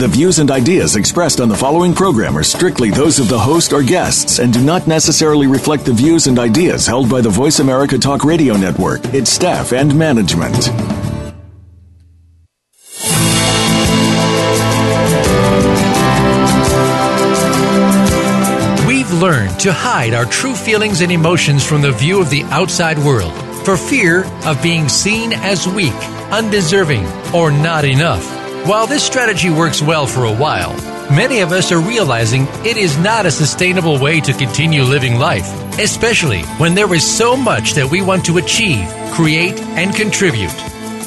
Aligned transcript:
The 0.00 0.08
views 0.08 0.38
and 0.38 0.50
ideas 0.50 0.96
expressed 0.96 1.42
on 1.42 1.50
the 1.50 1.54
following 1.54 1.92
program 1.92 2.34
are 2.38 2.42
strictly 2.42 2.88
those 2.88 3.18
of 3.18 3.28
the 3.28 3.38
host 3.38 3.74
or 3.74 3.82
guests 3.82 4.38
and 4.38 4.50
do 4.50 4.64
not 4.64 4.86
necessarily 4.86 5.46
reflect 5.46 5.84
the 5.84 5.92
views 5.92 6.26
and 6.26 6.38
ideas 6.38 6.86
held 6.86 7.10
by 7.10 7.20
the 7.20 7.28
Voice 7.28 7.58
America 7.58 7.98
Talk 7.98 8.24
Radio 8.24 8.56
Network, 8.56 9.04
its 9.12 9.30
staff, 9.30 9.74
and 9.74 9.94
management. 9.94 10.56
We've 18.88 19.12
learned 19.12 19.60
to 19.60 19.70
hide 19.70 20.14
our 20.14 20.24
true 20.24 20.54
feelings 20.54 21.02
and 21.02 21.12
emotions 21.12 21.62
from 21.62 21.82
the 21.82 21.92
view 21.92 22.22
of 22.22 22.30
the 22.30 22.44
outside 22.44 22.98
world 23.00 23.34
for 23.66 23.76
fear 23.76 24.24
of 24.46 24.62
being 24.62 24.88
seen 24.88 25.34
as 25.34 25.68
weak, 25.68 25.92
undeserving, 26.32 27.04
or 27.34 27.50
not 27.50 27.84
enough. 27.84 28.39
While 28.64 28.86
this 28.86 29.02
strategy 29.02 29.48
works 29.48 29.80
well 29.80 30.06
for 30.06 30.24
a 30.24 30.34
while, 30.34 30.74
many 31.10 31.40
of 31.40 31.50
us 31.50 31.72
are 31.72 31.80
realizing 31.80 32.46
it 32.64 32.76
is 32.76 32.98
not 32.98 33.24
a 33.24 33.30
sustainable 33.30 33.98
way 33.98 34.20
to 34.20 34.34
continue 34.34 34.82
living 34.82 35.18
life, 35.18 35.48
especially 35.78 36.42
when 36.58 36.74
there 36.74 36.92
is 36.94 37.04
so 37.04 37.36
much 37.36 37.72
that 37.72 37.90
we 37.90 38.02
want 38.02 38.22
to 38.26 38.36
achieve, 38.36 38.86
create, 39.12 39.58
and 39.78 39.94
contribute. 39.94 40.54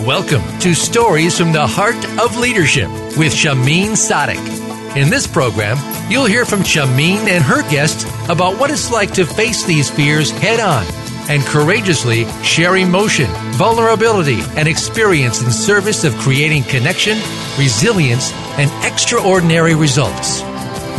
Welcome 0.02 0.42
to 0.62 0.74
Stories 0.74 1.38
from 1.38 1.52
the 1.52 1.66
Heart 1.66 2.04
of 2.20 2.36
Leadership 2.38 2.90
with 3.18 3.32
Shahmeen 3.32 3.92
Sadiq. 3.92 4.98
In 4.98 5.12
this 5.12 5.28
program, 5.28 5.78
you'll 6.12 6.26
hear 6.26 6.46
from 6.46 6.62
Shahmeen 6.62 7.28
and 7.30 7.44
her 7.44 7.62
guests 7.70 8.04
about 8.30 8.60
what 8.60 8.72
it's 8.72 8.92
like 8.92 9.14
to 9.14 9.28
face 9.28 9.64
these 9.64 9.92
fears 9.92 10.32
head 10.32 10.60
on 10.60 11.03
and 11.30 11.42
courageously 11.44 12.26
share 12.44 12.78
emotion, 12.78 13.28
vulnerability, 13.54 14.40
and 14.56 14.68
experience 14.68 15.42
in 15.42 15.52
service 15.52 16.04
of 16.04 16.14
creating 16.18 16.64
connection, 16.64 17.18
resilience, 17.58 18.32
and 18.58 18.70
extraordinary 18.84 19.76
results. 19.76 20.42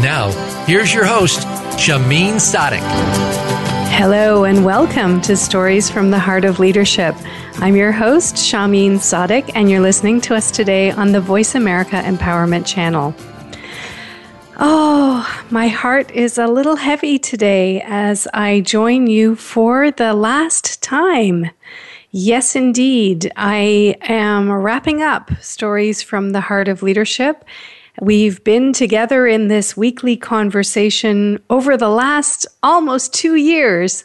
Now, 0.00 0.31
here's 0.66 0.92
your 0.92 1.05
host, 1.05 1.41
Shahmeen 1.78 2.34
Sadiq. 2.34 2.83
Hello 3.97 4.44
and 4.44 4.64
welcome 4.64 5.20
to 5.20 5.36
Stories 5.36 5.89
from 5.89 6.11
the 6.11 6.19
Heart 6.19 6.44
of 6.44 6.59
Leadership. 6.59 7.14
I'm 7.56 7.77
your 7.77 7.92
host, 7.92 8.34
Shahmeen 8.34 8.94
Sadiq, 8.94 9.53
and 9.55 9.70
you're 9.70 9.81
listening 9.81 10.20
to 10.22 10.34
us 10.34 10.50
today 10.50 10.91
on 10.91 11.12
the 11.12 11.20
Voice 11.20 11.55
America 11.55 11.97
Empowerment 11.97 12.66
Channel. 12.66 13.14
Oh, 14.56 15.44
my 15.50 15.66
heart 15.66 16.12
is 16.12 16.38
a 16.38 16.47
little 16.47 16.77
heavy 16.77 17.19
today 17.19 17.83
as 17.84 18.28
I 18.33 18.60
join 18.60 19.08
you 19.08 19.34
for 19.34 19.91
the 19.91 20.14
last 20.14 20.80
time. 20.80 21.50
Yes, 22.12 22.55
indeed. 22.55 23.32
I 23.34 23.97
am 24.02 24.52
wrapping 24.52 25.02
up 25.02 25.32
Stories 25.42 26.02
from 26.02 26.30
the 26.30 26.41
Heart 26.41 26.69
of 26.69 26.84
Leadership. 26.84 27.44
We've 28.00 28.44
been 28.44 28.72
together 28.72 29.27
in 29.27 29.48
this 29.48 29.77
weekly 29.77 30.16
conversation 30.16 31.42
over 31.50 31.77
the 31.77 31.88
last 31.88 32.47
almost 32.62 33.12
two 33.12 33.34
years, 33.34 34.05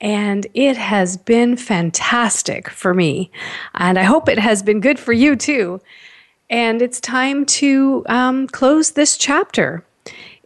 and 0.00 0.46
it 0.54 0.78
has 0.78 1.18
been 1.18 1.54
fantastic 1.54 2.70
for 2.70 2.94
me. 2.94 3.30
And 3.74 3.98
I 3.98 4.04
hope 4.04 4.30
it 4.30 4.38
has 4.38 4.62
been 4.62 4.80
good 4.80 4.98
for 4.98 5.12
you 5.12 5.36
too. 5.36 5.82
And 6.52 6.82
it's 6.82 7.00
time 7.00 7.46
to 7.46 8.04
um, 8.10 8.46
close 8.46 8.90
this 8.90 9.16
chapter. 9.16 9.82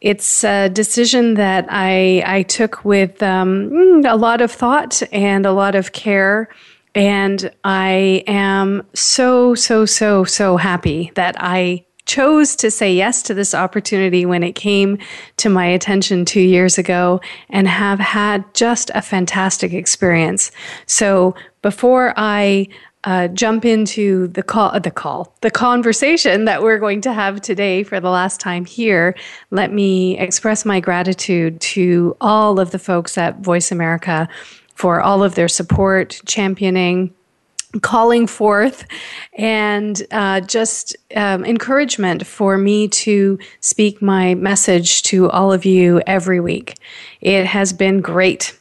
It's 0.01 0.45
a 0.45 0.69
decision 0.69 1.35
that 1.35 1.67
I, 1.69 2.23
I 2.25 2.43
took 2.45 2.85
with 2.85 3.21
um, 3.25 4.05
a 4.07 4.15
lot 4.17 4.41
of 4.41 4.53
thought 4.53 5.03
and 5.11 5.45
a 5.45 5.51
lot 5.51 5.75
of 5.75 5.91
care. 5.91 6.49
And 6.95 7.51
I 7.65 8.23
am 8.29 8.87
so, 8.95 9.57
so, 9.57 9.85
so, 9.85 10.23
so 10.23 10.57
happy 10.57 11.11
that 11.17 11.35
I 11.41 11.85
chose 12.05 12.55
to 12.55 12.71
say 12.71 12.95
yes 12.95 13.21
to 13.25 13.35
this 13.35 13.53
opportunity 13.53 14.25
when 14.25 14.45
it 14.45 14.53
came 14.53 14.99
to 15.39 15.49
my 15.49 15.67
attention 15.67 16.25
two 16.25 16.41
years 16.41 16.79
ago 16.79 17.21
and 17.51 17.67
have 17.67 17.99
had 17.99 18.45
just 18.55 18.93
a 18.95 19.03
fantastic 19.03 19.73
experience. 19.73 20.53
So 20.87 21.35
before 21.63 22.15
I 22.17 22.69
uh, 23.07 23.29
jump 23.29 23.65
into 23.65 24.27
the 24.29 24.43
call, 24.43 24.79
the 24.81 24.91
call, 24.91 25.33
the 25.41 25.51
conversation 25.51 26.45
that 26.45 26.63
we're 26.63 26.79
going 26.79 27.01
to 27.01 27.13
have 27.13 27.41
today 27.41 27.85
for 27.85 28.01
the 28.01 28.11
last 28.11 28.41
time 28.41 28.65
here, 28.65 29.17
let 29.53 29.73
me 29.73 30.19
express 30.19 30.65
my 30.65 30.81
gratitude 30.81 31.61
to 31.61 32.17
all 32.21 32.59
of 32.59 32.73
the 32.73 32.79
folks 32.81 33.17
at 33.17 33.39
Voice 33.39 33.71
America 33.71 34.29
for 34.75 35.01
all 35.01 35.23
of 35.23 35.37
their 35.37 35.49
support, 35.49 36.21
championing, 36.27 37.15
calling 37.81 38.27
forth 38.27 38.87
and 39.35 40.03
uh, 40.11 40.41
just 40.41 40.97
um, 41.15 41.45
encouragement 41.45 42.27
for 42.27 42.59
me 42.59 42.89
to 42.89 43.39
speak 43.61 44.03
my 44.03 44.35
message 44.35 45.03
to 45.05 45.31
all 45.31 45.53
of 45.53 45.65
you 45.65 46.03
every 46.07 46.41
week. 46.41 46.75
It 47.21 47.47
has 47.47 47.73
been 47.73 48.01
great. 48.01 48.59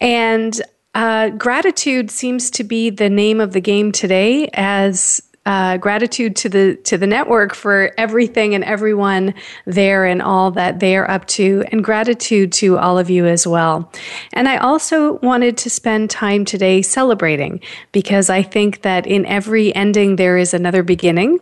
And 0.00 0.60
uh, 0.98 1.30
gratitude 1.30 2.10
seems 2.10 2.50
to 2.50 2.64
be 2.64 2.90
the 2.90 3.08
name 3.08 3.40
of 3.40 3.52
the 3.52 3.60
game 3.60 3.92
today 3.92 4.50
as 4.52 5.22
uh, 5.48 5.78
gratitude 5.78 6.36
to 6.36 6.48
the 6.50 6.76
to 6.84 6.98
the 6.98 7.06
network 7.06 7.54
for 7.54 7.90
everything 7.96 8.54
and 8.54 8.62
everyone 8.64 9.32
there 9.64 10.04
and 10.04 10.20
all 10.20 10.50
that 10.50 10.78
they 10.78 10.94
are 10.94 11.10
up 11.10 11.26
to, 11.26 11.64
and 11.72 11.82
gratitude 11.82 12.52
to 12.52 12.76
all 12.76 12.98
of 12.98 13.08
you 13.08 13.24
as 13.24 13.46
well. 13.46 13.90
And 14.34 14.46
I 14.46 14.58
also 14.58 15.14
wanted 15.20 15.56
to 15.56 15.70
spend 15.70 16.10
time 16.10 16.44
today 16.44 16.82
celebrating 16.82 17.62
because 17.92 18.28
I 18.28 18.42
think 18.42 18.82
that 18.82 19.06
in 19.06 19.24
every 19.24 19.74
ending 19.74 20.16
there 20.16 20.36
is 20.36 20.52
another 20.52 20.82
beginning, 20.82 21.38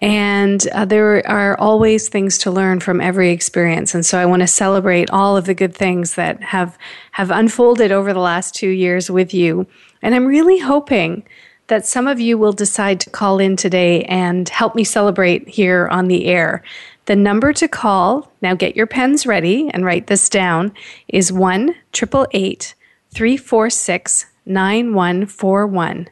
and 0.00 0.66
uh, 0.72 0.84
there 0.84 1.24
are 1.28 1.56
always 1.56 2.08
things 2.08 2.38
to 2.38 2.50
learn 2.50 2.80
from 2.80 3.00
every 3.00 3.30
experience. 3.30 3.94
And 3.94 4.04
so 4.04 4.18
I 4.18 4.26
want 4.26 4.40
to 4.40 4.48
celebrate 4.48 5.10
all 5.10 5.36
of 5.36 5.44
the 5.44 5.54
good 5.54 5.76
things 5.76 6.16
that 6.16 6.42
have 6.42 6.76
have 7.12 7.30
unfolded 7.30 7.92
over 7.92 8.12
the 8.12 8.18
last 8.18 8.52
two 8.56 8.70
years 8.70 9.12
with 9.12 9.32
you. 9.32 9.68
And 10.02 10.12
I'm 10.12 10.26
really 10.26 10.58
hoping 10.58 11.22
that 11.68 11.86
some 11.86 12.06
of 12.06 12.20
you 12.20 12.36
will 12.36 12.52
decide 12.52 13.00
to 13.00 13.10
call 13.10 13.38
in 13.38 13.56
today 13.56 14.04
and 14.04 14.48
help 14.48 14.74
me 14.74 14.84
celebrate 14.84 15.48
here 15.48 15.88
on 15.90 16.08
the 16.08 16.26
air. 16.26 16.62
The 17.06 17.16
number 17.16 17.52
to 17.54 17.68
call, 17.68 18.32
now 18.40 18.54
get 18.54 18.76
your 18.76 18.86
pens 18.86 19.26
ready 19.26 19.68
and 19.70 19.84
write 19.84 20.06
this 20.06 20.28
down, 20.28 20.72
is 21.08 21.32
1 21.32 21.70
888 21.94 22.74
346 23.12 24.26
9141. 24.46 26.08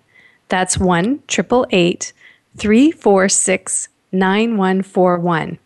That's 0.48 0.78
1 0.78 1.22
888 1.28 2.12
346 2.56 3.88
9141. 4.12 5.58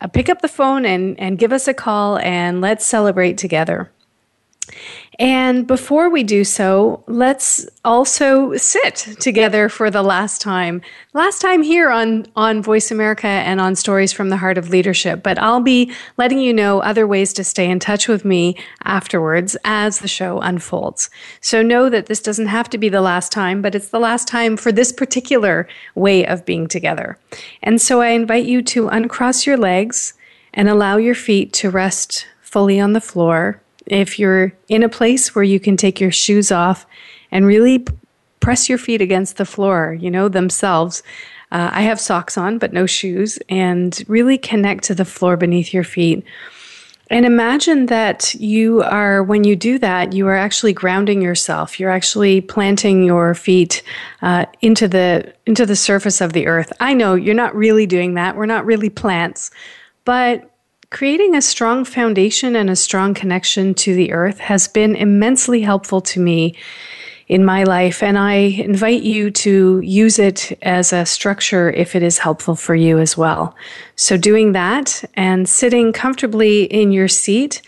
Uh, 0.00 0.06
pick 0.08 0.28
up 0.28 0.42
the 0.42 0.48
phone 0.48 0.84
and, 0.84 1.18
and 1.18 1.38
give 1.38 1.52
us 1.52 1.68
a 1.68 1.74
call 1.74 2.18
and 2.18 2.60
let's 2.60 2.84
celebrate 2.84 3.38
together. 3.38 3.90
And 5.18 5.66
before 5.66 6.10
we 6.10 6.22
do 6.22 6.44
so, 6.44 7.02
let's 7.06 7.66
also 7.84 8.54
sit 8.56 8.96
together 9.18 9.68
for 9.70 9.90
the 9.90 10.02
last 10.02 10.42
time. 10.42 10.82
Last 11.14 11.40
time 11.40 11.62
here 11.62 11.90
on, 11.90 12.26
on 12.36 12.62
Voice 12.62 12.90
America 12.90 13.26
and 13.26 13.58
on 13.58 13.76
Stories 13.76 14.12
from 14.12 14.28
the 14.28 14.36
Heart 14.36 14.58
of 14.58 14.68
Leadership. 14.68 15.22
But 15.22 15.38
I'll 15.38 15.62
be 15.62 15.90
letting 16.18 16.38
you 16.38 16.52
know 16.52 16.80
other 16.80 17.06
ways 17.06 17.32
to 17.34 17.44
stay 17.44 17.70
in 17.70 17.78
touch 17.78 18.08
with 18.08 18.26
me 18.26 18.56
afterwards 18.84 19.56
as 19.64 20.00
the 20.00 20.08
show 20.08 20.38
unfolds. 20.40 21.08
So 21.40 21.62
know 21.62 21.88
that 21.88 22.06
this 22.06 22.20
doesn't 22.20 22.48
have 22.48 22.68
to 22.70 22.78
be 22.78 22.90
the 22.90 23.00
last 23.00 23.32
time, 23.32 23.62
but 23.62 23.74
it's 23.74 23.88
the 23.88 24.00
last 24.00 24.28
time 24.28 24.58
for 24.58 24.70
this 24.70 24.92
particular 24.92 25.66
way 25.94 26.26
of 26.26 26.44
being 26.44 26.66
together. 26.66 27.18
And 27.62 27.80
so 27.80 28.02
I 28.02 28.08
invite 28.08 28.44
you 28.44 28.60
to 28.62 28.88
uncross 28.88 29.46
your 29.46 29.56
legs 29.56 30.12
and 30.52 30.68
allow 30.68 30.98
your 30.98 31.14
feet 31.14 31.54
to 31.54 31.70
rest 31.70 32.26
fully 32.42 32.78
on 32.78 32.92
the 32.92 33.00
floor 33.00 33.62
if 33.86 34.18
you're 34.18 34.52
in 34.68 34.82
a 34.82 34.88
place 34.88 35.34
where 35.34 35.44
you 35.44 35.60
can 35.60 35.76
take 35.76 36.00
your 36.00 36.12
shoes 36.12 36.50
off 36.50 36.86
and 37.30 37.46
really 37.46 37.84
press 38.40 38.68
your 38.68 38.78
feet 38.78 39.00
against 39.00 39.36
the 39.36 39.44
floor, 39.44 39.96
you 39.98 40.10
know, 40.10 40.28
themselves. 40.28 41.02
Uh, 41.52 41.70
I 41.72 41.82
have 41.82 42.00
socks 42.00 42.36
on, 42.36 42.58
but 42.58 42.72
no 42.72 42.86
shoes, 42.86 43.38
and 43.48 44.04
really 44.08 44.38
connect 44.38 44.84
to 44.84 44.94
the 44.94 45.04
floor 45.04 45.36
beneath 45.36 45.72
your 45.72 45.84
feet. 45.84 46.24
And 47.08 47.24
imagine 47.24 47.86
that 47.86 48.34
you 48.34 48.82
are, 48.82 49.22
when 49.22 49.44
you 49.44 49.54
do 49.54 49.78
that, 49.78 50.12
you 50.12 50.26
are 50.26 50.34
actually 50.34 50.72
grounding 50.72 51.22
yourself. 51.22 51.78
You're 51.78 51.90
actually 51.90 52.40
planting 52.40 53.04
your 53.04 53.32
feet 53.34 53.84
uh, 54.22 54.46
into 54.60 54.88
the 54.88 55.32
into 55.46 55.64
the 55.64 55.76
surface 55.76 56.20
of 56.20 56.32
the 56.32 56.48
earth. 56.48 56.72
I 56.80 56.94
know 56.94 57.14
you're 57.14 57.34
not 57.34 57.54
really 57.54 57.86
doing 57.86 58.14
that. 58.14 58.36
We're 58.36 58.46
not 58.46 58.66
really 58.66 58.90
plants, 58.90 59.52
but 60.04 60.50
creating 60.96 61.34
a 61.34 61.42
strong 61.42 61.84
foundation 61.84 62.56
and 62.56 62.70
a 62.70 62.74
strong 62.74 63.12
connection 63.12 63.74
to 63.74 63.94
the 63.94 64.14
earth 64.14 64.38
has 64.38 64.66
been 64.66 64.96
immensely 64.96 65.60
helpful 65.60 66.00
to 66.00 66.18
me 66.18 66.54
in 67.28 67.44
my 67.44 67.64
life, 67.64 68.02
and 68.02 68.16
I 68.16 68.32
invite 68.32 69.02
you 69.02 69.30
to 69.30 69.80
use 69.80 70.18
it 70.18 70.58
as 70.62 70.94
a 70.94 71.04
structure 71.04 71.68
if 71.70 71.94
it 71.94 72.02
is 72.02 72.16
helpful 72.16 72.54
for 72.54 72.74
you 72.74 72.98
as 72.98 73.14
well. 73.14 73.54
So, 73.94 74.16
doing 74.16 74.52
that 74.52 75.04
and 75.12 75.46
sitting 75.46 75.92
comfortably 75.92 76.64
in 76.64 76.92
your 76.92 77.08
seat 77.08 77.60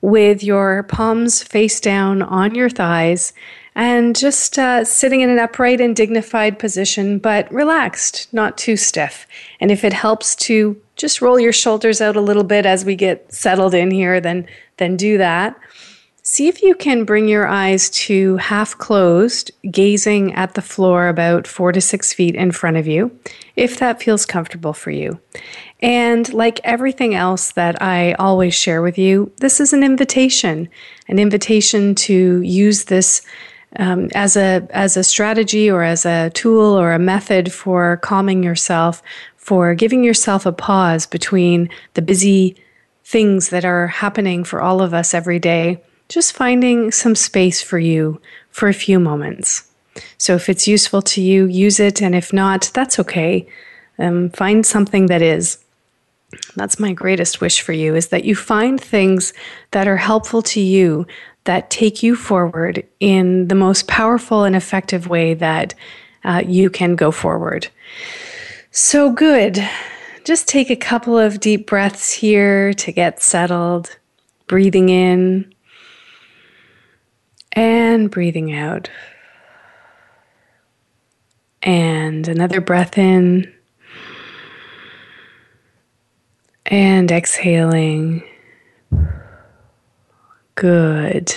with 0.00 0.44
your 0.44 0.84
palms 0.84 1.42
face 1.42 1.80
down 1.80 2.22
on 2.22 2.54
your 2.54 2.70
thighs 2.70 3.32
and 3.74 4.14
just 4.14 4.60
uh, 4.60 4.84
sitting 4.84 5.22
in 5.22 5.30
an 5.30 5.40
upright 5.40 5.80
and 5.80 5.96
dignified 5.96 6.60
position, 6.60 7.18
but 7.18 7.52
relaxed, 7.52 8.32
not 8.32 8.56
too 8.56 8.76
stiff. 8.76 9.26
And 9.58 9.72
if 9.72 9.82
it 9.82 9.92
helps 9.92 10.36
to 10.46 10.80
just 10.96 11.22
roll 11.22 11.38
your 11.38 11.52
shoulders 11.52 12.00
out 12.00 12.16
a 12.16 12.20
little 12.20 12.44
bit 12.44 12.66
as 12.66 12.84
we 12.84 12.96
get 12.96 13.32
settled 13.32 13.74
in 13.74 13.90
here, 13.90 14.20
then 14.20 14.46
then 14.78 14.96
do 14.96 15.18
that. 15.18 15.56
See 16.28 16.48
if 16.48 16.60
you 16.60 16.74
can 16.74 17.04
bring 17.04 17.28
your 17.28 17.46
eyes 17.46 17.88
to 17.90 18.36
half 18.38 18.76
closed, 18.76 19.52
gazing 19.70 20.34
at 20.34 20.54
the 20.54 20.60
floor 20.60 21.06
about 21.06 21.46
four 21.46 21.70
to 21.70 21.80
six 21.80 22.12
feet 22.12 22.34
in 22.34 22.50
front 22.50 22.76
of 22.76 22.88
you, 22.88 23.16
if 23.54 23.78
that 23.78 24.02
feels 24.02 24.26
comfortable 24.26 24.72
for 24.72 24.90
you. 24.90 25.20
And 25.80 26.32
like 26.32 26.60
everything 26.64 27.14
else 27.14 27.52
that 27.52 27.80
I 27.80 28.14
always 28.14 28.54
share 28.54 28.82
with 28.82 28.98
you, 28.98 29.30
this 29.36 29.60
is 29.60 29.72
an 29.72 29.84
invitation, 29.84 30.68
an 31.08 31.20
invitation 31.20 31.94
to 31.94 32.40
use 32.40 32.86
this 32.86 33.22
um, 33.78 34.08
as 34.14 34.36
a 34.36 34.66
as 34.70 34.96
a 34.96 35.04
strategy 35.04 35.70
or 35.70 35.82
as 35.82 36.04
a 36.04 36.30
tool 36.30 36.76
or 36.76 36.92
a 36.92 36.98
method 36.98 37.52
for 37.52 37.98
calming 37.98 38.42
yourself, 38.42 39.02
for 39.46 39.76
giving 39.76 40.02
yourself 40.02 40.44
a 40.44 40.50
pause 40.50 41.06
between 41.06 41.70
the 41.94 42.02
busy 42.02 42.56
things 43.04 43.50
that 43.50 43.64
are 43.64 43.86
happening 43.86 44.42
for 44.42 44.60
all 44.60 44.82
of 44.82 44.92
us 44.92 45.14
every 45.14 45.38
day. 45.38 45.80
Just 46.08 46.32
finding 46.32 46.90
some 46.90 47.14
space 47.14 47.62
for 47.62 47.78
you 47.78 48.20
for 48.50 48.68
a 48.68 48.74
few 48.74 48.98
moments. 48.98 49.70
So 50.18 50.34
if 50.34 50.48
it's 50.48 50.66
useful 50.66 51.00
to 51.02 51.22
you, 51.22 51.46
use 51.46 51.78
it, 51.78 52.02
and 52.02 52.12
if 52.12 52.32
not, 52.32 52.72
that's 52.74 52.98
okay. 52.98 53.46
Um, 54.00 54.30
find 54.30 54.66
something 54.66 55.06
that 55.06 55.22
is. 55.22 55.58
That's 56.56 56.80
my 56.80 56.92
greatest 56.92 57.40
wish 57.40 57.60
for 57.60 57.72
you 57.72 57.94
is 57.94 58.08
that 58.08 58.24
you 58.24 58.34
find 58.34 58.80
things 58.80 59.32
that 59.70 59.86
are 59.86 59.96
helpful 59.96 60.42
to 60.42 60.60
you 60.60 61.06
that 61.44 61.70
take 61.70 62.02
you 62.02 62.16
forward 62.16 62.84
in 62.98 63.46
the 63.46 63.54
most 63.54 63.86
powerful 63.86 64.42
and 64.42 64.56
effective 64.56 65.06
way 65.06 65.34
that 65.34 65.72
uh, 66.24 66.42
you 66.44 66.68
can 66.68 66.96
go 66.96 67.12
forward. 67.12 67.68
So 68.78 69.10
good. 69.10 69.66
Just 70.24 70.46
take 70.46 70.68
a 70.68 70.76
couple 70.76 71.18
of 71.18 71.40
deep 71.40 71.66
breaths 71.66 72.12
here 72.12 72.74
to 72.74 72.92
get 72.92 73.22
settled, 73.22 73.96
breathing 74.48 74.90
in 74.90 75.54
and 77.52 78.10
breathing 78.10 78.52
out. 78.52 78.90
And 81.62 82.28
another 82.28 82.60
breath 82.60 82.98
in 82.98 83.50
and 86.66 87.10
exhaling. 87.10 88.22
Good. 90.54 91.34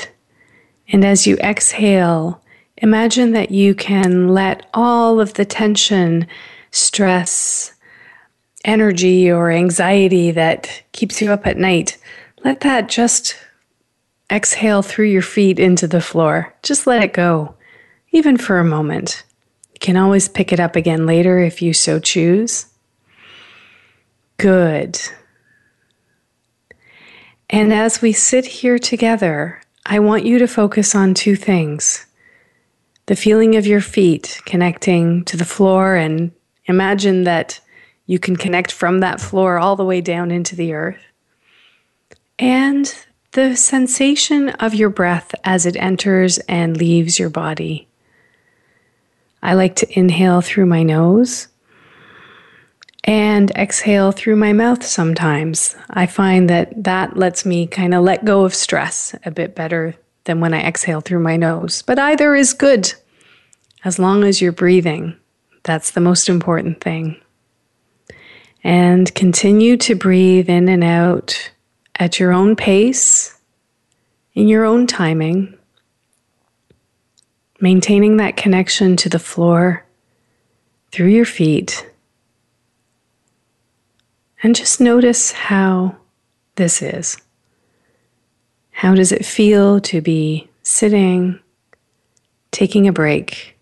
And 0.89 1.05
as 1.05 1.25
you 1.25 1.37
exhale, 1.37 2.43
imagine 2.75 3.31
that 3.31 3.51
you 3.51 3.75
can 3.75 4.27
let 4.27 4.67
all 4.73 5.21
of 5.21 5.35
the 5.35 5.45
tension, 5.45 6.27
stress, 6.71 7.73
energy, 8.65 9.31
or 9.31 9.51
anxiety 9.51 10.31
that 10.31 10.83
keeps 10.91 11.21
you 11.21 11.31
up 11.31 11.47
at 11.47 11.57
night, 11.57 11.97
let 12.43 12.61
that 12.61 12.89
just 12.89 13.35
exhale 14.31 14.81
through 14.81 15.07
your 15.07 15.21
feet 15.21 15.59
into 15.59 15.87
the 15.87 16.01
floor. 16.01 16.53
Just 16.63 16.87
let 16.87 17.03
it 17.03 17.13
go, 17.13 17.55
even 18.11 18.37
for 18.37 18.59
a 18.59 18.65
moment. 18.65 19.23
You 19.73 19.79
can 19.79 19.97
always 19.97 20.29
pick 20.29 20.53
it 20.53 20.59
up 20.59 20.75
again 20.75 21.05
later 21.05 21.39
if 21.39 21.61
you 21.61 21.73
so 21.73 21.99
choose. 21.99 22.65
Good. 24.37 24.99
And 27.49 27.73
as 27.73 28.01
we 28.01 28.13
sit 28.13 28.45
here 28.45 28.77
together, 28.77 29.61
I 29.85 29.99
want 29.99 30.25
you 30.25 30.37
to 30.39 30.47
focus 30.47 30.93
on 30.95 31.13
two 31.13 31.35
things 31.35 32.05
the 33.07 33.15
feeling 33.15 33.55
of 33.55 33.65
your 33.65 33.81
feet 33.81 34.39
connecting 34.45 35.25
to 35.25 35.35
the 35.35 35.43
floor, 35.43 35.95
and 35.95 36.31
imagine 36.69 37.23
that 37.25 37.59
you 38.05 38.19
can 38.19 38.35
connect 38.35 38.71
from 38.71 38.99
that 38.99 39.19
floor 39.19 39.59
all 39.59 39.75
the 39.75 39.83
way 39.83 40.01
down 40.01 40.31
into 40.31 40.55
the 40.55 40.73
earth. 40.73 41.01
And 42.37 42.93
the 43.33 43.55
sensation 43.55 44.49
of 44.49 44.73
your 44.73 44.89
breath 44.89 45.35
as 45.43 45.65
it 45.65 45.75
enters 45.75 46.37
and 46.39 46.77
leaves 46.77 47.19
your 47.19 47.29
body. 47.29 47.87
I 49.43 49.53
like 49.53 49.75
to 49.77 49.99
inhale 49.99 50.41
through 50.41 50.65
my 50.65 50.83
nose 50.83 51.47
and 53.03 53.51
exhale 53.51 54.11
through 54.11 54.35
my 54.35 54.53
mouth 54.53 54.83
sometimes. 54.83 55.75
I 55.89 56.05
find 56.05 56.49
that 56.49 56.83
that 56.83 57.17
lets 57.17 57.45
me 57.45 57.67
kind 57.67 57.93
of 57.93 58.03
let 58.03 58.25
go 58.25 58.43
of 58.43 58.53
stress 58.55 59.15
a 59.25 59.31
bit 59.31 59.55
better 59.55 59.95
than 60.25 60.39
when 60.39 60.53
I 60.53 60.61
exhale 60.61 61.01
through 61.01 61.19
my 61.19 61.37
nose. 61.37 61.81
But 61.81 61.99
either 61.99 62.35
is 62.35 62.53
good 62.53 62.93
as 63.83 63.99
long 63.99 64.23
as 64.23 64.41
you're 64.41 64.51
breathing. 64.51 65.15
That's 65.63 65.91
the 65.91 66.01
most 66.01 66.29
important 66.29 66.81
thing. 66.81 67.21
And 68.63 69.13
continue 69.15 69.77
to 69.77 69.95
breathe 69.95 70.49
in 70.49 70.67
and 70.67 70.83
out 70.83 71.51
at 71.95 72.19
your 72.19 72.33
own 72.33 72.55
pace, 72.55 73.37
in 74.33 74.47
your 74.47 74.65
own 74.65 74.87
timing, 74.87 75.57
maintaining 77.59 78.17
that 78.17 78.37
connection 78.37 78.95
to 78.97 79.09
the 79.09 79.19
floor 79.19 79.85
through 80.91 81.09
your 81.09 81.25
feet 81.25 81.89
and 84.41 84.55
just 84.55 84.79
notice 84.79 85.31
how 85.31 85.97
this 86.55 86.81
is. 86.81 87.17
How 88.71 88.95
does 88.95 89.11
it 89.11 89.25
feel 89.25 89.81
to 89.81 90.01
be 90.01 90.49
sitting, 90.63 91.39
taking 92.51 92.87
a 92.87 92.93
break, 92.93 93.57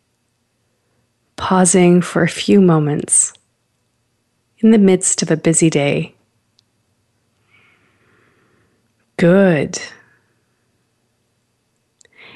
pausing 1.38 2.02
for 2.02 2.24
a 2.24 2.30
few 2.30 2.60
moments 2.60 3.32
in 4.60 4.72
the 4.72 4.78
midst 4.78 5.22
of 5.22 5.32
a 5.32 5.38
busy 5.38 5.70
day? 5.70 6.14
Good. 9.18 9.80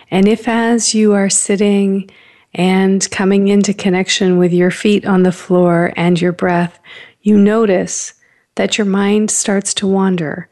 And 0.09 0.27
if, 0.27 0.47
as 0.47 0.93
you 0.93 1.13
are 1.13 1.29
sitting 1.29 2.09
and 2.53 3.09
coming 3.11 3.47
into 3.47 3.73
connection 3.73 4.37
with 4.37 4.51
your 4.51 4.71
feet 4.71 5.05
on 5.05 5.23
the 5.23 5.31
floor 5.31 5.93
and 5.95 6.19
your 6.19 6.33
breath, 6.33 6.79
you 7.21 7.37
notice 7.37 8.13
that 8.55 8.77
your 8.77 8.85
mind 8.85 9.31
starts 9.31 9.73
to 9.75 9.87
wander, 9.87 10.49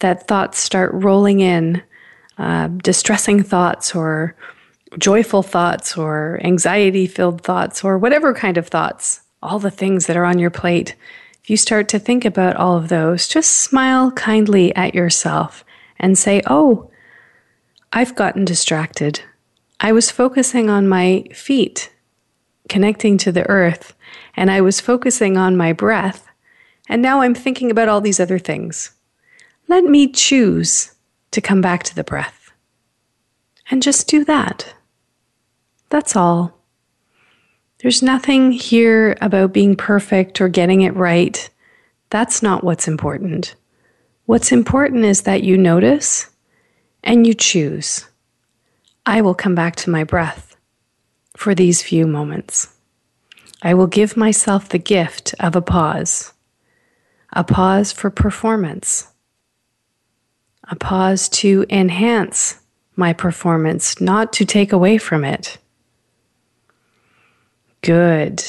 that 0.00 0.26
thoughts 0.28 0.58
start 0.58 0.90
rolling 0.92 1.40
in, 1.40 1.82
uh, 2.36 2.68
distressing 2.68 3.42
thoughts 3.42 3.94
or 3.94 4.34
joyful 4.98 5.42
thoughts 5.42 5.96
or 5.96 6.40
anxiety 6.42 7.06
filled 7.06 7.42
thoughts 7.42 7.84
or 7.84 7.98
whatever 7.98 8.34
kind 8.34 8.56
of 8.56 8.68
thoughts, 8.68 9.20
all 9.42 9.58
the 9.58 9.70
things 9.70 10.06
that 10.06 10.16
are 10.16 10.24
on 10.24 10.38
your 10.38 10.50
plate. 10.50 10.94
If 11.42 11.50
you 11.50 11.56
start 11.56 11.88
to 11.90 11.98
think 11.98 12.24
about 12.24 12.56
all 12.56 12.76
of 12.76 12.88
those, 12.88 13.28
just 13.28 13.50
smile 13.50 14.10
kindly 14.12 14.74
at 14.74 14.94
yourself 14.94 15.64
and 15.98 16.18
say, 16.18 16.42
Oh, 16.46 16.90
I've 17.92 18.14
gotten 18.14 18.44
distracted. 18.44 19.20
I 19.80 19.92
was 19.92 20.10
focusing 20.10 20.68
on 20.68 20.88
my 20.88 21.24
feet, 21.32 21.90
connecting 22.68 23.16
to 23.18 23.32
the 23.32 23.48
earth, 23.48 23.94
and 24.36 24.50
I 24.50 24.60
was 24.60 24.80
focusing 24.80 25.36
on 25.36 25.56
my 25.56 25.72
breath 25.72 26.30
and 26.90 27.02
now 27.02 27.20
I'm 27.20 27.36
thinking 27.36 27.70
about 27.70 27.88
all 27.88 28.00
these 28.00 28.18
other 28.18 28.40
things. 28.40 28.90
Let 29.68 29.84
me 29.84 30.08
choose 30.08 30.92
to 31.30 31.40
come 31.40 31.60
back 31.60 31.84
to 31.84 31.94
the 31.94 32.02
breath. 32.02 32.50
And 33.70 33.80
just 33.80 34.08
do 34.08 34.24
that. 34.24 34.74
That's 35.90 36.16
all. 36.16 36.56
There's 37.78 38.02
nothing 38.02 38.52
here 38.52 39.16
about 39.20 39.52
being 39.52 39.76
perfect 39.76 40.40
or 40.40 40.48
getting 40.48 40.82
it 40.82 40.94
right. 40.94 41.48
That's 42.10 42.42
not 42.42 42.64
what's 42.64 42.88
important. 42.88 43.54
What's 44.26 44.52
important 44.52 45.04
is 45.04 45.22
that 45.22 45.42
you 45.42 45.56
notice 45.56 46.30
and 47.02 47.26
you 47.26 47.34
choose. 47.34 48.06
I 49.06 49.22
will 49.22 49.34
come 49.34 49.54
back 49.54 49.76
to 49.76 49.90
my 49.90 50.04
breath 50.04 50.56
for 51.36 51.54
these 51.54 51.82
few 51.82 52.06
moments. 52.06 52.68
I 53.62 53.74
will 53.74 53.86
give 53.86 54.16
myself 54.16 54.68
the 54.68 54.78
gift 54.78 55.34
of 55.40 55.56
a 55.56 55.62
pause 55.62 56.32
a 57.32 57.44
pause 57.44 57.92
for 57.92 58.10
performance, 58.10 59.06
a 60.68 60.74
pause 60.74 61.28
to 61.28 61.64
enhance 61.70 62.60
my 62.96 63.12
performance, 63.12 64.00
not 64.00 64.32
to 64.32 64.44
take 64.44 64.72
away 64.72 64.98
from 64.98 65.24
it. 65.24 65.56
Good. 67.82 68.42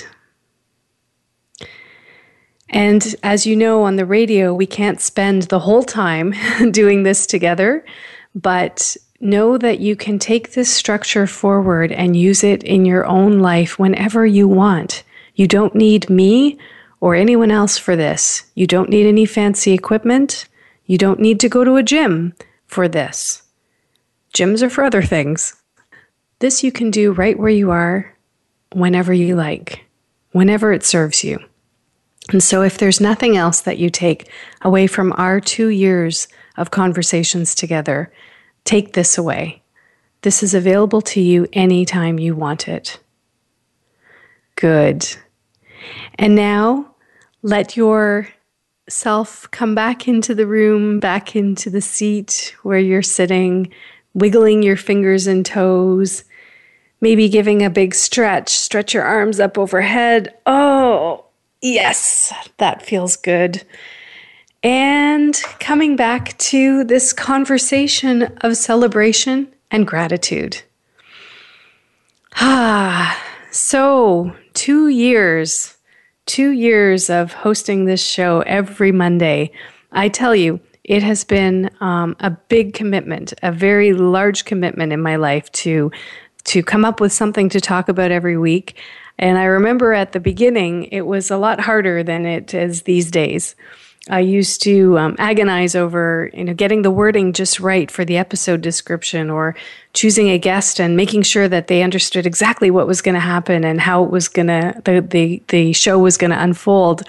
And 2.70 3.16
as 3.22 3.46
you 3.46 3.56
know, 3.56 3.84
on 3.84 3.98
the 3.98 4.06
radio, 4.06 4.54
we 4.54 4.66
can't 4.66 5.02
spend 5.02 5.44
the 5.44 5.60
whole 5.60 5.84
time 5.84 6.34
doing 6.72 7.04
this 7.04 7.28
together, 7.28 7.86
but 8.34 8.96
know 9.20 9.58
that 9.58 9.80
you 9.80 9.96
can 9.96 10.18
take 10.18 10.54
this 10.54 10.74
structure 10.74 11.28
forward 11.28 11.92
and 11.92 12.16
use 12.16 12.44
it 12.44 12.64
in 12.64 12.86
your 12.86 13.06
own 13.06 13.40
life 13.40 13.78
whenever 13.78 14.26
you 14.26 14.48
want. 14.48 15.04
You 15.36 15.48
don't 15.48 15.76
need 15.76 16.10
me 16.10 16.58
or 17.02 17.16
anyone 17.16 17.52
else 17.52 17.78
for 17.78 17.96
this. 17.96 18.44
You 18.56 18.68
don't 18.68 18.90
need 18.90 19.06
any 19.06 19.26
fancy 19.26 19.74
equipment. 19.74 20.48
You 20.86 20.98
don't 20.98 21.20
need 21.20 21.40
to 21.42 21.50
go 21.50 21.64
to 21.64 21.76
a 21.76 21.84
gym 21.84 22.34
for 22.68 22.88
this. 22.88 23.44
Gyms 24.34 24.62
are 24.62 24.70
for 24.70 24.84
other 24.84 25.02
things. 25.02 25.56
This 26.40 26.64
you 26.64 26.72
can 26.72 26.90
do 26.90 27.12
right 27.12 27.38
where 27.38 27.50
you 27.50 27.70
are, 27.70 28.16
whenever 28.74 29.14
you 29.14 29.36
like, 29.36 29.86
whenever 30.32 30.72
it 30.72 30.84
serves 30.84 31.24
you. 31.24 31.40
And 32.30 32.42
so, 32.42 32.62
if 32.62 32.78
there's 32.78 33.02
nothing 33.02 33.36
else 33.36 33.62
that 33.62 33.78
you 33.78 33.90
take 33.90 34.30
away 34.62 34.88
from 34.88 35.14
our 35.18 35.40
two 35.40 35.70
years 35.70 36.28
of 36.58 36.72
conversations 36.72 37.56
together, 37.56 38.12
take 38.64 38.94
this 38.94 39.18
away. 39.18 39.62
This 40.22 40.44
is 40.44 40.54
available 40.54 41.02
to 41.02 41.20
you 41.22 41.48
anytime 41.52 42.20
you 42.20 42.36
want 42.36 42.68
it. 42.68 43.00
Good. 44.56 45.08
And 46.16 46.36
now 46.36 46.94
let 47.42 47.76
your 47.76 48.28
self 48.88 49.50
come 49.52 49.74
back 49.74 50.08
into 50.08 50.36
the 50.36 50.46
room, 50.46 51.00
back 51.00 51.36
into 51.36 51.70
the 51.70 51.82
seat 51.82 52.56
where 52.62 52.78
you're 52.78 53.02
sitting, 53.02 53.74
wiggling 54.14 54.62
your 54.62 54.78
fingers 54.78 55.26
and 55.26 55.46
toes, 55.46 56.24
maybe 57.02 57.28
giving 57.28 57.64
a 57.64 57.70
big 57.70 57.94
stretch. 57.94 58.50
Stretch 58.50 58.94
your 58.94 59.04
arms 59.04 59.40
up 59.40 59.58
overhead. 59.58 60.34
Oh, 60.46 61.26
yes, 61.62 62.32
that 62.58 62.86
feels 62.86 63.18
good. 63.18 63.64
And 64.64 65.36
coming 65.60 65.96
back 65.96 66.38
to 66.38 66.84
this 66.84 67.14
conversation 67.14 68.24
of 68.42 68.56
celebration 68.56 69.52
and 69.72 69.88
gratitude. 69.88 70.62
Ah, 72.36 73.20
so 73.50 74.34
two 74.54 74.88
years, 74.90 75.76
two 76.28 76.52
years 76.52 77.10
of 77.10 77.34
hosting 77.34 77.86
this 77.86 78.06
show 78.06 78.42
every 78.42 78.92
Monday. 78.92 79.52
I 79.92 80.10
tell 80.10 80.36
you, 80.36 80.60
it 80.84 81.04
has 81.04 81.24
been 81.24 81.70
um, 81.80 82.16
a 82.20 82.30
big 82.30 82.74
commitment, 82.74 83.34
a 83.44 83.52
very 83.52 83.94
large 83.94 84.46
commitment 84.46 84.94
in 84.94 85.02
my 85.02 85.16
life 85.16 85.52
to 85.54 85.92
to 86.46 86.64
come 86.64 86.86
up 86.86 87.00
with 87.00 87.14
something 87.14 87.50
to 87.50 87.62
talk 87.62 87.90
about 87.90 88.12
every 88.12 88.38
week. 88.38 88.80
And 89.20 89.38
I 89.38 89.44
remember 89.44 89.94
at 89.94 90.14
the 90.14 90.20
beginning, 90.20 90.86
it 90.86 91.02
was 91.02 91.30
a 91.30 91.38
lot 91.38 91.60
harder 91.60 92.04
than 92.04 92.26
it 92.26 92.54
is 92.54 92.84
these 92.84 93.12
days. 93.12 93.56
I 94.10 94.22
used 94.22 94.64
to 94.64 94.98
um, 94.98 95.16
agonize 95.20 95.76
over, 95.76 96.32
you 96.34 96.44
know, 96.44 96.56
getting 96.56 96.82
the 96.82 96.90
wording 96.90 97.34
just 97.34 97.60
right 97.60 97.92
for 97.92 98.04
the 98.04 98.18
episode 98.18 98.62
description, 98.62 99.30
or 99.30 99.56
choosing 99.94 100.30
a 100.30 100.40
guest 100.40 100.80
and 100.80 100.98
making 100.98 101.22
sure 101.22 101.48
that 101.48 101.68
they 101.68 101.84
understood 101.84 102.26
exactly 102.26 102.72
what 102.72 102.88
was 102.88 103.02
going 103.04 103.14
to 103.14 103.22
happen 103.22 103.64
and 103.64 103.80
how 103.80 104.04
it 104.04 104.10
was 104.10 104.28
going 104.28 104.48
to 104.48 104.82
the, 104.86 105.02
the 105.02 105.44
the 105.50 105.74
show 105.74 106.00
was 106.00 106.18
going 106.18 106.32
to 106.32 106.42
unfold. 106.42 107.04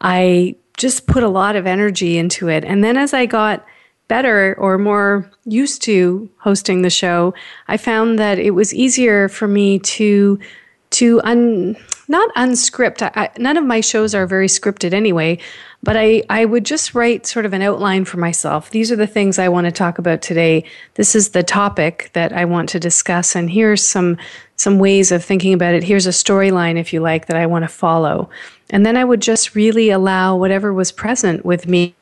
I 0.00 0.56
just 0.78 1.06
put 1.06 1.22
a 1.22 1.28
lot 1.28 1.54
of 1.54 1.66
energy 1.66 2.16
into 2.16 2.48
it, 2.48 2.64
and 2.64 2.82
then 2.82 2.96
as 2.96 3.12
I 3.12 3.26
got 3.26 3.66
better 4.08 4.54
or 4.58 4.78
more 4.78 5.30
used 5.44 5.82
to 5.82 6.28
hosting 6.38 6.82
the 6.82 6.90
show, 6.90 7.34
I 7.68 7.76
found 7.76 8.18
that 8.18 8.38
it 8.38 8.50
was 8.50 8.74
easier 8.74 9.28
for 9.28 9.46
me 9.46 9.78
to 9.78 10.38
to 10.90 11.20
un 11.22 11.76
not 12.08 12.30
unscript. 12.34 13.02
I, 13.02 13.28
none 13.38 13.58
of 13.58 13.64
my 13.64 13.82
shows 13.82 14.14
are 14.14 14.26
very 14.26 14.48
scripted 14.48 14.94
anyway, 14.94 15.38
but 15.82 15.96
I, 15.96 16.22
I 16.30 16.46
would 16.46 16.64
just 16.64 16.94
write 16.94 17.26
sort 17.26 17.44
of 17.44 17.52
an 17.52 17.60
outline 17.60 18.06
for 18.06 18.16
myself. 18.16 18.70
These 18.70 18.90
are 18.90 18.96
the 18.96 19.06
things 19.06 19.38
I 19.38 19.50
want 19.50 19.66
to 19.66 19.70
talk 19.70 19.98
about 19.98 20.22
today. 20.22 20.64
This 20.94 21.14
is 21.14 21.30
the 21.30 21.42
topic 21.42 22.10
that 22.14 22.32
I 22.32 22.46
want 22.46 22.70
to 22.70 22.80
discuss, 22.80 23.36
and 23.36 23.50
here's 23.50 23.84
some 23.84 24.16
some 24.56 24.78
ways 24.78 25.12
of 25.12 25.24
thinking 25.24 25.52
about 25.52 25.74
it. 25.74 25.84
Here's 25.84 26.06
a 26.06 26.10
storyline, 26.10 26.78
if 26.78 26.92
you 26.92 27.00
like, 27.00 27.26
that 27.26 27.36
I 27.36 27.46
want 27.46 27.64
to 27.64 27.68
follow. 27.68 28.28
And 28.70 28.84
then 28.84 28.96
I 28.96 29.04
would 29.04 29.22
just 29.22 29.54
really 29.54 29.90
allow 29.90 30.34
whatever 30.34 30.72
was 30.72 30.90
present 30.90 31.44
with 31.44 31.68
me 31.68 31.94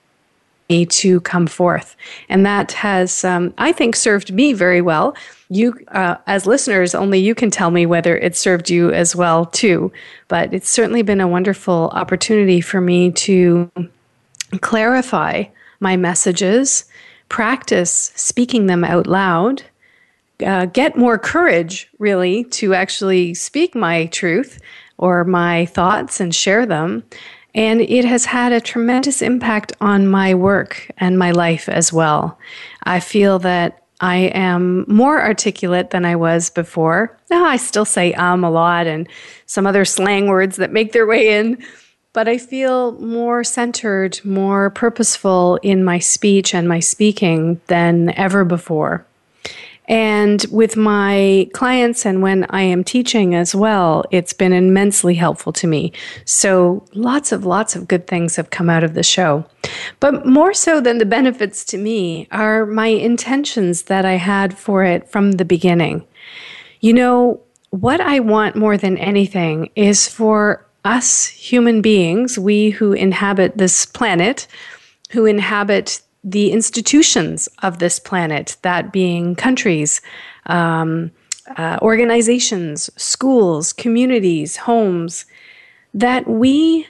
to 0.68 1.20
come 1.20 1.46
forth. 1.46 1.96
And 2.28 2.44
that 2.44 2.72
has, 2.72 3.24
um, 3.24 3.54
I 3.58 3.72
think, 3.72 3.94
served 3.94 4.32
me 4.32 4.52
very 4.52 4.80
well. 4.80 5.16
You, 5.48 5.78
uh, 5.88 6.16
as 6.26 6.46
listeners, 6.46 6.94
only 6.94 7.20
you 7.20 7.34
can 7.34 7.50
tell 7.50 7.70
me 7.70 7.86
whether 7.86 8.16
it 8.16 8.36
served 8.36 8.68
you 8.68 8.90
as 8.90 9.14
well, 9.14 9.46
too. 9.46 9.92
But 10.28 10.52
it's 10.52 10.68
certainly 10.68 11.02
been 11.02 11.20
a 11.20 11.28
wonderful 11.28 11.90
opportunity 11.92 12.60
for 12.60 12.80
me 12.80 13.12
to 13.12 13.70
clarify 14.60 15.44
my 15.78 15.96
messages, 15.96 16.84
practice 17.28 18.12
speaking 18.16 18.66
them 18.66 18.82
out 18.82 19.06
loud. 19.06 19.62
Uh, 20.44 20.66
get 20.66 20.98
more 20.98 21.16
courage, 21.18 21.88
really, 21.98 22.44
to 22.44 22.74
actually 22.74 23.32
speak 23.34 23.74
my 23.74 24.06
truth 24.06 24.60
or 24.98 25.24
my 25.24 25.66
thoughts 25.66 26.20
and 26.20 26.34
share 26.34 26.66
them, 26.66 27.02
and 27.56 27.80
it 27.80 28.04
has 28.04 28.26
had 28.26 28.52
a 28.52 28.60
tremendous 28.60 29.22
impact 29.22 29.72
on 29.80 30.06
my 30.06 30.34
work 30.34 30.88
and 30.98 31.18
my 31.18 31.32
life 31.32 31.68
as 31.68 31.92
well. 31.92 32.38
I 32.84 33.00
feel 33.00 33.38
that 33.40 33.82
I 34.00 34.30
am 34.34 34.84
more 34.86 35.22
articulate 35.22 35.88
than 35.88 36.04
I 36.04 36.16
was 36.16 36.50
before. 36.50 37.18
Now, 37.30 37.46
I 37.46 37.56
still 37.56 37.86
say 37.86 38.12
um 38.12 38.44
a 38.44 38.50
lot 38.50 38.86
and 38.86 39.08
some 39.46 39.66
other 39.66 39.86
slang 39.86 40.28
words 40.28 40.56
that 40.56 40.70
make 40.70 40.92
their 40.92 41.06
way 41.06 41.38
in, 41.38 41.64
but 42.12 42.28
I 42.28 42.36
feel 42.36 42.92
more 43.00 43.42
centered, 43.42 44.20
more 44.22 44.68
purposeful 44.68 45.56
in 45.62 45.82
my 45.82 45.98
speech 45.98 46.54
and 46.54 46.68
my 46.68 46.80
speaking 46.80 47.58
than 47.68 48.10
ever 48.18 48.44
before. 48.44 49.06
And 49.88 50.44
with 50.50 50.76
my 50.76 51.48
clients 51.52 52.04
and 52.04 52.22
when 52.22 52.44
I 52.50 52.62
am 52.62 52.82
teaching 52.82 53.34
as 53.34 53.54
well, 53.54 54.04
it's 54.10 54.32
been 54.32 54.52
immensely 54.52 55.14
helpful 55.14 55.52
to 55.54 55.66
me. 55.66 55.92
So 56.24 56.84
lots 56.94 57.30
of, 57.30 57.44
lots 57.44 57.76
of 57.76 57.86
good 57.86 58.06
things 58.06 58.36
have 58.36 58.50
come 58.50 58.68
out 58.68 58.82
of 58.82 58.94
the 58.94 59.02
show. 59.02 59.44
But 60.00 60.26
more 60.26 60.52
so 60.54 60.80
than 60.80 60.98
the 60.98 61.06
benefits 61.16 61.64
to 61.66 61.78
me 61.78 62.26
are 62.32 62.66
my 62.66 62.88
intentions 62.88 63.82
that 63.82 64.04
I 64.04 64.14
had 64.14 64.58
for 64.58 64.84
it 64.84 65.08
from 65.08 65.32
the 65.32 65.44
beginning. 65.44 66.04
You 66.80 66.92
know, 66.92 67.40
what 67.70 68.00
I 68.00 68.20
want 68.20 68.56
more 68.56 68.76
than 68.76 68.98
anything 68.98 69.70
is 69.76 70.08
for 70.08 70.66
us 70.84 71.26
human 71.26 71.82
beings, 71.82 72.38
we 72.38 72.70
who 72.70 72.92
inhabit 72.92 73.58
this 73.58 73.84
planet, 73.86 74.46
who 75.10 75.26
inhabit 75.26 76.00
the 76.26 76.50
institutions 76.50 77.48
of 77.62 77.78
this 77.78 78.00
planet, 78.00 78.56
that 78.62 78.92
being 78.92 79.36
countries, 79.36 80.00
um, 80.46 81.12
uh, 81.56 81.78
organizations, 81.80 82.90
schools, 82.96 83.72
communities, 83.72 84.56
homes, 84.56 85.24
that 85.94 86.28
we 86.28 86.88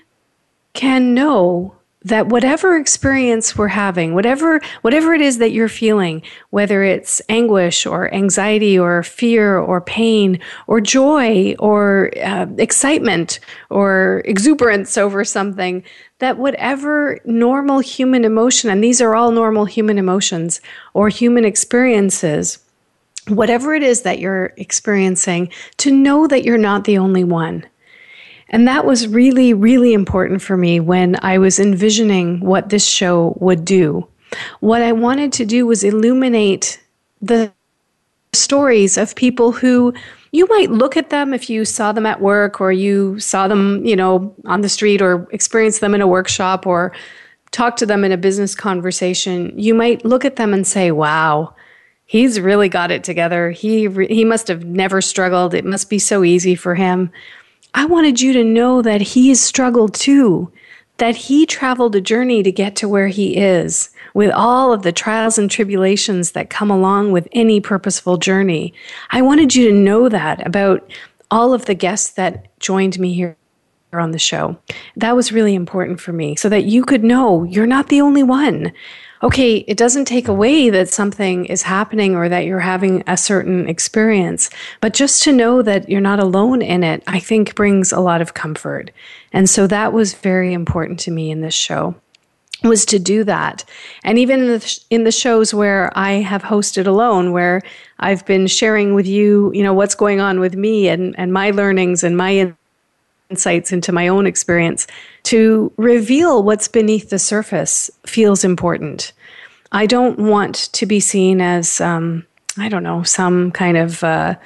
can 0.73 1.13
know 1.13 1.77
that 2.07 2.29
whatever 2.29 2.77
experience 2.77 3.59
we're 3.59 3.67
having 3.67 4.15
whatever 4.15 4.61
whatever 4.83 5.13
it 5.13 5.21
is 5.21 5.39
that 5.39 5.51
you're 5.51 5.69
feeling 5.69 6.23
whether 6.51 6.85
it's 6.85 7.21
anguish 7.29 7.85
or 7.85 8.13
anxiety 8.15 8.79
or 8.79 9.03
fear 9.03 9.59
or 9.59 9.81
pain 9.81 10.39
or 10.69 10.81
joy 10.81 11.53
or 11.59 12.13
uh, 12.23 12.47
excitement 12.59 13.41
or 13.71 14.23
exuberance 14.25 14.97
over 14.97 15.25
something 15.25 15.83
that 16.21 16.39
whatever 16.39 17.19
normal 17.25 17.81
human 17.81 18.25
emotion 18.25 18.71
and 18.71 18.85
these 18.85 19.01
are 19.01 19.17
all 19.17 19.33
normal 19.33 19.65
human 19.65 19.99
emotions 19.99 20.61
or 20.95 21.09
human 21.09 21.45
experiences 21.45 22.61
whatever 23.27 23.75
it 23.75 23.83
is 23.83 24.03
that 24.03 24.21
you're 24.21 24.53
experiencing 24.57 25.51
to 25.77 25.91
know 25.91 26.29
that 26.29 26.45
you're 26.45 26.57
not 26.57 26.85
the 26.85 26.99
only 26.99 27.25
one 27.25 27.67
and 28.49 28.69
that 28.69 28.85
was 28.85 29.09
really, 29.09 29.53
really 29.55 29.93
important 29.93 30.41
for 30.41 30.57
me 30.57 30.79
when 30.81 31.17
I 31.23 31.39
was 31.39 31.59
envisioning 31.59 32.41
what 32.41 32.69
this 32.69 32.87
show 32.87 33.37
would 33.41 33.65
do. 33.65 34.07
What 34.61 34.83
I 34.83 34.93
wanted 34.93 35.33
to 35.35 35.45
do 35.45 35.67
was 35.67 35.83
illuminate 35.83 36.81
the 37.21 37.53
stories 38.33 38.97
of 38.97 39.17
people 39.17 39.53
who 39.53 39.95
you 40.33 40.47
might 40.49 40.71
look 40.71 40.97
at 40.97 41.11
them 41.11 41.33
if 41.33 41.49
you 41.49 41.65
saw 41.65 41.93
them 41.93 42.07
at 42.07 42.21
work 42.21 42.61
or 42.61 42.71
you 42.71 43.19
saw 43.19 43.49
them, 43.49 43.85
you 43.85 43.97
know, 43.97 44.35
on 44.45 44.61
the 44.61 44.69
street 44.69 45.01
or 45.01 45.27
experienced 45.33 45.81
them 45.81 45.95
in 45.95 46.03
a 46.03 46.07
workshop 46.07 46.67
or 46.67 46.93
talk 47.53 47.77
to 47.77 47.87
them 47.87 48.05
in 48.05 48.13
a 48.13 48.17
business 48.17 48.55
conversation. 48.55 49.53
You 49.57 49.75
might 49.75 50.05
look 50.05 50.25
at 50.25 50.37
them 50.37 50.53
and 50.53 50.67
say, 50.67 50.91
"Wow, 50.91 51.55
he's 52.05 52.39
really 52.39 52.69
got 52.69 52.91
it 52.91 53.03
together. 53.03 53.51
He 53.51 53.89
re- 53.89 54.09
he 54.09 54.25
must 54.25 54.49
have 54.49 54.65
never 54.65 55.01
struggled. 55.01 55.55
It 55.55 55.65
must 55.65 55.89
be 55.89 55.99
so 55.99 56.23
easy 56.23 56.55
for 56.55 56.75
him." 56.75 57.11
I 57.77 57.85
wanted 57.85 58.23
you 58.23 58.33
to 58.33 58.43
know 58.43 58.81
that 58.81 59.03
he 59.03 59.29
has 59.29 59.39
struggled 59.39 59.93
too, 59.93 60.51
that 60.97 61.15
he 61.15 61.45
traveled 61.45 61.95
a 61.95 62.01
journey 62.01 62.43
to 62.43 62.51
get 62.51 62.75
to 62.77 62.89
where 62.89 63.09
he 63.09 63.37
is 63.37 63.91
with 64.15 64.33
all 64.33 64.73
of 64.73 64.83
the 64.83 64.93
trials 64.93 65.37
and 65.37 65.51
tribulations 65.51 66.33
that 66.33 66.49
come 66.49 66.71
along 66.71 67.13
with 67.13 67.29
any 67.33 67.61
purposeful 67.61 68.17
journey. 68.17 68.73
I 69.11 69.21
wanted 69.21 69.55
you 69.55 69.69
to 69.69 69.75
know 69.75 70.09
that 70.09 70.45
about 70.47 70.91
all 71.31 71.53
of 71.53 71.67
the 71.67 71.75
guests 71.75 72.13
that 72.13 72.59
joined 72.61 72.99
me 72.99 73.13
here 73.13 73.37
on 73.93 74.13
the 74.13 74.19
show. 74.19 74.57
That 74.97 75.15
was 75.15 75.31
really 75.31 75.55
important 75.55 76.01
for 76.01 76.15
me 76.15 76.35
so 76.35 76.49
that 76.49 76.65
you 76.65 76.83
could 76.83 77.05
know 77.05 77.45
you're 77.45 77.67
not 77.67 77.89
the 77.89 78.01
only 78.01 78.23
one. 78.23 78.73
Okay, 79.23 79.57
it 79.67 79.77
doesn't 79.77 80.05
take 80.05 80.29
away 80.29 80.69
that 80.71 80.89
something 80.89 81.47
is 81.47 81.63
happening 81.63 82.15
or 82.15 82.29
that 82.29 82.45
you're 82.45 82.61
having 82.61 83.03
a 83.07 83.17
certain 83.17 83.69
experience, 83.69 84.51
but 84.81 84.93
just 84.93 85.23
to 85.23 85.33
know 85.33 85.63
that 85.63 85.89
you're 85.89 86.01
not 86.01 86.21
alone 86.21 86.61
in 86.61 86.85
it, 86.85 87.03
I 87.07 87.19
think 87.19 87.55
brings 87.55 87.93
a 87.93 88.01
lot 88.01 88.21
of 88.21 88.35
comfort. 88.35 88.91
And 89.33 89.49
so 89.49 89.67
that 89.69 89.93
was 89.93 90.15
very 90.15 90.53
important 90.53 91.01
to 91.01 91.11
me 91.11 91.31
in 91.31 91.41
this 91.41 91.55
show 91.55 91.95
was 92.63 92.85
to 92.87 92.99
do 92.99 93.23
that. 93.25 93.65
And 94.03 94.19
even 94.19 94.41
in 94.41 94.47
the, 94.47 94.81
in 94.91 95.05
the 95.05 95.13
shows 95.13 95.53
where 95.53 95.93
I 95.97 96.13
have 96.13 96.43
hosted 96.43 96.87
alone, 96.87 97.33
where 97.33 97.63
I've 97.99 98.25
been 98.27 98.47
sharing 98.47 98.95
with 98.95 99.07
you, 99.07 99.53
you 99.55 99.63
know, 99.63 99.75
what's 99.75 99.95
going 99.95 100.21
on 100.21 100.41
with 100.41 100.55
me 100.55 100.89
and, 100.89 101.15
and 101.19 101.33
my 101.33 101.51
learnings 101.51 102.03
and 102.03 102.17
my 102.17 102.55
insights 103.31 103.73
into 103.73 103.93
my 103.93 104.09
own 104.09 104.27
experience, 104.27 104.87
to 105.25 105.73
reveal 105.77 106.43
what's 106.43 106.69
beneath 106.69 107.11
the 107.11 107.19
surface 107.19 107.91
feels 108.07 108.45
important. 108.45 109.13
I 109.73 109.87
don't 109.87 110.19
want 110.19 110.73
to 110.73 110.87
be 110.87 111.01
seen 111.01 111.41
as, 111.41 111.81
um, 111.81 112.27
I 112.57 112.69
don't 112.69 112.83
know, 112.83 113.03
some 113.03 113.51
kind 113.51 113.77
of, 113.77 114.03
uh, 114.05 114.37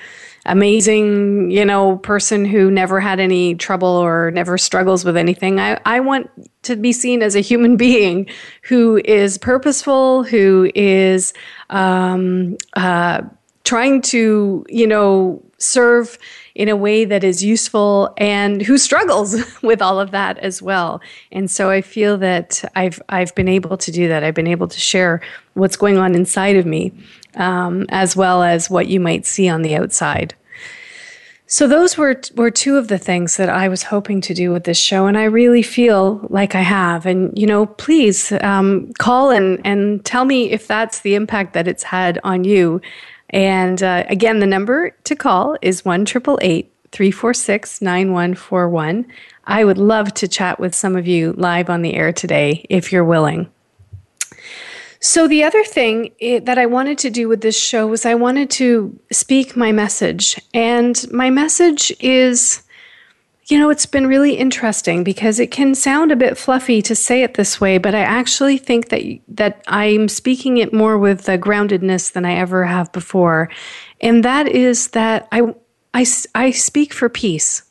amazing, 0.47 1.51
you 1.51 1.65
know, 1.65 1.99
person 1.99 2.45
who 2.45 2.71
never 2.71 2.99
had 3.01 3.21
any 3.21 3.55
trouble 3.55 3.89
or 3.89 4.31
never 4.31 4.57
struggles 4.57 5.05
with 5.05 5.17
anything. 5.17 5.61
I, 5.61 5.79
I 5.85 6.01
want 6.01 6.31
to 6.63 6.77
be 6.77 6.93
seen 6.93 7.23
as 7.23 7.35
a 7.37 7.41
human 7.41 7.77
being 7.87 8.27
who 8.63 9.01
is 9.05 9.39
purposeful, 9.39 10.25
who 10.25 10.71
is 10.75 11.33
um, 11.69 12.57
uh, 12.75 13.23
trying 13.65 14.03
to, 14.03 14.65
you 14.69 14.87
know, 14.87 15.43
serve 15.59 16.19
in 16.55 16.69
a 16.69 16.77
way 16.77 17.05
that 17.05 17.25
is 17.25 17.43
useful 17.45 18.13
and 18.17 18.63
who 18.63 18.79
struggles 18.79 19.37
with 19.63 19.81
all 19.81 20.01
of 20.01 20.11
that 20.11 20.39
as 20.39 20.61
well. 20.61 21.01
And 21.33 21.51
so 21.51 21.71
I 21.71 21.81
feel 21.81 22.19
that 22.19 22.65
I've 22.75 23.01
I've 23.09 23.35
been 23.35 23.49
able 23.49 23.77
to 23.77 23.91
do 23.91 24.09
that. 24.09 24.25
I've 24.25 24.35
been 24.35 24.47
able 24.47 24.69
to 24.69 24.81
share 24.81 25.21
what's 25.55 25.77
going 25.77 25.99
on 25.99 26.15
inside 26.15 26.57
of 26.57 26.67
me 26.67 26.93
um, 27.35 27.87
as 27.91 28.17
well 28.17 28.43
as 28.43 28.71
what 28.71 28.89
you 28.89 29.01
might 29.01 29.27
see 29.27 29.49
on 29.49 29.63
the 29.63 29.77
outside. 29.77 30.35
So 31.47 31.67
those 31.67 31.99
were 31.99 32.21
were 32.37 32.53
two 32.53 32.77
of 32.77 32.87
the 32.87 32.99
things 32.99 33.37
that 33.37 33.49
I 33.49 33.67
was 33.67 33.83
hoping 33.83 34.21
to 34.21 34.35
do 34.35 34.53
with 34.53 34.63
this 34.63 34.79
show, 34.79 35.07
and 35.07 35.19
I 35.19 35.25
really 35.25 35.63
feel 35.63 36.25
like 36.31 36.55
I 36.55 36.61
have. 36.61 37.07
And 37.07 37.37
you 37.37 37.45
know, 37.45 37.67
please 37.67 38.31
um, 38.41 38.93
call 39.01 39.31
and 39.31 39.61
and 39.65 40.05
tell 40.05 40.25
me 40.25 40.53
if 40.53 40.69
that's 40.69 41.01
the 41.01 41.17
impact 41.17 41.55
that 41.55 41.67
it's 41.67 41.83
had 41.83 42.21
on 42.23 42.45
you. 42.45 42.81
And 43.31 43.83
uh, 43.83 44.05
again, 44.09 44.41
the 44.41 44.47
number 44.47 44.91
to 45.05 45.17
call 45.17 45.57
is 45.63 45.85
one 45.85 46.05
triple 46.05 46.39
eight 46.43 46.73
three 46.93 47.11
four 47.11 47.33
six 47.33 47.81
nine 47.81 48.13
one 48.13 48.35
four 48.35 48.69
one. 48.69 49.07
I 49.45 49.65
would 49.65 49.79
love 49.79 50.13
to 50.15 50.29
chat 50.29 50.61
with 50.61 50.75
some 50.75 50.97
of 50.97 51.07
you 51.07 51.33
live 51.33 51.71
on 51.71 51.83
the 51.83 51.95
air 51.95 52.13
today 52.13 52.67
if 52.69 52.93
you're 52.93 53.05
willing. 53.05 53.51
So, 55.03 55.27
the 55.27 55.45
other 55.45 55.65
thing 55.65 56.13
that 56.21 56.59
I 56.59 56.67
wanted 56.67 56.99
to 56.99 57.11
do 57.11 57.27
with 57.27 57.41
this 57.41 57.59
show 57.59 57.87
was 57.87 58.05
I 58.05 58.15
wanted 58.15 58.51
to 58.51 58.99
speak 59.11 59.57
my 59.57 59.73
message. 59.73 60.39
And 60.53 61.11
my 61.11 61.31
message 61.31 61.91
is, 62.01 62.63
you 63.51 63.59
know, 63.59 63.71
it's 63.71 63.87
been 63.87 64.07
really 64.07 64.35
interesting 64.35 65.03
because 65.03 65.41
it 65.41 65.51
can 65.51 65.75
sound 65.75 66.13
a 66.13 66.17
bit 66.17 66.39
fluffy 66.39 66.81
to 66.83 66.95
say 66.95 67.23
it 67.23 67.35
this 67.35 67.61
way, 67.61 67.79
but 67.79 67.95
I 67.95 68.01
actually 68.01 68.59
think 68.59 68.91
that, 68.91 69.03
that 69.29 69.65
I'm 69.67 70.09
speaking 70.09 70.59
it 70.59 70.73
more 70.73 70.97
with 70.99 71.29
a 71.29 71.37
groundedness 71.37 72.13
than 72.13 72.25
I 72.25 72.35
ever 72.35 72.65
have 72.65 72.93
before. 72.93 73.51
And 74.01 74.25
that 74.25 74.47
is 74.47 74.89
that 74.89 75.27
I, 75.33 75.55
I, 75.95 76.07
I 76.35 76.51
speak 76.53 76.93
for 76.93 77.09
peace. 77.09 77.63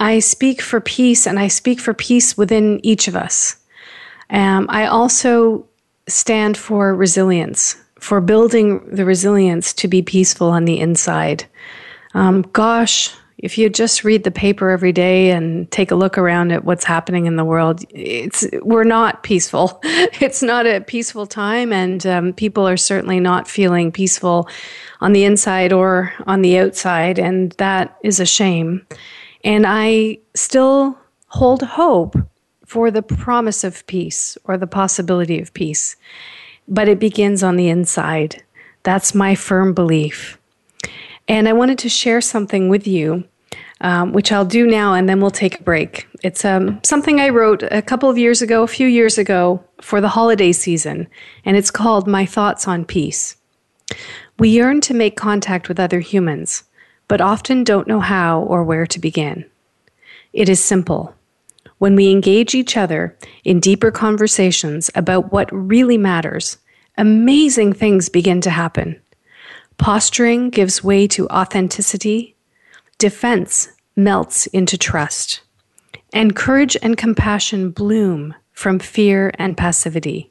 I 0.00 0.18
speak 0.18 0.60
for 0.60 0.80
peace 0.80 1.26
and 1.26 1.38
I 1.38 1.48
speak 1.48 1.80
for 1.80 1.94
peace 1.94 2.36
within 2.36 2.80
each 2.84 3.08
of 3.08 3.16
us. 3.16 3.56
Um, 4.30 4.66
I 4.68 4.86
also 4.86 5.66
stand 6.08 6.56
for 6.56 6.94
resilience, 6.94 7.76
for 7.98 8.20
building 8.20 8.86
the 8.92 9.04
resilience 9.04 9.72
to 9.74 9.88
be 9.88 10.02
peaceful 10.02 10.50
on 10.50 10.64
the 10.64 10.78
inside. 10.78 11.46
Um, 12.14 12.42
gosh, 12.52 13.14
if 13.38 13.58
you 13.58 13.68
just 13.68 14.02
read 14.02 14.24
the 14.24 14.30
paper 14.30 14.70
every 14.70 14.92
day 14.92 15.30
and 15.30 15.70
take 15.70 15.90
a 15.90 15.94
look 15.94 16.16
around 16.16 16.52
at 16.52 16.64
what's 16.64 16.84
happening 16.84 17.26
in 17.26 17.36
the 17.36 17.44
world, 17.44 17.84
it's 17.90 18.46
we're 18.62 18.84
not 18.84 19.22
peaceful. 19.22 19.80
It's 20.18 20.42
not 20.42 20.66
a 20.66 20.80
peaceful 20.80 21.26
time, 21.26 21.72
and 21.72 22.06
um, 22.06 22.32
people 22.32 22.66
are 22.66 22.78
certainly 22.78 23.20
not 23.20 23.46
feeling 23.46 23.92
peaceful 23.92 24.48
on 25.00 25.12
the 25.12 25.24
inside 25.24 25.72
or 25.72 26.12
on 26.26 26.40
the 26.40 26.58
outside, 26.58 27.18
and 27.18 27.52
that 27.52 27.96
is 28.02 28.18
a 28.18 28.26
shame. 28.26 28.86
And 29.44 29.66
I 29.66 30.18
still 30.34 30.98
hold 31.28 31.62
hope 31.62 32.16
for 32.66 32.90
the 32.90 33.02
promise 33.02 33.62
of 33.62 33.86
peace 33.86 34.38
or 34.44 34.56
the 34.56 34.66
possibility 34.66 35.40
of 35.40 35.52
peace. 35.52 35.96
But 36.66 36.88
it 36.88 36.98
begins 36.98 37.42
on 37.42 37.56
the 37.56 37.68
inside. 37.68 38.42
That's 38.82 39.14
my 39.14 39.34
firm 39.34 39.74
belief. 39.74 40.38
And 41.28 41.48
I 41.48 41.52
wanted 41.52 41.78
to 41.78 41.88
share 41.88 42.20
something 42.20 42.68
with 42.68 42.86
you, 42.86 43.24
um, 43.80 44.12
which 44.12 44.32
I'll 44.32 44.44
do 44.44 44.66
now, 44.66 44.94
and 44.94 45.08
then 45.08 45.20
we'll 45.20 45.30
take 45.30 45.60
a 45.60 45.62
break. 45.62 46.08
It's 46.22 46.44
um, 46.44 46.80
something 46.82 47.20
I 47.20 47.28
wrote 47.28 47.62
a 47.62 47.82
couple 47.82 48.08
of 48.08 48.18
years 48.18 48.42
ago, 48.42 48.62
a 48.62 48.68
few 48.68 48.86
years 48.86 49.18
ago, 49.18 49.62
for 49.80 50.00
the 50.00 50.08
holiday 50.08 50.52
season, 50.52 51.08
and 51.44 51.56
it's 51.56 51.70
called 51.70 52.06
My 52.06 52.24
Thoughts 52.26 52.66
on 52.66 52.84
Peace. 52.84 53.36
We 54.38 54.48
yearn 54.50 54.80
to 54.82 54.94
make 54.94 55.16
contact 55.16 55.68
with 55.68 55.80
other 55.80 56.00
humans, 56.00 56.64
but 57.08 57.20
often 57.20 57.64
don't 57.64 57.88
know 57.88 58.00
how 58.00 58.42
or 58.42 58.64
where 58.64 58.86
to 58.86 58.98
begin. 58.98 59.44
It 60.32 60.48
is 60.48 60.62
simple 60.62 61.14
when 61.78 61.94
we 61.94 62.10
engage 62.10 62.54
each 62.54 62.76
other 62.76 63.16
in 63.44 63.60
deeper 63.60 63.90
conversations 63.90 64.90
about 64.94 65.32
what 65.32 65.52
really 65.52 65.98
matters, 65.98 66.58
amazing 66.96 67.72
things 67.72 68.08
begin 68.08 68.40
to 68.40 68.50
happen. 68.50 69.00
Posturing 69.78 70.48
gives 70.50 70.82
way 70.82 71.06
to 71.08 71.28
authenticity, 71.28 72.35
defense 72.98 73.68
melts 73.94 74.46
into 74.48 74.78
trust, 74.78 75.40
and 76.12 76.36
courage 76.36 76.76
and 76.82 76.96
compassion 76.96 77.70
bloom 77.70 78.34
from 78.52 78.78
fear 78.78 79.32
and 79.38 79.56
passivity. 79.56 80.30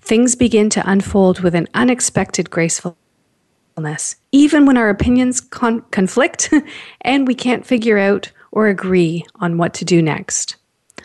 Things 0.00 0.34
begin 0.34 0.68
to 0.70 0.90
unfold 0.90 1.40
with 1.40 1.54
an 1.54 1.68
unexpected 1.74 2.50
gracefulness, 2.50 4.16
even 4.32 4.66
when 4.66 4.76
our 4.76 4.90
opinions 4.90 5.40
con- 5.40 5.82
conflict 5.90 6.52
and 7.00 7.26
we 7.26 7.34
can't 7.34 7.66
figure 7.66 7.98
out 7.98 8.30
or 8.52 8.68
agree 8.68 9.24
on 9.36 9.56
what 9.56 9.74
to 9.74 9.84
do 9.84 10.02
next. 10.02 10.56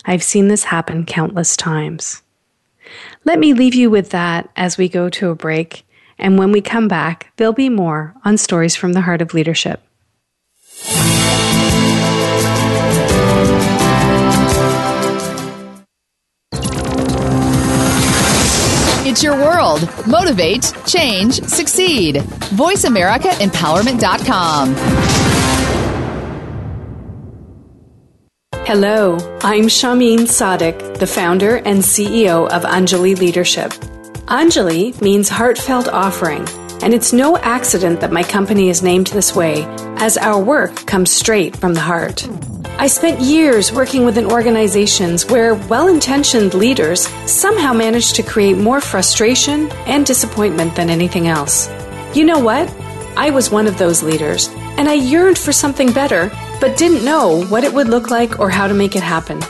I've 0.06 0.24
seen 0.24 0.48
this 0.48 0.66
happen 0.66 1.06
countless 1.06 1.56
times. 1.56 2.22
Let 3.24 3.40
me 3.40 3.54
leave 3.54 3.76
you 3.76 3.90
with 3.90 4.10
that 4.10 4.50
as 4.56 4.78
we 4.78 4.90
go 4.90 5.10
to 5.10 5.30
a 5.30 5.36
break, 5.36 5.86
and 6.18 6.40
when 6.40 6.52
we 6.52 6.62
come 6.62 6.88
back, 6.88 7.32
there'll 7.38 7.54
be 7.54 7.70
more 7.70 8.16
on 8.26 8.38
Stories 8.38 8.76
from 8.76 8.94
the 8.94 9.02
Heart 9.02 9.22
of 9.22 9.34
Leadership. 9.34 9.84
It's 19.06 19.22
your 19.24 19.36
world. 19.36 19.88
Motivate, 20.08 20.74
change, 20.86 21.42
succeed. 21.44 22.16
VoiceAmericaEmpowerment.com. 22.16 24.76
Hello, 28.66 29.18
I'm 29.42 29.66
Shahmeen 29.66 30.20
Sadiq, 30.20 31.00
the 31.00 31.08
founder 31.08 31.56
and 31.58 31.80
CEO 31.80 32.48
of 32.50 32.62
Anjali 32.62 33.18
Leadership. 33.18 33.72
Anjali 34.28 35.02
means 35.02 35.28
heartfelt 35.28 35.88
offering, 35.88 36.46
and 36.82 36.94
it's 36.94 37.14
no 37.14 37.38
accident 37.38 38.02
that 38.02 38.12
my 38.12 38.24
company 38.24 38.70
is 38.70 38.84
named 38.84 39.08
this 39.08 39.36
way, 39.36 39.66
as 39.98 40.18
our 40.18 40.42
work 40.42 40.76
comes 40.86 41.12
straight 41.12 41.56
from 41.56 41.74
the 41.74 41.80
heart. 41.80 42.28
I 42.78 42.88
spent 42.88 43.20
years 43.20 43.72
working 43.72 44.06
within 44.06 44.32
organizations 44.32 45.26
where 45.26 45.56
well 45.56 45.88
intentioned 45.88 46.54
leaders 46.54 47.08
somehow 47.26 47.74
managed 47.74 48.16
to 48.16 48.24
create 48.24 48.58
more 48.58 48.80
frustration 48.80 49.70
and 49.86 50.06
disappointment 50.06 50.76
than 50.76 50.90
anything 50.90 51.28
else. 51.28 51.70
You 52.14 52.24
know 52.24 52.40
what? 52.40 52.74
I 53.18 53.32
was 53.32 53.52
one 53.52 53.68
of 53.68 53.78
those 53.78 54.02
leaders, 54.02 54.48
and 54.78 54.88
I 54.88 54.94
yearned 54.94 55.38
for 55.38 55.52
something 55.52 55.92
better 55.92 56.32
but 56.62 56.78
didn't 56.78 57.06
know 57.06 57.46
what 57.46 57.64
it 57.64 57.74
would 57.74 57.88
look 57.88 58.10
like 58.10 58.40
or 58.40 58.50
how 58.50 58.68
to 58.68 58.74
make 58.74 58.96
it 58.96 59.04
happen. 59.04 59.42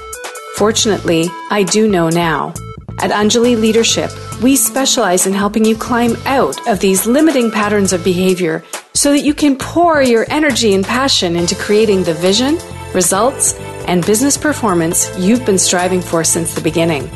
Fortunately, 0.55 1.27
I 1.49 1.63
do 1.63 1.87
know 1.87 2.09
now. 2.09 2.53
At 3.01 3.11
Anjali 3.11 3.57
Leadership, 3.57 4.11
we 4.41 4.57
specialize 4.57 5.25
in 5.25 5.31
helping 5.31 5.63
you 5.63 5.73
climb 5.75 6.17
out 6.25 6.67
of 6.67 6.81
these 6.81 7.05
limiting 7.05 7.49
patterns 7.49 7.93
of 7.93 8.03
behavior 8.03 8.61
so 8.93 9.13
that 9.13 9.21
you 9.21 9.33
can 9.33 9.57
pour 9.57 10.01
your 10.01 10.25
energy 10.29 10.73
and 10.73 10.83
passion 10.83 11.37
into 11.37 11.55
creating 11.55 12.03
the 12.03 12.13
vision, 12.13 12.57
results, 12.93 13.53
and 13.87 14.05
business 14.05 14.37
performance 14.37 15.09
you've 15.17 15.45
been 15.45 15.57
striving 15.57 16.01
for 16.01 16.25
since 16.25 16.53
the 16.53 16.59
beginning. 16.59 17.09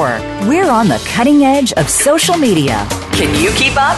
Network. 0.00 0.48
We're 0.48 0.70
on 0.70 0.88
the 0.88 0.98
cutting 1.06 1.44
edge 1.44 1.72
of 1.74 1.90
social 1.90 2.36
media. 2.36 2.86
Can 3.12 3.40
you 3.42 3.50
keep 3.52 3.74
up? 3.76 3.96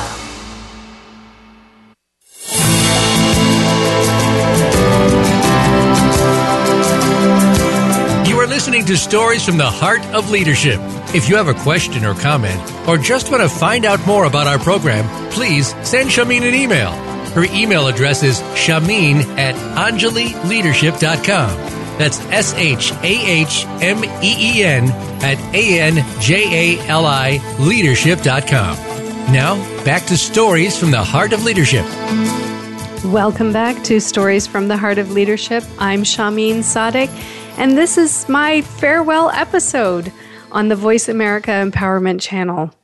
You 8.27 8.39
are 8.41 8.47
listening 8.47 8.85
to 8.87 8.97
Stories 8.97 9.45
from 9.45 9.59
the 9.59 9.71
Heart 9.71 10.05
of 10.07 10.31
Leadership. 10.31 10.81
If 11.15 11.29
you 11.29 11.37
have 11.37 11.49
a 11.49 11.55
question 11.55 12.05
or 12.05 12.15
comment, 12.15 12.61
or 12.89 12.99
just 12.99 13.31
want 13.31 13.43
to 13.43 13.49
find 13.49 13.85
out 13.85 14.05
more 14.07 14.25
about 14.25 14.47
our 14.47 14.59
program, 14.59 15.07
please 15.31 15.69
send 15.87 16.11
Shahmeen 16.11 16.43
an 16.43 16.55
email. 16.55 16.91
Her 17.33 17.45
email 17.45 17.87
address 17.87 18.23
is 18.23 18.41
shahmeen 18.41 19.23
at 19.39 19.55
anjalileadership.com. 19.55 21.82
That's 22.03 22.19
S 22.33 22.53
H 22.55 22.91
A 23.05 23.05
H 23.05 23.65
M 23.81 24.05
E 24.05 24.11
E 24.23 24.65
N 24.65 24.89
at 25.23 25.39
A 25.55 25.79
N 25.79 26.05
J 26.21 26.77
A 26.77 26.89
L 26.89 27.07
I 27.07 27.39
leadership.com. 27.61 28.77
Now, 29.33 29.55
back 29.85 30.05
to 30.07 30.17
stories 30.17 30.77
from 30.77 30.91
the 30.91 31.01
heart 31.01 31.33
of 31.33 31.45
leadership. 31.45 31.85
Welcome 33.05 33.53
back 33.53 33.85
to 33.85 34.01
Stories 34.01 34.49
from 34.49 34.67
the 34.67 34.77
Heart 34.77 34.99
of 34.99 35.13
Leadership. 35.13 35.63
I'm 35.79 36.03
Shahmeen 36.03 36.65
Sadiq, 36.65 37.09
and 37.57 37.79
this 37.79 37.97
is 37.97 38.29
my 38.29 38.63
farewell 38.63 39.31
episode 39.31 40.13
on 40.51 40.67
the 40.67 40.75
Voice 40.75 41.09
America 41.09 41.53
Empowerment 41.53 42.21
Channel. 42.21 42.75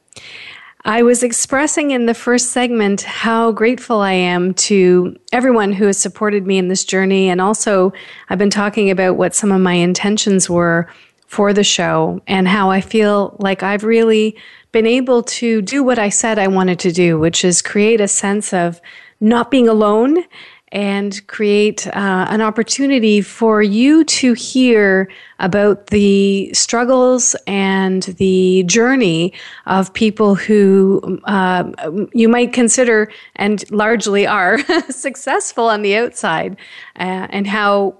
I 0.84 1.02
was 1.02 1.22
expressing 1.22 1.90
in 1.90 2.06
the 2.06 2.14
first 2.14 2.52
segment 2.52 3.02
how 3.02 3.50
grateful 3.50 4.00
I 4.00 4.12
am 4.12 4.54
to 4.54 5.16
everyone 5.32 5.72
who 5.72 5.86
has 5.86 5.98
supported 5.98 6.46
me 6.46 6.56
in 6.56 6.68
this 6.68 6.84
journey. 6.84 7.28
And 7.28 7.40
also, 7.40 7.92
I've 8.28 8.38
been 8.38 8.48
talking 8.48 8.90
about 8.90 9.16
what 9.16 9.34
some 9.34 9.50
of 9.50 9.60
my 9.60 9.74
intentions 9.74 10.48
were 10.48 10.88
for 11.26 11.52
the 11.52 11.64
show 11.64 12.20
and 12.26 12.46
how 12.46 12.70
I 12.70 12.80
feel 12.80 13.36
like 13.40 13.62
I've 13.62 13.84
really 13.84 14.36
been 14.72 14.86
able 14.86 15.22
to 15.24 15.60
do 15.62 15.82
what 15.82 15.98
I 15.98 16.10
said 16.10 16.38
I 16.38 16.48
wanted 16.48 16.78
to 16.80 16.92
do, 16.92 17.18
which 17.18 17.44
is 17.44 17.60
create 17.60 18.00
a 18.00 18.08
sense 18.08 18.54
of 18.54 18.80
not 19.20 19.50
being 19.50 19.68
alone 19.68 20.24
and 20.72 21.26
create 21.26 21.86
uh, 21.88 22.26
an 22.28 22.40
opportunity 22.40 23.20
for 23.20 23.62
you 23.62 24.04
to 24.04 24.34
hear 24.34 25.08
about 25.38 25.88
the 25.88 26.52
struggles 26.52 27.34
and 27.46 28.02
the 28.18 28.64
journey 28.64 29.32
of 29.66 29.92
people 29.94 30.34
who 30.34 31.20
uh, 31.24 31.64
you 32.12 32.28
might 32.28 32.52
consider 32.52 33.10
and 33.36 33.70
largely 33.70 34.26
are 34.26 34.58
successful 34.90 35.66
on 35.66 35.82
the 35.82 35.96
outside 35.96 36.56
uh, 36.96 37.26
and 37.30 37.46
how 37.46 37.96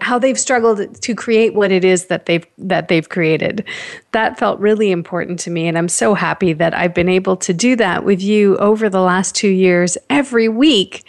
how 0.00 0.16
they've 0.16 0.38
struggled 0.38 1.02
to 1.02 1.14
create 1.14 1.54
what 1.54 1.72
it 1.72 1.84
is 1.84 2.06
that 2.06 2.26
they've 2.26 2.46
that 2.56 2.86
they've 2.88 3.08
created. 3.08 3.64
That 4.12 4.38
felt 4.38 4.60
really 4.60 4.90
important 4.90 5.40
to 5.40 5.50
me 5.50 5.66
and 5.66 5.76
i'm 5.78 5.88
so 5.88 6.14
happy 6.14 6.52
that 6.52 6.74
i've 6.74 6.94
been 6.94 7.08
able 7.08 7.36
to 7.36 7.52
do 7.52 7.74
that 7.76 8.04
with 8.04 8.20
you 8.20 8.56
over 8.58 8.88
the 8.88 9.00
last 9.00 9.34
2 9.34 9.48
years 9.48 9.96
every 10.10 10.48
week 10.48 11.04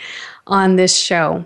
on 0.48 0.76
this 0.76 0.96
show. 0.96 1.46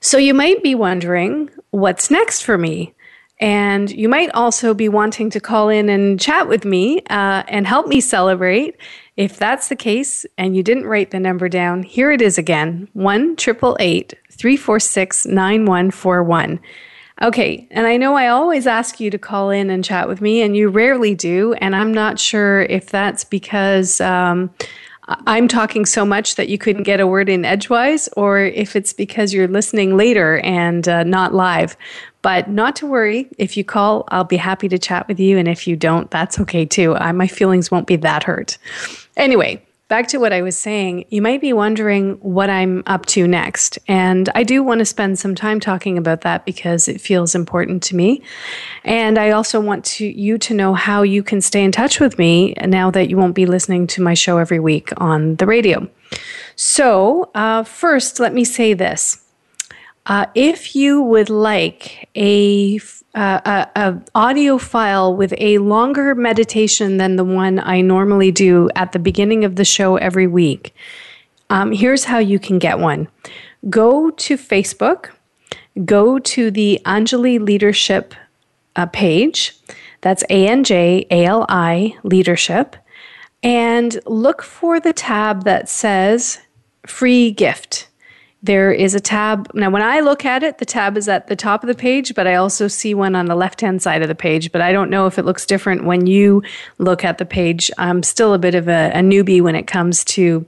So 0.00 0.18
you 0.18 0.34
might 0.34 0.62
be 0.62 0.74
wondering 0.74 1.50
what's 1.70 2.10
next 2.10 2.42
for 2.42 2.58
me? 2.58 2.94
And 3.40 3.90
you 3.90 4.08
might 4.08 4.30
also 4.34 4.72
be 4.72 4.88
wanting 4.88 5.30
to 5.30 5.40
call 5.40 5.68
in 5.68 5.88
and 5.88 6.20
chat 6.20 6.46
with 6.48 6.64
me 6.64 7.00
uh, 7.10 7.42
and 7.48 7.66
help 7.66 7.88
me 7.88 8.00
celebrate. 8.00 8.76
If 9.16 9.36
that's 9.36 9.68
the 9.68 9.74
case 9.74 10.24
and 10.38 10.54
you 10.54 10.62
didn't 10.62 10.86
write 10.86 11.10
the 11.10 11.18
number 11.18 11.48
down, 11.48 11.82
here 11.82 12.12
it 12.12 12.22
is 12.22 12.38
again 12.38 12.88
1 12.92 13.36
346 13.36 15.26
9141. 15.26 16.60
Okay, 17.20 17.68
and 17.70 17.86
I 17.86 17.96
know 17.96 18.14
I 18.14 18.28
always 18.28 18.66
ask 18.66 18.98
you 18.98 19.10
to 19.10 19.18
call 19.18 19.50
in 19.50 19.70
and 19.70 19.84
chat 19.84 20.08
with 20.08 20.20
me, 20.20 20.42
and 20.42 20.56
you 20.56 20.68
rarely 20.68 21.14
do. 21.14 21.52
And 21.54 21.76
I'm 21.76 21.92
not 21.92 22.18
sure 22.18 22.62
if 22.62 22.86
that's 22.86 23.22
because 23.22 24.00
um, 24.00 24.50
I'm 25.08 25.48
talking 25.48 25.84
so 25.84 26.04
much 26.04 26.36
that 26.36 26.48
you 26.48 26.58
couldn't 26.58 26.84
get 26.84 27.00
a 27.00 27.06
word 27.06 27.28
in 27.28 27.44
edgewise, 27.44 28.08
or 28.16 28.38
if 28.38 28.76
it's 28.76 28.92
because 28.92 29.34
you're 29.34 29.48
listening 29.48 29.96
later 29.96 30.38
and 30.40 30.86
uh, 30.88 31.02
not 31.02 31.34
live. 31.34 31.76
But 32.22 32.48
not 32.48 32.76
to 32.76 32.86
worry. 32.86 33.28
If 33.36 33.56
you 33.56 33.64
call, 33.64 34.04
I'll 34.08 34.22
be 34.22 34.36
happy 34.36 34.68
to 34.68 34.78
chat 34.78 35.08
with 35.08 35.18
you. 35.18 35.38
And 35.38 35.48
if 35.48 35.66
you 35.66 35.74
don't, 35.74 36.08
that's 36.12 36.38
okay 36.40 36.64
too. 36.64 36.94
I, 36.94 37.10
my 37.10 37.26
feelings 37.26 37.68
won't 37.68 37.88
be 37.88 37.96
that 37.96 38.22
hurt. 38.22 38.58
Anyway, 39.16 39.60
back 39.92 40.08
to 40.08 40.16
what 40.16 40.32
I 40.32 40.40
was 40.40 40.58
saying, 40.58 41.04
you 41.10 41.20
might 41.20 41.42
be 41.42 41.52
wondering 41.52 42.12
what 42.22 42.48
I'm 42.48 42.82
up 42.86 43.04
to 43.12 43.28
next. 43.28 43.78
And 43.86 44.30
I 44.34 44.42
do 44.42 44.62
want 44.62 44.78
to 44.78 44.86
spend 44.86 45.18
some 45.18 45.34
time 45.34 45.60
talking 45.60 45.98
about 45.98 46.22
that 46.22 46.46
because 46.46 46.88
it 46.88 46.98
feels 46.98 47.34
important 47.34 47.82
to 47.82 47.94
me. 47.94 48.22
And 48.84 49.18
I 49.18 49.32
also 49.32 49.60
want 49.60 49.84
to 49.96 50.06
you 50.06 50.38
to 50.38 50.54
know 50.54 50.72
how 50.72 51.02
you 51.02 51.22
can 51.22 51.42
stay 51.42 51.62
in 51.62 51.72
touch 51.72 52.00
with 52.00 52.18
me 52.18 52.54
now 52.64 52.90
that 52.90 53.10
you 53.10 53.18
won't 53.18 53.34
be 53.34 53.44
listening 53.44 53.86
to 53.88 54.00
my 54.00 54.14
show 54.14 54.38
every 54.38 54.58
week 54.58 54.88
on 54.96 55.36
the 55.36 55.44
radio. 55.44 55.86
So, 56.56 57.30
uh, 57.34 57.62
first, 57.62 58.18
let 58.18 58.32
me 58.32 58.44
say 58.44 58.72
this. 58.72 59.22
Uh, 60.06 60.24
if 60.34 60.74
you 60.74 61.02
would 61.02 61.28
like 61.28 62.08
a 62.14 62.80
a, 63.14 63.68
a, 63.76 64.02
audio 64.14 64.58
file 64.58 65.14
with 65.14 65.34
a 65.38 65.58
longer 65.58 66.14
meditation 66.14 66.96
than 66.96 67.16
the 67.16 67.24
one 67.24 67.58
I 67.58 67.80
normally 67.80 68.30
do 68.30 68.70
at 68.74 68.92
the 68.92 68.98
beginning 68.98 69.44
of 69.44 69.56
the 69.56 69.64
show 69.64 69.96
every 69.96 70.26
week. 70.26 70.74
Um, 71.50 71.72
here's 71.72 72.04
how 72.04 72.18
you 72.18 72.38
can 72.38 72.58
get 72.58 72.78
one. 72.78 73.08
Go 73.68 74.10
to 74.10 74.36
Facebook, 74.36 75.10
go 75.84 76.18
to 76.18 76.50
the 76.50 76.80
Anjali 76.84 77.38
Leadership 77.38 78.14
uh, 78.76 78.86
page. 78.86 79.56
That's 80.00 80.24
A 80.30 80.48
N 80.48 80.64
J 80.64 81.06
A 81.10 81.26
L 81.26 81.44
I 81.48 81.96
Leadership. 82.02 82.76
And 83.42 84.00
look 84.06 84.42
for 84.42 84.80
the 84.80 84.92
tab 84.92 85.44
that 85.44 85.68
says 85.68 86.40
free 86.86 87.30
gift. 87.30 87.88
There 88.42 88.72
is 88.72 88.94
a 88.94 89.00
tab. 89.00 89.48
Now, 89.54 89.70
when 89.70 89.82
I 89.82 90.00
look 90.00 90.24
at 90.24 90.42
it, 90.42 90.58
the 90.58 90.64
tab 90.64 90.96
is 90.96 91.08
at 91.08 91.28
the 91.28 91.36
top 91.36 91.62
of 91.62 91.68
the 91.68 91.74
page, 91.76 92.14
but 92.14 92.26
I 92.26 92.34
also 92.34 92.66
see 92.66 92.92
one 92.92 93.14
on 93.14 93.26
the 93.26 93.36
left 93.36 93.60
hand 93.60 93.80
side 93.80 94.02
of 94.02 94.08
the 94.08 94.16
page. 94.16 94.50
But 94.50 94.60
I 94.60 94.72
don't 94.72 94.90
know 94.90 95.06
if 95.06 95.18
it 95.18 95.24
looks 95.24 95.46
different 95.46 95.84
when 95.84 96.06
you 96.06 96.42
look 96.78 97.04
at 97.04 97.18
the 97.18 97.24
page. 97.24 97.70
I'm 97.78 98.02
still 98.02 98.34
a 98.34 98.38
bit 98.38 98.56
of 98.56 98.68
a, 98.68 98.90
a 98.94 99.00
newbie 99.00 99.40
when 99.40 99.54
it 99.54 99.68
comes 99.68 100.04
to 100.06 100.44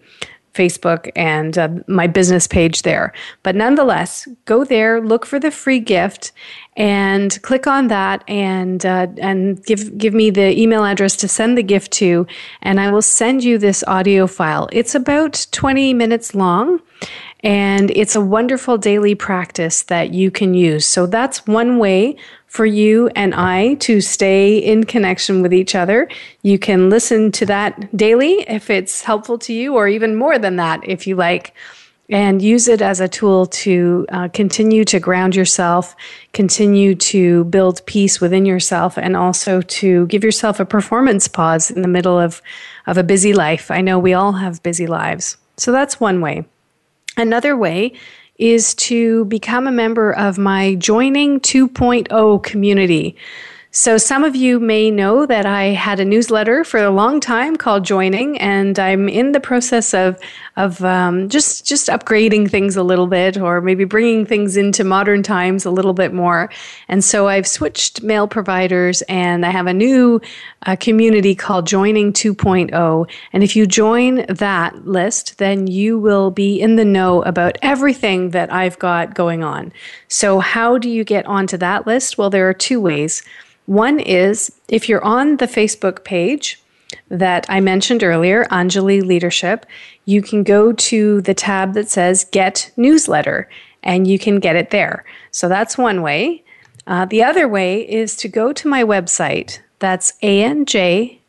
Facebook 0.55 1.11
and 1.17 1.59
uh, 1.59 1.69
my 1.87 2.07
business 2.07 2.47
page 2.47 2.83
there. 2.83 3.13
But 3.43 3.57
nonetheless, 3.57 4.27
go 4.45 4.65
there, 4.65 5.01
look 5.01 5.27
for 5.27 5.39
the 5.39 5.51
free 5.51 5.81
gift, 5.81 6.33
and 6.77 7.41
click 7.43 7.67
on 7.67 7.89
that, 7.89 8.25
and 8.29 8.85
uh, 8.87 9.09
and 9.19 9.65
give 9.65 9.99
give 9.99 10.15
me 10.15 10.31
the 10.31 10.59
email 10.59 10.85
address 10.85 11.17
to 11.17 11.29
send 11.29 11.59
the 11.59 11.63
gift 11.63 11.91
to, 11.93 12.27
and 12.63 12.81
I 12.81 12.91
will 12.91 13.03
send 13.03 13.45
you 13.45 13.59
this 13.59 13.85
audio 13.87 14.27
file. 14.27 14.69
It's 14.73 14.95
about 14.95 15.47
20 15.51 15.93
minutes 15.95 16.35
long, 16.35 16.81
and 17.45 17.91
it's 17.91 18.17
a 18.17 18.21
wonderful 18.23 18.79
daily 18.79 19.15
practice 19.15 19.83
that 19.85 20.15
you 20.15 20.31
can 20.31 20.55
use. 20.55 20.87
So 20.87 21.07
that's 21.07 21.47
one 21.47 21.79
way 21.79 22.17
for 22.47 22.65
you 22.65 23.09
and 23.15 23.35
I 23.35 23.75
to 23.75 24.01
stay 24.01 24.57
in 24.57 24.85
connection 24.85 25.43
with 25.43 25.53
each 25.53 25.75
other. 25.75 26.09
You 26.43 26.59
can 26.59 26.89
listen 26.89 27.31
to 27.33 27.47
that 27.47 27.95
daily 27.95 28.41
if 28.49 28.71
it's 28.71 29.03
helpful 29.03 29.39
to 29.41 29.53
you, 29.53 29.75
or 29.75 29.89
even 29.89 30.17
more 30.17 30.39
than 30.39 30.57
that 30.57 30.81
if 30.89 31.07
you 31.07 31.17
like, 31.17 31.53
and 32.09 32.41
use 32.41 32.67
it 32.67 32.81
as 32.81 33.01
a 33.01 33.09
tool 33.09 33.47
to 33.47 34.07
uh, 34.11 34.29
continue 34.29 34.85
to 34.85 34.99
ground 34.99 35.37
yourself, 35.37 35.95
continue 36.33 36.95
to 36.95 37.45
build 37.45 37.85
peace 37.87 38.21
within 38.21 38.47
yourself, 38.47 38.97
and 38.97 39.17
also 39.17 39.61
to 39.63 40.07
give 40.07 40.25
yourself 40.25 40.61
a 40.61 40.65
performance 40.65 41.29
pause 41.29 41.71
in 41.71 41.83
the 41.83 41.89
middle 41.89 42.19
of, 42.19 42.41
of 42.87 42.97
a 42.97 43.03
busy 43.03 43.35
life. 43.35 43.71
I 43.71 43.83
know 43.83 43.99
we 43.99 44.15
all 44.15 44.33
have 44.33 44.63
busy 44.63 44.87
lives. 44.87 45.37
So 45.57 45.73
that's 45.73 46.01
one 46.01 46.21
way. 46.21 46.45
Another 47.17 47.57
way 47.57 47.93
is 48.39 48.75
to 48.75 49.25
become 49.27 49.67
a 49.67 49.73
member 49.73 50.13
of 50.13 50.39
my 50.39 50.75
Joining 50.75 51.39
2.0 51.41 52.43
community. 52.43 53.17
So, 53.77 53.99
some 53.99 54.23
of 54.23 54.37
you 54.37 54.61
may 54.61 54.89
know 54.89 55.27
that 55.27 55.47
I 55.47 55.71
had 55.71 55.99
a 55.99 56.05
newsletter 56.05 56.63
for 56.63 56.79
a 56.79 56.93
long 56.93 57.19
time 57.19 57.57
called 57.57 57.85
Joining, 57.85 58.39
and 58.39 58.79
I'm 58.79 59.09
in 59.09 59.33
the 59.33 59.41
process 59.41 59.93
of 59.93 60.17
of 60.57 60.85
um, 60.85 61.29
just 61.29 61.67
just 61.67 61.89
upgrading 61.89 62.53
things 62.53 62.77
a 62.77 62.85
little 62.85 63.09
bit, 63.09 63.37
or 63.37 63.61
maybe 63.61 63.83
bringing 63.83 64.27
things 64.27 64.57
into 64.57 64.85
modern 64.85 65.25
times 65.25 65.67
a 65.67 65.73
little 65.73 65.93
bit 65.93 66.13
more. 66.13 66.51
And 66.87 67.03
so, 67.03 67.27
I've 67.27 67.49
switched 67.49 68.01
mail 68.01 68.29
providers, 68.29 69.03
and 69.09 69.45
I 69.45 69.51
have 69.51 69.67
a 69.67 69.75
new 69.75 70.21
uh, 70.67 70.77
community 70.77 71.35
called 71.35 71.67
Joining 71.67 72.13
2.0. 72.13 73.11
And 73.33 73.43
if 73.43 73.57
you 73.57 73.67
join 73.67 74.25
that 74.29 74.87
list, 74.87 75.39
then 75.39 75.67
you 75.67 75.99
will 75.99 76.31
be 76.31 76.61
in 76.61 76.77
the 76.77 76.85
know 76.85 77.23
about 77.23 77.59
everything 77.61 78.31
that 78.31 78.53
I've 78.53 78.79
got 78.79 79.15
going 79.15 79.43
on. 79.43 79.73
So, 80.07 80.39
how 80.39 80.79
do 80.79 80.89
you 80.89 81.03
get 81.03 81.27
onto 81.27 81.57
that 81.57 81.89
list? 81.89 82.17
Well, 82.17 82.31
there 82.31 82.49
are 82.49 82.55
two 82.55 82.81
ways. 82.81 83.25
One 83.67 83.99
is 83.99 84.53
if 84.69 84.89
you're 84.89 85.05
on 85.05 85.39
the 85.39 85.47
Facebook 85.47 86.05
page 86.05 86.61
that 87.09 87.47
I 87.49 87.61
mentioned 87.61 88.03
earlier, 88.03 88.45
Anjali 88.47 89.03
Leadership, 89.03 89.67
you 90.05 90.23
can 90.23 90.43
go 90.43 90.73
to 90.73 91.21
the 91.23 91.35
tab 91.35 91.75
that 91.75 91.89
says 91.89 92.27
Get 92.31 92.71
Newsletter 92.77 93.49
and 93.83 94.07
you 94.07 94.19
can 94.19 94.39
get 94.41 94.57
it 94.57 94.71
there. 94.71 95.05
So 95.31 95.49
that's 95.49 95.79
one 95.79 96.03
way. 96.03 96.43
Uh, 96.87 97.07
the 97.07 97.23
other 97.23 97.49
way 97.49 97.89
is 97.89 98.17
to 98.17 98.29
go 98.29 98.53
to 98.53 98.69
my 98.69 98.83
website. 98.83 99.61
That's 99.79 100.13
anjali 100.23 101.21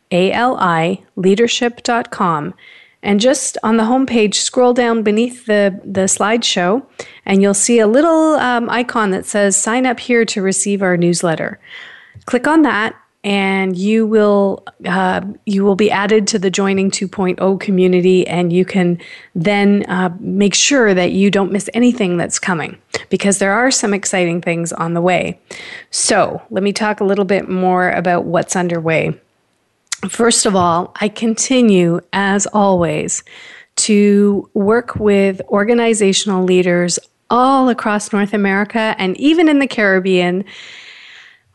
leadership.com. 1.16 2.54
And 3.02 3.20
just 3.20 3.58
on 3.62 3.76
the 3.76 3.84
homepage, 3.84 4.34
scroll 4.34 4.72
down 4.72 5.02
beneath 5.02 5.46
the, 5.46 5.80
the 5.84 6.02
slideshow, 6.02 6.84
and 7.24 7.40
you'll 7.40 7.54
see 7.54 7.78
a 7.78 7.86
little 7.86 8.34
um, 8.34 8.68
icon 8.68 9.10
that 9.12 9.26
says 9.26 9.56
Sign 9.56 9.86
up 9.86 10.00
here 10.00 10.24
to 10.24 10.42
receive 10.42 10.82
our 10.82 10.96
newsletter. 10.96 11.60
Click 12.26 12.46
on 12.46 12.62
that 12.62 12.96
and 13.26 13.76
you 13.76 14.06
will 14.06 14.64
uh, 14.86 15.20
you 15.46 15.64
will 15.64 15.74
be 15.74 15.90
added 15.90 16.28
to 16.28 16.38
the 16.38 16.48
joining 16.48 16.92
2.0 16.92 17.60
community 17.60 18.24
and 18.28 18.52
you 18.52 18.64
can 18.64 19.00
then 19.34 19.84
uh, 19.88 20.14
make 20.20 20.54
sure 20.54 20.94
that 20.94 21.10
you 21.10 21.28
don't 21.28 21.50
miss 21.50 21.68
anything 21.74 22.16
that's 22.16 22.38
coming 22.38 22.78
because 23.10 23.38
there 23.38 23.52
are 23.52 23.70
some 23.72 23.92
exciting 23.92 24.40
things 24.40 24.72
on 24.72 24.94
the 24.94 25.00
way. 25.00 25.40
So 25.90 26.40
let 26.50 26.62
me 26.62 26.72
talk 26.72 27.00
a 27.00 27.04
little 27.04 27.24
bit 27.24 27.48
more 27.48 27.90
about 27.90 28.26
what's 28.26 28.54
underway. 28.54 29.18
First 30.08 30.46
of 30.46 30.54
all 30.54 30.92
i 31.00 31.08
continue 31.08 32.00
as 32.12 32.46
always 32.48 33.24
to 33.76 34.48
work 34.54 34.94
with 34.96 35.40
organizational 35.48 36.44
leaders 36.44 36.98
all 37.28 37.68
across 37.70 38.12
north 38.12 38.34
america 38.34 38.94
and 38.98 39.16
even 39.16 39.48
in 39.48 39.58
the 39.58 39.66
caribbean 39.66 40.44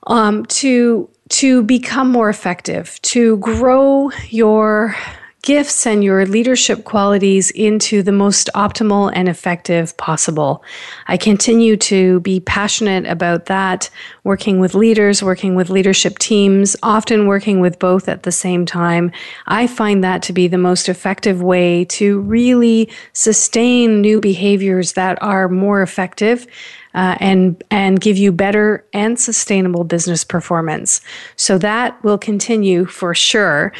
um, 0.07 0.45
to 0.47 1.09
to 1.29 1.63
become 1.63 2.11
more 2.11 2.29
effective, 2.29 2.99
to 3.03 3.37
grow 3.37 4.11
your 4.29 4.95
gifts 5.41 5.87
and 5.87 6.03
your 6.03 6.25
leadership 6.25 6.83
qualities 6.83 7.49
into 7.51 8.03
the 8.03 8.11
most 8.11 8.49
optimal 8.53 9.11
and 9.15 9.27
effective 9.27 9.95
possible. 9.97 10.63
I 11.07 11.17
continue 11.17 11.77
to 11.77 12.19
be 12.19 12.39
passionate 12.39 13.07
about 13.07 13.47
that, 13.47 13.89
working 14.23 14.59
with 14.59 14.75
leaders, 14.75 15.23
working 15.23 15.55
with 15.55 15.69
leadership 15.69 16.19
teams, 16.19 16.75
often 16.83 17.25
working 17.25 17.59
with 17.59 17.79
both 17.79 18.07
at 18.07 18.23
the 18.23 18.31
same 18.31 18.65
time. 18.65 19.11
I 19.47 19.65
find 19.65 20.03
that 20.03 20.21
to 20.23 20.33
be 20.33 20.47
the 20.47 20.59
most 20.59 20.87
effective 20.87 21.41
way 21.41 21.85
to 21.85 22.19
really 22.21 22.89
sustain 23.13 24.01
new 24.01 24.21
behaviors 24.21 24.93
that 24.93 25.21
are 25.23 25.49
more 25.49 25.81
effective 25.81 26.45
uh, 26.93 27.15
and 27.19 27.63
and 27.71 28.01
give 28.01 28.17
you 28.17 28.31
better 28.31 28.85
and 28.93 29.19
sustainable 29.19 29.83
business 29.83 30.23
performance. 30.23 31.01
So 31.35 31.57
that 31.59 32.03
will 32.03 32.17
continue 32.17 32.85
for 32.85 33.15
sure. 33.15 33.71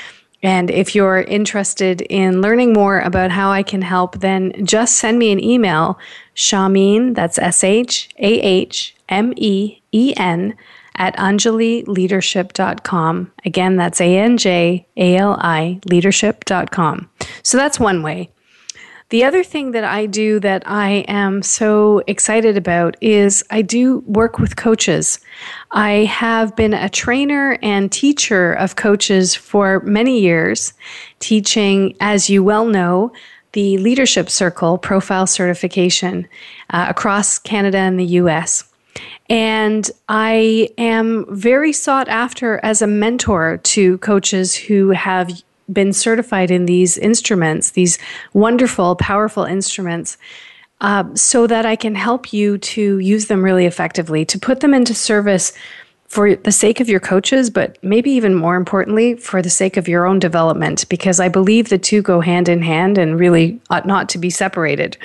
And 0.43 0.71
if 0.71 0.95
you're 0.95 1.21
interested 1.21 2.01
in 2.01 2.41
learning 2.41 2.73
more 2.73 2.99
about 2.99 3.31
how 3.31 3.51
I 3.51 3.63
can 3.63 3.83
help, 3.83 4.19
then 4.19 4.65
just 4.65 4.95
send 4.95 5.19
me 5.19 5.31
an 5.31 5.41
email, 5.43 5.99
Shahmeen, 6.35 7.15
that's 7.15 7.37
S 7.37 7.63
H 7.63 8.09
A 8.17 8.39
H 8.39 8.95
M 9.07 9.33
E 9.35 9.81
E 9.91 10.13
N, 10.17 10.55
at 10.95 11.15
anjalileadership.com. 11.17 13.31
Again, 13.45 13.75
that's 13.77 14.01
A 14.01 14.17
N 14.17 14.37
J 14.37 14.87
A 14.97 15.17
L 15.17 15.37
I 15.39 15.79
leadership.com. 15.85 17.09
So 17.43 17.57
that's 17.57 17.79
one 17.79 18.01
way. 18.03 18.29
The 19.11 19.25
other 19.25 19.43
thing 19.43 19.71
that 19.71 19.83
I 19.83 20.05
do 20.05 20.39
that 20.39 20.63
I 20.65 21.03
am 21.05 21.43
so 21.43 22.01
excited 22.07 22.55
about 22.55 22.95
is 23.01 23.43
I 23.49 23.61
do 23.61 23.99
work 24.07 24.39
with 24.39 24.55
coaches. 24.55 25.19
I 25.71 26.05
have 26.05 26.55
been 26.55 26.73
a 26.73 26.87
trainer 26.87 27.59
and 27.61 27.91
teacher 27.91 28.53
of 28.53 28.77
coaches 28.77 29.35
for 29.35 29.81
many 29.81 30.21
years, 30.21 30.71
teaching, 31.19 31.93
as 31.99 32.29
you 32.29 32.41
well 32.41 32.65
know, 32.65 33.11
the 33.51 33.77
Leadership 33.79 34.29
Circle 34.29 34.77
profile 34.77 35.27
certification 35.27 36.25
uh, 36.69 36.85
across 36.87 37.37
Canada 37.37 37.79
and 37.79 37.99
the 37.99 38.15
US. 38.21 38.63
And 39.29 39.91
I 40.07 40.69
am 40.77 41.25
very 41.29 41.73
sought 41.73 42.07
after 42.07 42.61
as 42.63 42.81
a 42.81 42.87
mentor 42.87 43.57
to 43.57 43.97
coaches 43.97 44.55
who 44.55 44.91
have 44.91 45.43
been 45.71 45.93
certified 45.93 46.51
in 46.51 46.65
these 46.65 46.97
instruments, 46.97 47.71
these 47.71 47.97
wonderful, 48.33 48.95
powerful 48.95 49.43
instruments, 49.43 50.17
uh, 50.81 51.03
so 51.13 51.47
that 51.47 51.65
I 51.65 51.75
can 51.75 51.95
help 51.95 52.33
you 52.33 52.57
to 52.57 52.99
use 52.99 53.27
them 53.27 53.43
really 53.43 53.65
effectively, 53.65 54.25
to 54.25 54.39
put 54.39 54.61
them 54.61 54.73
into 54.73 54.93
service 54.93 55.53
for 56.07 56.35
the 56.35 56.51
sake 56.51 56.81
of 56.81 56.89
your 56.89 56.99
coaches, 56.99 57.49
but 57.49 57.77
maybe 57.81 58.11
even 58.11 58.35
more 58.35 58.57
importantly, 58.57 59.15
for 59.15 59.41
the 59.41 59.49
sake 59.49 59.77
of 59.77 59.87
your 59.87 60.05
own 60.05 60.19
development, 60.19 60.89
because 60.89 61.21
I 61.21 61.29
believe 61.29 61.69
the 61.69 61.77
two 61.77 62.01
go 62.01 62.19
hand 62.19 62.49
in 62.49 62.61
hand 62.61 62.97
and 62.97 63.17
really 63.17 63.61
ought 63.69 63.85
not 63.85 64.09
to 64.09 64.17
be 64.17 64.29
separated. 64.29 64.97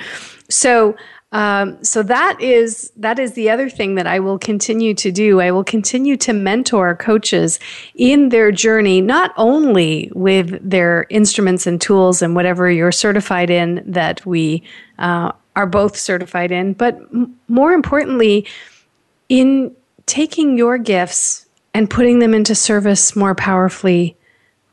So, 0.49 0.97
um, 1.33 1.83
so 1.83 2.03
that 2.03 2.39
is 2.39 2.91
that 2.95 3.19
is 3.19 3.33
the 3.33 3.49
other 3.49 3.69
thing 3.69 3.95
that 3.95 4.07
I 4.07 4.19
will 4.19 4.39
continue 4.39 4.93
to 4.93 5.11
do. 5.11 5.41
I 5.41 5.51
will 5.51 5.63
continue 5.63 6.15
to 6.17 6.31
mentor 6.31 6.95
coaches 6.95 7.59
in 7.95 8.29
their 8.29 8.49
journey, 8.51 9.01
not 9.01 9.33
only 9.35 10.09
with 10.15 10.57
their 10.67 11.05
instruments 11.09 11.67
and 11.67 11.81
tools 11.81 12.21
and 12.21 12.33
whatever 12.33 12.71
you're 12.71 12.93
certified 12.93 13.49
in 13.49 13.83
that 13.85 14.25
we 14.25 14.63
uh, 14.99 15.33
are 15.57 15.65
both 15.65 15.97
certified 15.97 16.51
in, 16.51 16.71
but 16.71 16.95
m- 16.95 17.37
more 17.49 17.73
importantly, 17.73 18.45
in 19.27 19.75
taking 20.05 20.57
your 20.57 20.77
gifts 20.77 21.45
and 21.73 21.89
putting 21.89 22.19
them 22.19 22.33
into 22.33 22.55
service 22.55 23.17
more 23.17 23.35
powerfully 23.35 24.15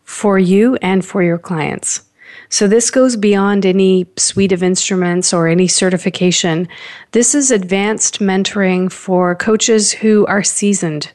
for 0.05 0.38
you 0.38 0.77
and 0.77 1.05
for 1.05 1.21
your 1.21 1.38
clients. 1.38 2.03
So 2.48 2.66
this 2.68 2.90
goes 2.90 3.16
beyond 3.16 3.66
any 3.66 4.07
suite 4.16 4.52
of 4.52 4.62
instruments 4.62 5.33
or 5.33 5.48
any 5.48 5.66
certification. 5.66 6.68
This 7.12 7.35
is 7.35 7.50
advanced 7.50 8.20
mentoring 8.20 8.90
for 8.92 9.35
coaches 9.35 9.92
who 9.92 10.26
are 10.26 10.42
seasoned, 10.42 11.11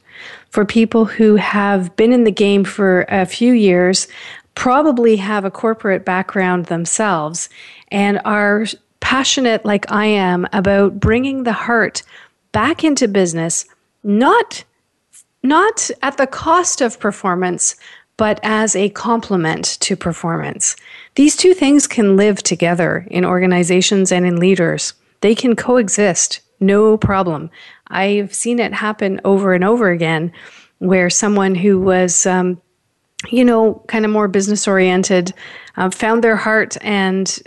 for 0.50 0.64
people 0.64 1.04
who 1.04 1.36
have 1.36 1.94
been 1.96 2.12
in 2.12 2.24
the 2.24 2.30
game 2.30 2.64
for 2.64 3.06
a 3.08 3.24
few 3.24 3.52
years, 3.52 4.08
probably 4.54 5.16
have 5.16 5.44
a 5.44 5.50
corporate 5.50 6.04
background 6.04 6.66
themselves, 6.66 7.48
and 7.88 8.20
are 8.24 8.66
passionate 9.00 9.64
like 9.64 9.90
I 9.90 10.06
am 10.06 10.46
about 10.52 11.00
bringing 11.00 11.44
the 11.44 11.52
heart 11.52 12.02
back 12.52 12.84
into 12.84 13.08
business, 13.08 13.64
not 14.02 14.64
not 15.42 15.90
at 16.02 16.18
the 16.18 16.26
cost 16.26 16.82
of 16.82 17.00
performance, 17.00 17.74
but 18.18 18.38
as 18.42 18.76
a 18.76 18.90
complement 18.90 19.78
to 19.80 19.96
performance. 19.96 20.76
These 21.16 21.36
two 21.36 21.54
things 21.54 21.86
can 21.86 22.16
live 22.16 22.42
together 22.42 23.06
in 23.10 23.24
organizations 23.24 24.12
and 24.12 24.24
in 24.24 24.36
leaders. 24.36 24.94
They 25.20 25.34
can 25.34 25.56
coexist, 25.56 26.40
no 26.60 26.96
problem. 26.96 27.50
I've 27.88 28.34
seen 28.34 28.58
it 28.58 28.72
happen 28.72 29.20
over 29.24 29.52
and 29.52 29.64
over 29.64 29.90
again 29.90 30.32
where 30.78 31.10
someone 31.10 31.54
who 31.54 31.80
was, 31.80 32.26
um, 32.26 32.60
you 33.28 33.44
know, 33.44 33.84
kind 33.88 34.04
of 34.04 34.10
more 34.10 34.28
business 34.28 34.66
oriented 34.66 35.34
uh, 35.76 35.90
found 35.90 36.24
their 36.24 36.36
heart 36.36 36.76
and 36.80 37.38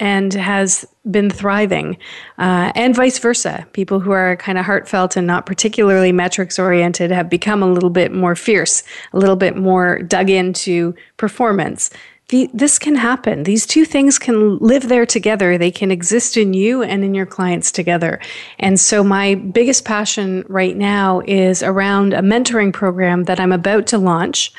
and 0.00 0.34
has 0.34 0.84
been 1.08 1.30
thriving, 1.30 1.96
uh, 2.38 2.72
and 2.74 2.96
vice 2.96 3.20
versa. 3.20 3.64
People 3.72 4.00
who 4.00 4.10
are 4.10 4.36
kind 4.36 4.58
of 4.58 4.64
heartfelt 4.64 5.16
and 5.16 5.28
not 5.28 5.46
particularly 5.46 6.10
metrics 6.10 6.58
oriented 6.58 7.12
have 7.12 7.30
become 7.30 7.62
a 7.62 7.70
little 7.70 7.90
bit 7.90 8.12
more 8.12 8.34
fierce, 8.34 8.82
a 9.12 9.18
little 9.18 9.36
bit 9.36 9.56
more 9.56 10.00
dug 10.00 10.28
into 10.28 10.92
performance. 11.18 11.88
The, 12.32 12.48
this 12.54 12.78
can 12.78 12.94
happen. 12.94 13.42
These 13.42 13.66
two 13.66 13.84
things 13.84 14.18
can 14.18 14.56
live 14.56 14.88
there 14.88 15.04
together. 15.04 15.58
They 15.58 15.70
can 15.70 15.90
exist 15.90 16.38
in 16.38 16.54
you 16.54 16.82
and 16.82 17.04
in 17.04 17.12
your 17.12 17.26
clients 17.26 17.70
together. 17.70 18.20
And 18.58 18.80
so, 18.80 19.04
my 19.04 19.34
biggest 19.34 19.84
passion 19.84 20.42
right 20.48 20.74
now 20.74 21.20
is 21.26 21.62
around 21.62 22.14
a 22.14 22.22
mentoring 22.22 22.72
program 22.72 23.24
that 23.24 23.38
I'm 23.38 23.52
about 23.52 23.86
to 23.88 23.98
launch. 23.98 24.50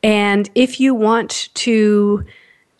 And 0.00 0.48
if 0.54 0.78
you 0.78 0.94
want 0.94 1.48
to 1.54 2.24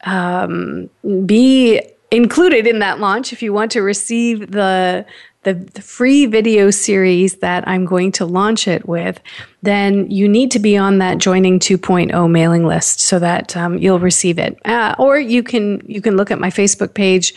um, 0.05 0.89
be 1.27 1.83
included 2.13 2.69
in 2.69 2.79
that 2.79 3.01
launch, 3.01 3.33
if 3.33 3.43
you 3.43 3.53
want 3.53 3.73
to 3.73 3.83
receive 3.83 4.53
the 4.53 5.05
the, 5.43 5.55
the, 5.55 5.83
free 5.83 6.27
video 6.27 6.71
series 6.71 7.37
that 7.37 7.67
I'm 7.67 7.85
going 7.85 8.13
to 8.13 8.27
launch 8.27 8.67
it 8.67 8.89
with, 8.89 9.21
then 9.63 10.11
you 10.11 10.29
need 10.29 10.51
to 10.53 10.59
be 10.59 10.77
on 10.77 10.99
that 10.99 11.19
joining 11.19 11.61
2.0 11.61 12.31
mailing 12.31 12.67
list 12.67 13.01
so 13.01 13.19
that 13.19 13.57
um, 13.57 13.79
you'll 13.79 14.01
receive 14.01 14.39
it. 14.39 14.59
Uh, 14.65 14.95
or 14.99 15.19
you 15.19 15.43
can 15.43 15.83
you 15.87 16.01
can 16.01 16.17
look 16.17 16.31
at 16.31 16.41
my 16.41 16.51
Facebook 16.51 16.95
page. 16.95 17.33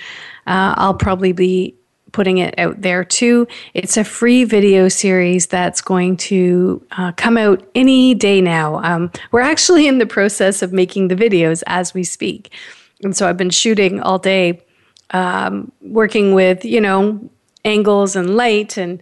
Uh, 0.47 0.73
I'll 0.77 0.95
probably 0.95 1.31
be 1.31 1.75
putting 2.11 2.39
it 2.39 2.57
out 2.57 2.81
there 2.81 3.03
too. 3.05 3.47
It's 3.73 3.97
a 3.97 4.03
free 4.03 4.43
video 4.43 4.89
series 4.89 5.47
that's 5.47 5.81
going 5.81 6.17
to 6.17 6.85
uh, 6.97 7.11
come 7.13 7.37
out 7.37 7.65
any 7.75 8.13
day 8.15 8.41
now. 8.41 8.83
Um, 8.83 9.11
we're 9.31 9.41
actually 9.41 9.87
in 9.87 9.99
the 9.99 10.05
process 10.05 10.61
of 10.61 10.73
making 10.73 11.07
the 11.07 11.15
videos 11.15 11.63
as 11.67 11.93
we 11.93 12.03
speak, 12.03 12.51
and 13.03 13.15
so 13.15 13.29
I've 13.29 13.37
been 13.37 13.51
shooting 13.51 14.01
all 14.01 14.19
day. 14.19 14.61
Um, 15.11 15.71
working 15.81 16.33
with 16.33 16.63
you 16.63 16.81
know 16.81 17.29
angles 17.65 18.15
and 18.15 18.35
light 18.35 18.77
and 18.77 19.01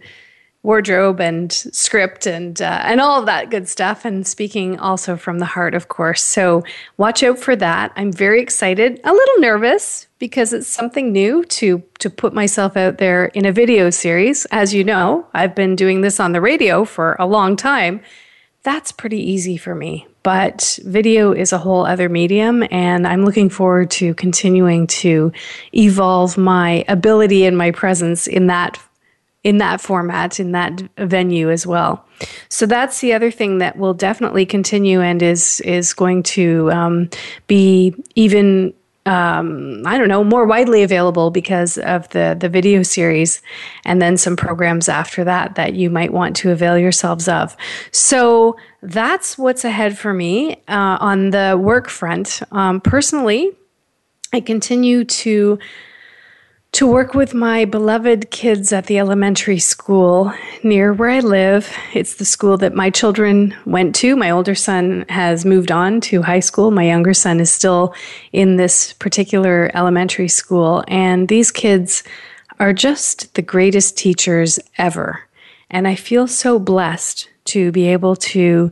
wardrobe 0.62 1.20
and 1.20 1.52
script 1.52 2.26
and 2.26 2.60
uh, 2.60 2.80
and 2.84 3.00
all 3.00 3.18
of 3.18 3.26
that 3.26 3.48
good 3.50 3.66
stuff 3.66 4.04
and 4.04 4.26
speaking 4.26 4.78
also 4.78 5.16
from 5.16 5.38
the 5.38 5.46
heart 5.46 5.74
of 5.74 5.88
course. 5.88 6.22
So 6.22 6.62
watch 6.98 7.22
out 7.22 7.38
for 7.38 7.56
that. 7.56 7.92
I'm 7.96 8.12
very 8.12 8.42
excited 8.42 9.00
a 9.02 9.12
little 9.12 9.38
nervous 9.38 10.06
because 10.18 10.52
it's 10.52 10.66
something 10.68 11.12
new 11.12 11.44
to 11.44 11.82
to 12.00 12.10
put 12.10 12.34
myself 12.34 12.76
out 12.76 12.98
there 12.98 13.26
in 13.26 13.46
a 13.46 13.52
video 13.52 13.88
series. 13.88 14.44
As 14.46 14.74
you 14.74 14.84
know 14.84 15.26
i've 15.32 15.54
been 15.54 15.76
doing 15.76 16.02
this 16.02 16.20
on 16.20 16.32
the 16.32 16.40
radio 16.40 16.84
for 16.84 17.16
a 17.18 17.26
long 17.26 17.56
time 17.56 18.00
that's 18.62 18.92
pretty 18.92 19.18
easy 19.18 19.56
for 19.56 19.74
me 19.74 20.06
but 20.22 20.78
video 20.84 21.32
is 21.32 21.52
a 21.52 21.58
whole 21.58 21.84
other 21.86 22.08
medium 22.08 22.64
and 22.70 23.06
i'm 23.06 23.24
looking 23.24 23.48
forward 23.48 23.90
to 23.90 24.14
continuing 24.14 24.86
to 24.86 25.32
evolve 25.74 26.36
my 26.36 26.84
ability 26.88 27.44
and 27.44 27.56
my 27.56 27.70
presence 27.70 28.26
in 28.26 28.46
that 28.46 28.78
in 29.42 29.58
that 29.58 29.80
format, 29.80 30.38
in 30.38 30.52
that 30.52 30.82
venue 30.98 31.50
as 31.50 31.66
well. 31.66 32.04
So 32.48 32.66
that's 32.66 33.00
the 33.00 33.14
other 33.14 33.30
thing 33.30 33.58
that 33.58 33.78
will 33.78 33.94
definitely 33.94 34.44
continue 34.44 35.00
and 35.00 35.22
is 35.22 35.60
is 35.62 35.94
going 35.94 36.22
to 36.24 36.70
um, 36.72 37.10
be 37.46 37.94
even 38.14 38.74
um, 39.06 39.82
I 39.86 39.96
don't 39.96 40.08
know 40.08 40.22
more 40.22 40.46
widely 40.46 40.82
available 40.82 41.30
because 41.30 41.78
of 41.78 42.08
the 42.10 42.36
the 42.38 42.48
video 42.48 42.82
series, 42.82 43.40
and 43.84 44.00
then 44.00 44.16
some 44.16 44.36
programs 44.36 44.88
after 44.88 45.24
that 45.24 45.54
that 45.54 45.74
you 45.74 45.88
might 45.88 46.12
want 46.12 46.36
to 46.36 46.50
avail 46.50 46.76
yourselves 46.76 47.26
of. 47.26 47.56
So 47.92 48.56
that's 48.82 49.38
what's 49.38 49.64
ahead 49.64 49.96
for 49.98 50.12
me 50.12 50.52
uh, 50.68 50.98
on 51.00 51.30
the 51.30 51.58
work 51.60 51.88
front. 51.88 52.42
Um, 52.52 52.80
personally, 52.80 53.52
I 54.32 54.40
continue 54.40 55.04
to 55.04 55.58
to 56.72 56.86
work 56.86 57.14
with 57.14 57.34
my 57.34 57.64
beloved 57.64 58.30
kids 58.30 58.72
at 58.72 58.86
the 58.86 58.98
elementary 58.98 59.58
school 59.58 60.32
near 60.62 60.92
where 60.92 61.10
I 61.10 61.20
live. 61.20 61.72
It's 61.94 62.14
the 62.14 62.24
school 62.24 62.56
that 62.58 62.74
my 62.74 62.90
children 62.90 63.56
went 63.66 63.94
to. 63.96 64.14
My 64.14 64.30
older 64.30 64.54
son 64.54 65.04
has 65.08 65.44
moved 65.44 65.72
on 65.72 66.00
to 66.02 66.22
high 66.22 66.40
school. 66.40 66.70
My 66.70 66.84
younger 66.86 67.12
son 67.12 67.40
is 67.40 67.50
still 67.50 67.94
in 68.32 68.56
this 68.56 68.92
particular 68.94 69.70
elementary 69.74 70.28
school. 70.28 70.84
And 70.86 71.26
these 71.26 71.50
kids 71.50 72.04
are 72.60 72.72
just 72.72 73.34
the 73.34 73.42
greatest 73.42 73.98
teachers 73.98 74.60
ever. 74.78 75.24
And 75.70 75.88
I 75.88 75.96
feel 75.96 76.28
so 76.28 76.58
blessed 76.60 77.28
to 77.46 77.72
be 77.72 77.88
able 77.88 78.14
to 78.16 78.70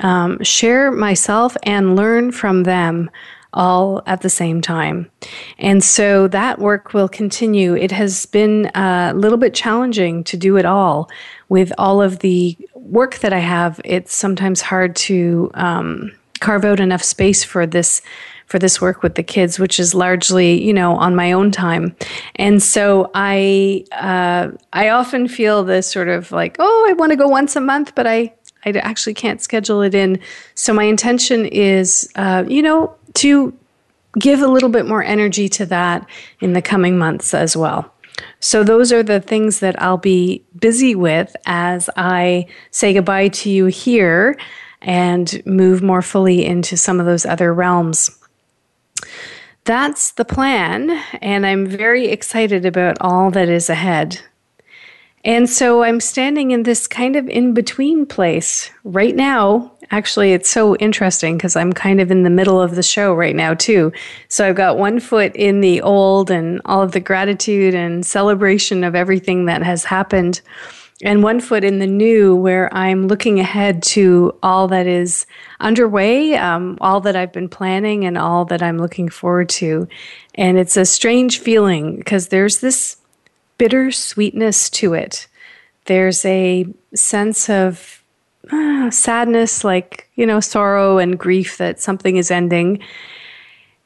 um, 0.00 0.42
share 0.42 0.90
myself 0.90 1.56
and 1.62 1.96
learn 1.96 2.30
from 2.30 2.64
them 2.64 3.10
all 3.52 4.02
at 4.06 4.20
the 4.20 4.28
same 4.28 4.60
time. 4.60 5.10
And 5.58 5.82
so 5.82 6.28
that 6.28 6.58
work 6.58 6.92
will 6.94 7.08
continue. 7.08 7.74
It 7.74 7.90
has 7.92 8.26
been 8.26 8.70
a 8.74 9.12
little 9.14 9.38
bit 9.38 9.54
challenging 9.54 10.24
to 10.24 10.36
do 10.36 10.56
it 10.56 10.64
all. 10.64 11.10
With 11.48 11.72
all 11.78 12.02
of 12.02 12.18
the 12.18 12.56
work 12.74 13.16
that 13.20 13.32
I 13.32 13.38
have, 13.38 13.80
it's 13.84 14.14
sometimes 14.14 14.60
hard 14.60 14.94
to 14.96 15.50
um, 15.54 16.12
carve 16.40 16.64
out 16.64 16.80
enough 16.80 17.02
space 17.02 17.42
for 17.42 17.66
this 17.66 18.02
for 18.48 18.58
this 18.58 18.80
work 18.80 19.02
with 19.02 19.14
the 19.14 19.22
kids, 19.22 19.58
which 19.58 19.78
is 19.78 19.94
largely, 19.94 20.62
you 20.64 20.72
know, 20.72 20.96
on 20.96 21.14
my 21.14 21.32
own 21.32 21.50
time. 21.50 21.94
And 22.36 22.62
so 22.62 23.10
I, 23.12 23.84
uh, 23.92 24.56
I 24.72 24.88
often 24.88 25.28
feel 25.28 25.64
this 25.64 25.86
sort 25.86 26.08
of 26.08 26.32
like, 26.32 26.56
oh, 26.58 26.86
I 26.88 26.94
want 26.94 27.12
to 27.12 27.16
go 27.16 27.28
once 27.28 27.56
a 27.56 27.60
month, 27.60 27.94
but 27.94 28.06
I, 28.06 28.32
I 28.64 28.70
actually 28.70 29.12
can't 29.12 29.42
schedule 29.42 29.82
it 29.82 29.94
in. 29.94 30.18
So 30.54 30.72
my 30.72 30.84
intention 30.84 31.44
is, 31.44 32.10
uh, 32.16 32.44
you 32.48 32.62
know, 32.62 32.96
to 33.18 33.56
give 34.18 34.40
a 34.40 34.48
little 34.48 34.68
bit 34.68 34.86
more 34.86 35.02
energy 35.02 35.48
to 35.50 35.66
that 35.66 36.06
in 36.40 36.52
the 36.52 36.62
coming 36.62 36.98
months 36.98 37.34
as 37.34 37.56
well. 37.56 37.92
So, 38.40 38.64
those 38.64 38.92
are 38.92 39.02
the 39.02 39.20
things 39.20 39.60
that 39.60 39.80
I'll 39.80 39.96
be 39.96 40.44
busy 40.58 40.94
with 40.94 41.36
as 41.46 41.88
I 41.96 42.46
say 42.70 42.92
goodbye 42.92 43.28
to 43.28 43.50
you 43.50 43.66
here 43.66 44.36
and 44.82 45.42
move 45.44 45.82
more 45.82 46.02
fully 46.02 46.44
into 46.44 46.76
some 46.76 47.00
of 47.00 47.06
those 47.06 47.26
other 47.26 47.52
realms. 47.52 48.10
That's 49.64 50.12
the 50.12 50.24
plan, 50.24 50.90
and 51.20 51.44
I'm 51.46 51.66
very 51.66 52.08
excited 52.08 52.64
about 52.64 52.96
all 53.00 53.30
that 53.32 53.48
is 53.48 53.68
ahead. 53.68 54.20
And 55.24 55.50
so 55.50 55.82
I'm 55.82 56.00
standing 56.00 56.52
in 56.52 56.62
this 56.62 56.86
kind 56.86 57.16
of 57.16 57.28
in 57.28 57.52
between 57.52 58.06
place 58.06 58.70
right 58.84 59.14
now. 59.14 59.72
Actually, 59.90 60.34
it's 60.34 60.50
so 60.50 60.76
interesting 60.76 61.36
because 61.36 61.56
I'm 61.56 61.72
kind 61.72 62.00
of 62.00 62.10
in 62.10 62.22
the 62.22 62.30
middle 62.30 62.60
of 62.60 62.74
the 62.74 62.82
show 62.82 63.14
right 63.14 63.34
now, 63.34 63.54
too. 63.54 63.90
So 64.28 64.46
I've 64.46 64.54
got 64.54 64.76
one 64.76 65.00
foot 65.00 65.34
in 65.34 65.62
the 65.62 65.80
old 65.80 66.30
and 66.30 66.60
all 66.66 66.82
of 66.82 66.92
the 66.92 67.00
gratitude 67.00 67.74
and 67.74 68.04
celebration 68.04 68.84
of 68.84 68.94
everything 68.94 69.46
that 69.46 69.62
has 69.62 69.84
happened, 69.84 70.42
and 71.02 71.22
one 71.22 71.40
foot 71.40 71.64
in 71.64 71.78
the 71.78 71.86
new, 71.86 72.34
where 72.34 72.74
I'm 72.74 73.06
looking 73.06 73.40
ahead 73.40 73.82
to 73.84 74.36
all 74.42 74.68
that 74.68 74.86
is 74.86 75.26
underway, 75.60 76.34
um, 76.34 76.76
all 76.80 77.00
that 77.02 77.16
I've 77.16 77.32
been 77.32 77.48
planning, 77.48 78.04
and 78.04 78.18
all 78.18 78.44
that 78.46 78.62
I'm 78.62 78.78
looking 78.78 79.08
forward 79.08 79.48
to. 79.50 79.88
And 80.34 80.58
it's 80.58 80.76
a 80.76 80.84
strange 80.84 81.38
feeling 81.38 81.96
because 81.96 82.28
there's 82.28 82.58
this 82.58 82.96
bitter 83.58 83.90
sweetness 83.90 84.68
to 84.70 84.94
it. 84.94 85.28
There's 85.86 86.24
a 86.24 86.66
sense 86.94 87.48
of 87.48 87.97
uh, 88.50 88.90
sadness, 88.90 89.64
like, 89.64 90.08
you 90.14 90.26
know, 90.26 90.40
sorrow 90.40 90.98
and 90.98 91.18
grief 91.18 91.58
that 91.58 91.80
something 91.80 92.16
is 92.16 92.30
ending. 92.30 92.80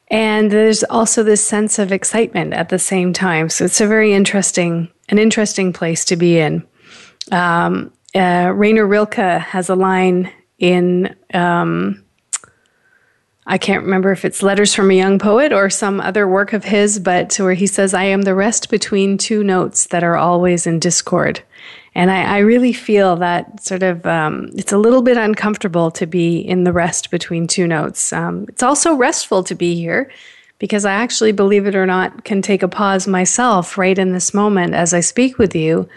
And 0.09 0.51
there's 0.51 0.83
also 0.83 1.23
this 1.23 1.45
sense 1.45 1.79
of 1.79 1.91
excitement 1.91 2.53
at 2.53 2.69
the 2.69 2.79
same 2.79 3.13
time. 3.13 3.49
So 3.49 3.65
it's 3.65 3.81
a 3.81 3.87
very 3.87 4.13
interesting, 4.13 4.89
an 5.09 5.17
interesting 5.17 5.73
place 5.73 6.05
to 6.05 6.15
be 6.15 6.37
in. 6.37 6.65
Um, 7.31 7.91
uh, 8.15 8.51
Rainer 8.53 8.85
Rilke 8.85 9.15
has 9.15 9.69
a 9.69 9.75
line 9.75 10.31
in 10.59 11.15
um, 11.33 12.03
I 13.45 13.57
can't 13.57 13.83
remember 13.83 14.11
if 14.11 14.23
it's 14.23 14.41
Letters 14.41 14.73
from 14.73 14.89
a 14.89 14.95
Young 14.95 15.19
Poet 15.19 15.51
or 15.51 15.69
some 15.69 15.99
other 15.99 16.27
work 16.27 16.53
of 16.53 16.63
his, 16.63 16.97
but 16.97 17.35
where 17.35 17.53
he 17.53 17.67
says, 17.67 17.93
I 17.93 18.05
am 18.05 18.21
the 18.21 18.35
rest 18.35 18.69
between 18.69 19.17
two 19.17 19.43
notes 19.43 19.87
that 19.87 20.03
are 20.03 20.15
always 20.15 20.65
in 20.65 20.79
discord. 20.79 21.43
And 21.95 22.09
I, 22.09 22.23
I 22.23 22.37
really 22.39 22.73
feel 22.73 23.15
that 23.17 23.63
sort 23.63 23.83
of, 23.83 24.05
um, 24.05 24.49
it's 24.55 24.71
a 24.71 24.77
little 24.77 25.01
bit 25.01 25.17
uncomfortable 25.17 25.91
to 25.91 26.05
be 26.05 26.39
in 26.39 26.63
the 26.63 26.73
rest 26.73 27.11
between 27.11 27.47
two 27.47 27.67
notes. 27.67 28.11
Um, 28.11 28.45
it's 28.49 28.63
also 28.63 28.95
restful 28.95 29.43
to 29.43 29.55
be 29.55 29.75
here 29.75 30.11
because 30.59 30.85
I 30.85 30.93
actually, 30.93 31.33
believe 31.33 31.67
it 31.67 31.75
or 31.75 31.85
not, 31.85 32.23
can 32.23 32.41
take 32.41 32.63
a 32.63 32.67
pause 32.67 33.07
myself 33.07 33.77
right 33.77 33.97
in 33.97 34.13
this 34.13 34.33
moment 34.33 34.73
as 34.73 34.93
I 34.93 35.01
speak 35.01 35.37
with 35.37 35.55
you. 35.55 35.87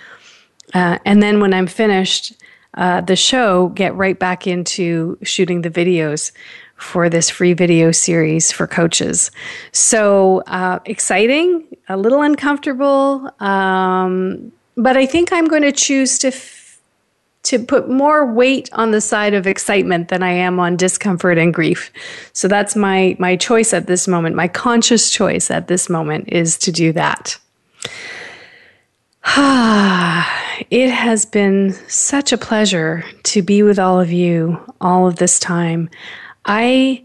Uh, 0.75 0.99
and 1.05 1.23
then 1.23 1.41
when 1.41 1.55
I'm 1.55 1.67
finished, 1.67 2.35
uh, 2.75 3.01
the 3.01 3.17
show, 3.17 3.69
get 3.69 3.95
right 3.95 4.19
back 4.19 4.47
into 4.47 5.17
shooting 5.23 5.63
the 5.63 5.71
videos 5.71 6.33
for 6.77 7.09
this 7.09 7.31
free 7.31 7.55
video 7.55 7.91
series 7.91 8.53
for 8.53 8.67
coaches. 8.67 9.31
So 9.73 10.43
uh, 10.47 10.81
exciting, 10.85 11.67
a 11.89 11.97
little 11.97 12.21
uncomfortable, 12.21 13.31
um, 13.41 14.53
but 14.77 14.97
I 14.97 15.07
think 15.07 15.33
I'm 15.33 15.47
going 15.47 15.63
to 15.63 15.73
choose 15.73 16.19
to. 16.21 16.29
F- 16.29 16.55
to 17.47 17.61
put 17.61 17.89
more 17.89 18.27
weight 18.27 18.69
on 18.73 18.91
the 18.91 19.01
side 19.01 19.33
of 19.33 19.47
excitement 19.47 20.09
than 20.09 20.21
I 20.21 20.33
am 20.33 20.59
on 20.59 20.77
discomfort 20.77 21.39
and 21.39 21.55
grief. 21.55 21.93
So 22.33 22.49
that's 22.49 22.75
my 22.75 23.15
my 23.21 23.37
choice 23.37 23.73
at 23.73 23.87
this 23.87 24.09
moment. 24.09 24.35
My 24.35 24.49
conscious 24.49 25.13
choice 25.13 25.49
at 25.49 25.69
this 25.69 25.89
moment 25.89 26.29
is 26.33 26.59
to 26.59 26.73
do 26.73 26.93
that. 26.95 27.39
it 30.71 30.91
has 30.91 31.25
been 31.25 31.73
such 31.89 32.33
a 32.33 32.39
pleasure 32.39 33.05
to 33.25 33.43
be 33.43 33.63
with 33.63 33.79
all 33.79 34.01
of 34.01 34.11
you 34.11 34.59
all 34.81 35.07
of 35.07 35.17
this 35.17 35.39
time. 35.39 35.89
I 36.45 37.05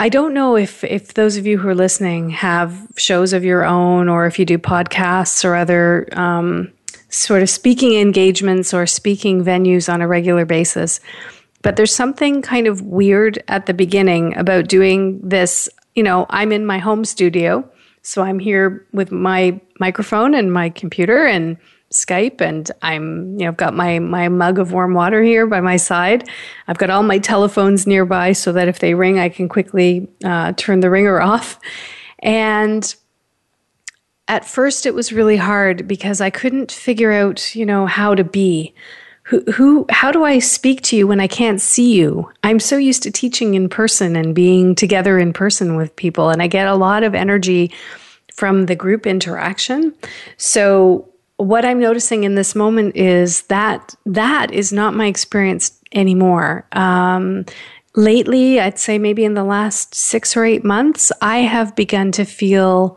I 0.00 0.08
don't 0.08 0.34
know 0.34 0.56
if 0.56 0.82
if 0.84 1.14
those 1.14 1.36
of 1.36 1.46
you 1.46 1.56
who 1.56 1.68
are 1.68 1.74
listening 1.74 2.30
have 2.30 2.88
shows 2.96 3.32
of 3.32 3.44
your 3.44 3.64
own, 3.64 4.08
or 4.08 4.26
if 4.26 4.38
you 4.38 4.44
do 4.44 4.58
podcasts 4.58 5.44
or 5.44 5.54
other 5.54 6.08
um, 6.12 6.72
sort 7.10 7.42
of 7.42 7.48
speaking 7.48 7.94
engagements 7.94 8.74
or 8.74 8.86
speaking 8.86 9.44
venues 9.44 9.92
on 9.92 10.02
a 10.02 10.08
regular 10.08 10.44
basis. 10.44 11.00
But 11.62 11.76
there's 11.76 11.94
something 11.94 12.42
kind 12.42 12.66
of 12.66 12.82
weird 12.82 13.42
at 13.48 13.66
the 13.66 13.74
beginning 13.74 14.36
about 14.36 14.68
doing 14.68 15.20
this. 15.26 15.68
You 15.94 16.02
know, 16.02 16.26
I'm 16.28 16.50
in 16.50 16.66
my 16.66 16.78
home 16.78 17.04
studio, 17.04 17.70
So 18.02 18.22
I'm 18.22 18.38
here 18.38 18.86
with 18.92 19.10
my 19.10 19.58
microphone 19.80 20.34
and 20.34 20.52
my 20.52 20.68
computer 20.68 21.24
and 21.24 21.56
Skype 21.94 22.40
and 22.40 22.70
I'm, 22.82 23.38
you 23.38 23.44
know, 23.44 23.48
I've 23.48 23.56
got 23.56 23.74
my 23.74 23.98
my 23.98 24.28
mug 24.28 24.58
of 24.58 24.72
warm 24.72 24.94
water 24.94 25.22
here 25.22 25.46
by 25.46 25.60
my 25.60 25.76
side. 25.76 26.28
I've 26.68 26.78
got 26.78 26.90
all 26.90 27.02
my 27.02 27.18
telephones 27.18 27.86
nearby 27.86 28.32
so 28.32 28.52
that 28.52 28.68
if 28.68 28.80
they 28.80 28.94
ring, 28.94 29.18
I 29.18 29.28
can 29.28 29.48
quickly 29.48 30.08
uh, 30.24 30.52
turn 30.56 30.80
the 30.80 30.90
ringer 30.90 31.20
off. 31.32 31.58
And 32.18 32.94
at 34.26 34.44
first, 34.44 34.86
it 34.86 34.94
was 34.94 35.12
really 35.12 35.36
hard 35.36 35.86
because 35.86 36.20
I 36.20 36.30
couldn't 36.30 36.72
figure 36.72 37.12
out, 37.12 37.54
you 37.54 37.66
know, 37.66 37.86
how 37.86 38.14
to 38.14 38.24
be. 38.24 38.74
Who, 39.28 39.40
who, 39.52 39.86
how 39.88 40.12
do 40.12 40.24
I 40.24 40.38
speak 40.38 40.82
to 40.82 40.96
you 40.96 41.06
when 41.06 41.18
I 41.18 41.26
can't 41.26 41.60
see 41.60 41.94
you? 41.94 42.30
I'm 42.42 42.60
so 42.60 42.76
used 42.76 43.02
to 43.04 43.10
teaching 43.10 43.54
in 43.54 43.70
person 43.70 44.16
and 44.16 44.34
being 44.34 44.74
together 44.74 45.18
in 45.18 45.32
person 45.32 45.76
with 45.76 45.96
people, 45.96 46.28
and 46.28 46.42
I 46.42 46.46
get 46.46 46.66
a 46.66 46.74
lot 46.74 47.02
of 47.02 47.14
energy 47.14 47.72
from 48.34 48.66
the 48.66 48.76
group 48.76 49.06
interaction. 49.06 49.94
So 50.36 51.08
what 51.36 51.64
I'm 51.64 51.80
noticing 51.80 52.24
in 52.24 52.34
this 52.34 52.54
moment 52.54 52.96
is 52.96 53.42
that 53.42 53.94
that 54.06 54.52
is 54.52 54.72
not 54.72 54.94
my 54.94 55.06
experience 55.06 55.80
anymore. 55.92 56.66
Um, 56.72 57.44
lately, 57.96 58.60
I'd 58.60 58.78
say 58.78 58.98
maybe 58.98 59.24
in 59.24 59.34
the 59.34 59.44
last 59.44 59.94
six 59.94 60.36
or 60.36 60.44
eight 60.44 60.64
months, 60.64 61.10
I 61.20 61.38
have 61.38 61.74
begun 61.74 62.12
to 62.12 62.24
feel 62.24 62.96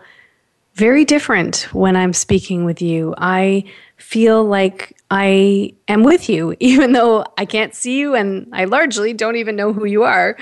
very 0.73 1.05
different 1.05 1.67
when 1.73 1.95
I'm 1.95 2.13
speaking 2.13 2.63
with 2.63 2.81
you. 2.81 3.15
I 3.17 3.63
feel 3.97 4.43
like 4.43 4.95
I 5.09 5.73
am 5.88 6.03
with 6.03 6.29
you, 6.29 6.55
even 6.59 6.91
though 6.91 7.25
I 7.38 7.45
can't 7.45 7.73
see 7.73 7.97
you 7.97 8.13
and 8.15 8.47
I 8.53 8.65
largely 8.65 9.13
don't 9.13 9.38
even 9.38 9.55
know 9.55 9.73
who 9.73 9.85
you 9.85 10.03
are. 10.03 10.38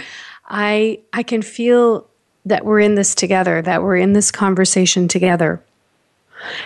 I 0.47 0.99
I 1.13 1.23
can 1.23 1.41
feel 1.41 2.07
that 2.45 2.65
we're 2.65 2.81
in 2.81 2.95
this 2.95 3.15
together, 3.15 3.61
that 3.61 3.81
we're 3.81 3.97
in 3.97 4.13
this 4.13 4.31
conversation 4.31 5.07
together. 5.07 5.63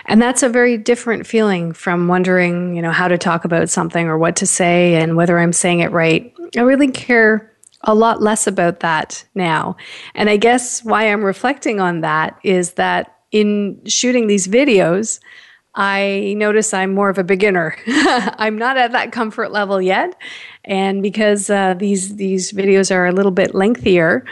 And 0.06 0.20
that's 0.20 0.42
a 0.42 0.48
very 0.48 0.76
different 0.76 1.26
feeling 1.26 1.72
from 1.72 2.08
wondering, 2.08 2.74
you 2.74 2.82
know, 2.82 2.90
how 2.90 3.08
to 3.08 3.18
talk 3.18 3.44
about 3.44 3.70
something 3.70 4.08
or 4.08 4.18
what 4.18 4.36
to 4.36 4.46
say 4.46 4.96
and 4.96 5.16
whether 5.16 5.38
I'm 5.38 5.52
saying 5.52 5.80
it 5.80 5.92
right. 5.92 6.32
I 6.56 6.60
really 6.60 6.90
care 6.90 7.50
a 7.82 7.94
lot 7.94 8.20
less 8.20 8.46
about 8.46 8.80
that 8.80 9.24
now. 9.34 9.76
And 10.14 10.28
I 10.28 10.36
guess 10.36 10.84
why 10.84 11.10
I'm 11.10 11.24
reflecting 11.24 11.80
on 11.80 12.00
that 12.00 12.38
is 12.42 12.72
that 12.72 13.16
in 13.32 13.80
shooting 13.86 14.26
these 14.26 14.48
videos, 14.48 15.20
I 15.74 16.34
notice 16.36 16.74
I'm 16.74 16.94
more 16.94 17.10
of 17.10 17.18
a 17.18 17.24
beginner. 17.24 17.76
I'm 17.86 18.58
not 18.58 18.76
at 18.76 18.92
that 18.92 19.12
comfort 19.12 19.52
level 19.52 19.80
yet, 19.80 20.16
and 20.64 21.02
because 21.02 21.48
uh, 21.48 21.74
these 21.74 22.16
these 22.16 22.52
videos 22.52 22.92
are 22.94 23.06
a 23.06 23.12
little 23.12 23.30
bit 23.30 23.54
lengthier 23.54 24.24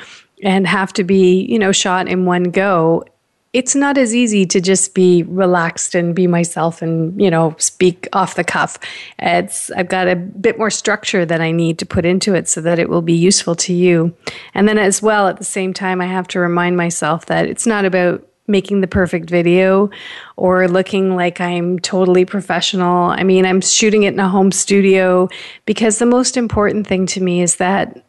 and 0.42 0.66
have 0.66 0.92
to 0.94 1.04
be 1.04 1.44
you 1.44 1.58
know 1.58 1.70
shot 1.70 2.08
in 2.08 2.24
one 2.24 2.44
go, 2.44 3.04
it's 3.52 3.74
not 3.74 3.96
as 3.96 4.14
easy 4.14 4.44
to 4.44 4.60
just 4.60 4.94
be 4.94 5.22
relaxed 5.22 5.94
and 5.94 6.14
be 6.14 6.26
myself 6.26 6.82
and 6.82 7.20
you 7.20 7.30
know 7.30 7.54
speak 7.58 8.08
off 8.12 8.34
the 8.34 8.44
cuff. 8.44 8.78
It's 9.18 9.70
i've 9.72 9.88
got 9.88 10.08
a 10.08 10.16
bit 10.16 10.58
more 10.58 10.70
structure 10.70 11.24
that 11.24 11.40
i 11.40 11.50
need 11.50 11.78
to 11.78 11.86
put 11.86 12.04
into 12.04 12.34
it 12.34 12.48
so 12.48 12.60
that 12.60 12.78
it 12.78 12.88
will 12.88 13.02
be 13.02 13.14
useful 13.14 13.54
to 13.56 13.72
you. 13.72 14.14
And 14.54 14.68
then 14.68 14.78
as 14.78 15.00
well 15.00 15.28
at 15.28 15.38
the 15.38 15.44
same 15.44 15.72
time 15.72 16.00
i 16.00 16.06
have 16.06 16.28
to 16.28 16.40
remind 16.40 16.76
myself 16.76 17.26
that 17.26 17.46
it's 17.46 17.66
not 17.66 17.84
about 17.84 18.24
making 18.50 18.80
the 18.80 18.86
perfect 18.86 19.28
video 19.28 19.90
or 20.36 20.68
looking 20.68 21.16
like 21.16 21.40
i'm 21.40 21.78
totally 21.78 22.24
professional. 22.24 23.10
I 23.10 23.22
mean 23.22 23.46
i'm 23.46 23.62
shooting 23.62 24.02
it 24.02 24.12
in 24.12 24.20
a 24.20 24.28
home 24.28 24.52
studio 24.52 25.28
because 25.64 25.98
the 25.98 26.06
most 26.06 26.36
important 26.36 26.86
thing 26.86 27.06
to 27.06 27.22
me 27.22 27.40
is 27.40 27.56
that 27.56 28.04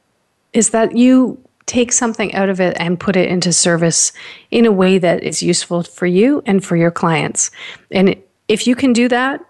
is 0.51 0.71
that 0.71 0.97
you 0.97 1.41
take 1.69 1.91
something 1.91 2.33
out 2.33 2.49
of 2.49 2.59
it 2.59 2.75
and 2.79 2.99
put 2.99 3.15
it 3.15 3.29
into 3.29 3.53
service 3.53 4.11
in 4.49 4.65
a 4.65 4.71
way 4.71 4.97
that 4.97 5.23
is 5.23 5.43
useful 5.43 5.83
for 5.83 6.07
you 6.07 6.41
and 6.47 6.65
for 6.65 6.75
your 6.75 6.89
clients. 6.89 7.51
And 7.91 8.15
if 8.47 8.65
you 8.65 8.75
can 8.75 8.91
do 8.91 9.07
that, 9.07 9.45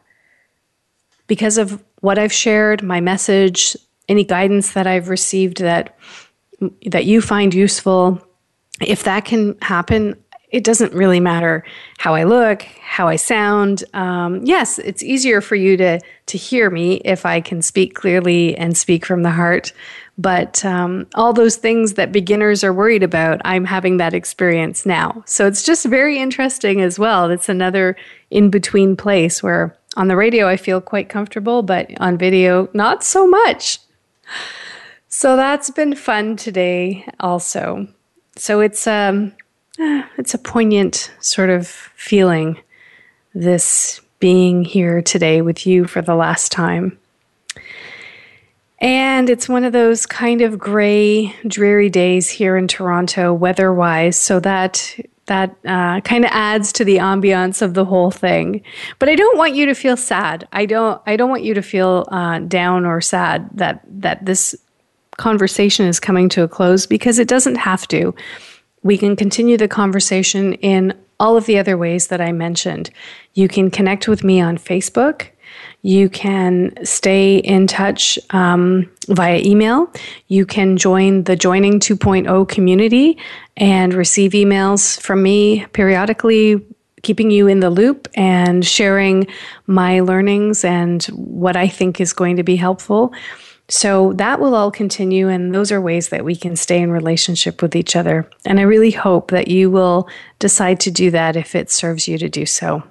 because 1.27 1.57
of 1.57 1.81
what 2.01 2.19
I've 2.19 2.33
shared, 2.33 2.83
my 2.83 2.99
message, 2.99 3.77
any 4.09 4.25
guidance 4.25 4.73
that 4.73 4.85
I've 4.85 5.07
received 5.07 5.61
that 5.61 5.97
that 6.87 7.05
you 7.05 7.21
find 7.21 7.53
useful, 7.53 8.21
if 8.81 9.03
that 9.03 9.23
can 9.23 9.57
happen, 9.61 10.21
it 10.49 10.65
doesn't 10.65 10.93
really 10.93 11.21
matter 11.21 11.63
how 11.99 12.15
I 12.15 12.25
look, 12.25 12.63
how 12.81 13.07
I 13.07 13.15
sound. 13.15 13.85
Um, 13.93 14.43
yes, 14.43 14.77
it's 14.79 15.03
easier 15.03 15.39
for 15.39 15.55
you 15.55 15.77
to 15.77 16.01
to 16.25 16.37
hear 16.37 16.69
me 16.69 16.95
if 17.05 17.25
I 17.25 17.39
can 17.39 17.61
speak 17.61 17.95
clearly 17.95 18.57
and 18.57 18.75
speak 18.75 19.05
from 19.05 19.23
the 19.23 19.31
heart. 19.31 19.71
But 20.19 20.65
um, 20.65 21.07
all 21.15 21.31
those 21.31 21.55
things 21.55 21.93
that 21.93 22.11
beginners 22.11 22.61
are 22.61 22.73
worried 22.73 23.03
about, 23.03 23.39
I'm 23.45 23.63
having 23.63 23.97
that 23.97 24.13
experience 24.13 24.85
now. 24.85 25.23
So 25.25 25.47
it's 25.47 25.63
just 25.63 25.85
very 25.85 26.19
interesting 26.19 26.81
as 26.81 26.99
well. 26.99 27.31
It's 27.31 27.47
another 27.47 27.95
in 28.29 28.49
between 28.49 28.97
place 28.97 29.41
where 29.41 29.73
on 29.95 30.09
the 30.09 30.17
radio 30.17 30.45
I 30.45 30.57
feel 30.57 30.81
quite 30.81 31.07
comfortable, 31.07 31.63
but 31.63 31.89
on 32.01 32.17
video, 32.17 32.67
not 32.73 33.01
so 33.01 33.25
much. 33.27 33.79
So 35.07 35.37
that's 35.37 35.69
been 35.69 35.95
fun 35.95 36.35
today 36.35 37.07
also. 37.21 37.87
So 38.35 38.59
it's 38.59 38.87
um 38.87 39.33
it's 39.79 40.33
a 40.33 40.37
poignant 40.37 41.13
sort 41.21 41.49
of 41.49 41.65
feeling 41.67 42.59
this 43.33 44.01
being 44.19 44.65
here 44.65 45.01
today 45.01 45.41
with 45.41 45.65
you 45.65 45.85
for 45.85 46.01
the 46.01 46.15
last 46.15 46.51
time. 46.51 46.99
And 48.81 49.29
it's 49.29 49.49
one 49.49 49.65
of 49.65 49.73
those 49.73 50.05
kind 50.05 50.41
of 50.41 50.57
gray, 50.57 51.35
dreary 51.45 51.89
days 51.89 52.29
here 52.29 52.55
in 52.55 52.67
Toronto, 52.67 53.33
weather-wise. 53.33 54.17
So 54.17 54.39
that 54.39 54.97
that 55.25 55.55
uh, 55.63 56.01
kind 56.01 56.25
of 56.25 56.31
adds 56.33 56.73
to 56.73 56.83
the 56.83 56.97
ambiance 56.97 57.61
of 57.61 57.75
the 57.75 57.85
whole 57.85 58.09
thing. 58.09 58.63
But 58.97 59.09
I 59.09 59.15
don't 59.15 59.37
want 59.37 59.53
you 59.53 59.67
to 59.67 59.75
feel 59.75 59.95
sad. 59.95 60.47
I 60.51 60.65
don't. 60.65 61.01
I 61.05 61.17
don't 61.17 61.29
want 61.29 61.43
you 61.43 61.53
to 61.53 61.61
feel 61.61 62.07
uh, 62.11 62.39
down 62.39 62.85
or 62.85 62.99
sad 62.99 63.49
that 63.53 63.83
that 64.01 64.25
this 64.25 64.55
conversation 65.17 65.85
is 65.85 65.99
coming 65.99 66.29
to 66.29 66.43
a 66.43 66.47
close 66.47 66.87
because 66.87 67.19
it 67.19 67.27
doesn't 67.27 67.55
have 67.55 67.87
to. 67.89 68.15
We 68.81 68.97
can 68.97 69.15
continue 69.15 69.57
the 69.57 69.67
conversation 69.67 70.53
in 70.53 70.97
all 71.19 71.35
of 71.35 71.45
the 71.45 71.59
other 71.59 71.77
ways 71.77 72.07
that 72.07 72.21
I 72.21 72.31
mentioned. 72.31 72.89
You 73.33 73.47
can 73.49 73.69
connect 73.69 74.07
with 74.07 74.23
me 74.23 74.39
on 74.39 74.57
Facebook. 74.57 75.27
You 75.81 76.09
can 76.09 76.73
stay 76.83 77.37
in 77.37 77.67
touch 77.67 78.19
um, 78.31 78.89
via 79.07 79.41
email. 79.43 79.91
You 80.27 80.45
can 80.45 80.75
join 80.75 81.23
the 81.23 81.37
Joining 81.37 81.79
2.0 81.79 82.47
community 82.49 83.17
and 83.55 83.93
receive 83.93 84.33
emails 84.33 84.99
from 84.99 85.23
me 85.23 85.65
periodically, 85.67 86.65
keeping 87.01 87.31
you 87.31 87.47
in 87.47 87.61
the 87.61 87.69
loop 87.69 88.09
and 88.13 88.65
sharing 88.65 89.27
my 89.67 90.01
learnings 90.01 90.65
and 90.65 91.03
what 91.05 91.55
I 91.55 91.67
think 91.67 92.01
is 92.01 92.11
going 92.11 92.35
to 92.35 92.43
be 92.43 92.57
helpful. 92.57 93.13
So 93.69 94.13
that 94.13 94.39
will 94.39 94.55
all 94.55 94.71
continue, 94.71 95.29
and 95.29 95.53
those 95.53 95.71
are 95.71 95.79
ways 95.79 96.09
that 96.09 96.25
we 96.25 96.35
can 96.35 96.55
stay 96.55 96.81
in 96.81 96.91
relationship 96.91 97.61
with 97.61 97.75
each 97.75 97.95
other. 97.95 98.27
And 98.43 98.59
I 98.59 98.63
really 98.63 98.91
hope 98.91 99.29
that 99.29 99.47
you 99.47 99.69
will 99.69 100.09
decide 100.39 100.79
to 100.81 100.91
do 100.91 101.11
that 101.11 101.35
if 101.35 101.53
it 101.53 101.69
serves 101.69 102.07
you 102.07 102.17
to 102.17 102.27
do 102.27 102.47
so. 102.47 102.83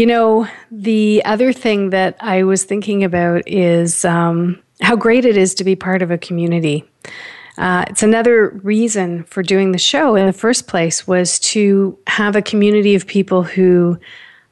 You 0.00 0.06
know, 0.06 0.48
the 0.70 1.20
other 1.26 1.52
thing 1.52 1.90
that 1.90 2.16
I 2.20 2.44
was 2.44 2.64
thinking 2.64 3.04
about 3.04 3.46
is 3.46 4.02
um, 4.02 4.58
how 4.80 4.96
great 4.96 5.26
it 5.26 5.36
is 5.36 5.54
to 5.56 5.62
be 5.62 5.76
part 5.76 6.00
of 6.00 6.10
a 6.10 6.16
community. 6.16 6.90
Uh, 7.58 7.84
it's 7.86 8.02
another 8.02 8.48
reason 8.62 9.24
for 9.24 9.42
doing 9.42 9.72
the 9.72 9.78
show 9.78 10.16
in 10.16 10.24
the 10.24 10.32
first 10.32 10.66
place 10.66 11.06
was 11.06 11.38
to 11.40 11.98
have 12.06 12.34
a 12.34 12.40
community 12.40 12.94
of 12.94 13.06
people 13.06 13.42
who, 13.42 13.98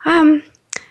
um, 0.05 0.43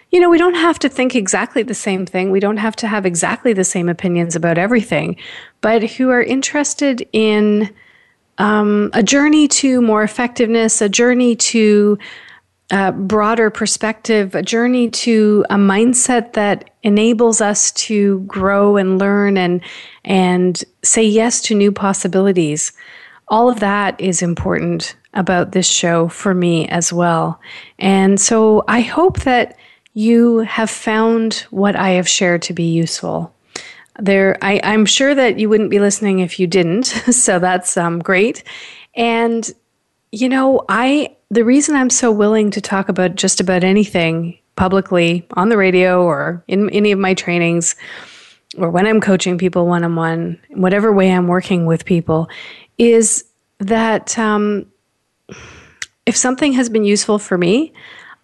you 0.09 0.19
know, 0.19 0.27
we 0.27 0.39
don't 0.39 0.55
have 0.55 0.79
to 0.79 0.89
think 0.89 1.13
exactly 1.13 1.61
the 1.61 1.75
same 1.75 2.07
thing. 2.07 2.31
We 2.31 2.39
don't 2.39 2.57
have 2.57 2.75
to 2.77 2.87
have 2.87 3.05
exactly 3.05 3.53
the 3.53 3.63
same 3.63 3.87
opinions 3.87 4.35
about 4.35 4.57
everything, 4.57 5.17
but 5.61 5.83
who 5.83 6.09
are 6.09 6.23
interested 6.23 7.07
in 7.13 7.71
um, 8.39 8.89
a 8.93 9.03
journey 9.03 9.47
to 9.49 9.83
more 9.83 10.01
effectiveness, 10.01 10.81
a 10.81 10.89
journey 10.89 11.35
to 11.35 11.99
a 12.69 12.91
broader 12.91 13.49
perspective, 13.49 14.35
a 14.35 14.43
journey 14.43 14.89
to 14.89 15.45
a 15.49 15.55
mindset 15.55 16.33
that 16.33 16.69
enables 16.83 17.39
us 17.39 17.71
to 17.71 18.19
grow 18.21 18.75
and 18.75 18.99
learn 18.99 19.37
and 19.37 19.61
and 20.03 20.63
say 20.83 21.03
yes 21.03 21.41
to 21.41 21.55
new 21.55 21.71
possibilities. 21.71 22.73
All 23.29 23.49
of 23.49 23.59
that 23.59 23.99
is 23.99 24.21
important 24.21 24.95
about 25.13 25.51
this 25.51 25.67
show 25.67 26.07
for 26.07 26.33
me 26.33 26.67
as 26.67 26.93
well. 26.93 27.39
And 27.79 28.19
so 28.19 28.63
I 28.67 28.81
hope 28.81 29.21
that 29.21 29.57
you 29.93 30.39
have 30.39 30.69
found 30.69 31.45
what 31.49 31.75
I 31.75 31.91
have 31.91 32.07
shared 32.07 32.41
to 32.43 32.53
be 32.53 32.71
useful. 32.71 33.33
There, 33.99 34.37
I, 34.41 34.55
am 34.63 34.85
sure 34.85 35.15
that 35.15 35.39
you 35.39 35.49
wouldn't 35.49 35.71
be 35.71 35.79
listening 35.79 36.19
if 36.19 36.39
you 36.39 36.47
didn't, 36.47 36.83
so 37.11 37.39
that's 37.39 37.75
um, 37.77 37.99
great. 37.99 38.43
And 38.93 39.49
you 40.11 40.29
know, 40.29 40.63
I 40.69 41.16
the 41.29 41.43
reason 41.43 41.75
I'm 41.75 41.89
so 41.89 42.11
willing 42.11 42.51
to 42.51 42.61
talk 42.61 42.89
about 42.89 43.15
just 43.15 43.39
about 43.39 43.63
anything 43.63 44.37
publicly 44.55 45.27
on 45.31 45.49
the 45.49 45.57
radio 45.57 46.03
or 46.03 46.43
in 46.47 46.69
any 46.71 46.91
of 46.91 46.99
my 46.99 47.13
trainings 47.13 47.75
or 48.57 48.69
when 48.69 48.87
I'm 48.87 49.01
coaching 49.01 49.37
people 49.37 49.67
one 49.67 49.83
on 49.83 49.95
one, 49.95 50.39
whatever 50.49 50.91
way 50.91 51.11
I'm 51.11 51.27
working 51.27 51.65
with 51.65 51.85
people, 51.85 52.29
is 52.77 53.25
that 53.59 54.17
um, 54.17 54.65
if 56.05 56.15
something 56.15 56.53
has 56.53 56.69
been 56.69 56.83
useful 56.83 57.19
for 57.19 57.37
me, 57.37 57.73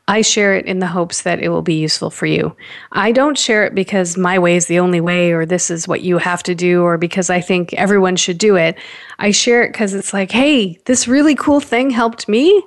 I 0.07 0.21
share 0.21 0.55
it 0.55 0.65
in 0.65 0.79
the 0.79 0.87
hopes 0.87 1.21
that 1.21 1.39
it 1.39 1.49
will 1.49 1.61
be 1.61 1.75
useful 1.75 2.09
for 2.09 2.25
you. 2.25 2.55
I 2.91 3.11
don't 3.13 3.37
share 3.37 3.65
it 3.65 3.73
because 3.73 4.17
my 4.17 4.37
way 4.37 4.57
is 4.57 4.65
the 4.65 4.79
only 4.79 4.99
way 4.99 5.31
or 5.31 5.45
this 5.45 5.69
is 5.69 5.87
what 5.87 6.01
you 6.01 6.17
have 6.17 6.43
to 6.43 6.55
do 6.55 6.83
or 6.83 6.97
because 6.97 7.29
I 7.29 7.39
think 7.39 7.73
everyone 7.73 8.17
should 8.17 8.37
do 8.37 8.55
it. 8.55 8.77
I 9.19 9.31
share 9.31 9.63
it 9.63 9.71
because 9.71 9.93
it's 9.93 10.13
like, 10.13 10.31
hey, 10.31 10.77
this 10.85 11.07
really 11.07 11.35
cool 11.35 11.61
thing 11.61 11.89
helped 11.89 12.27
me. 12.27 12.63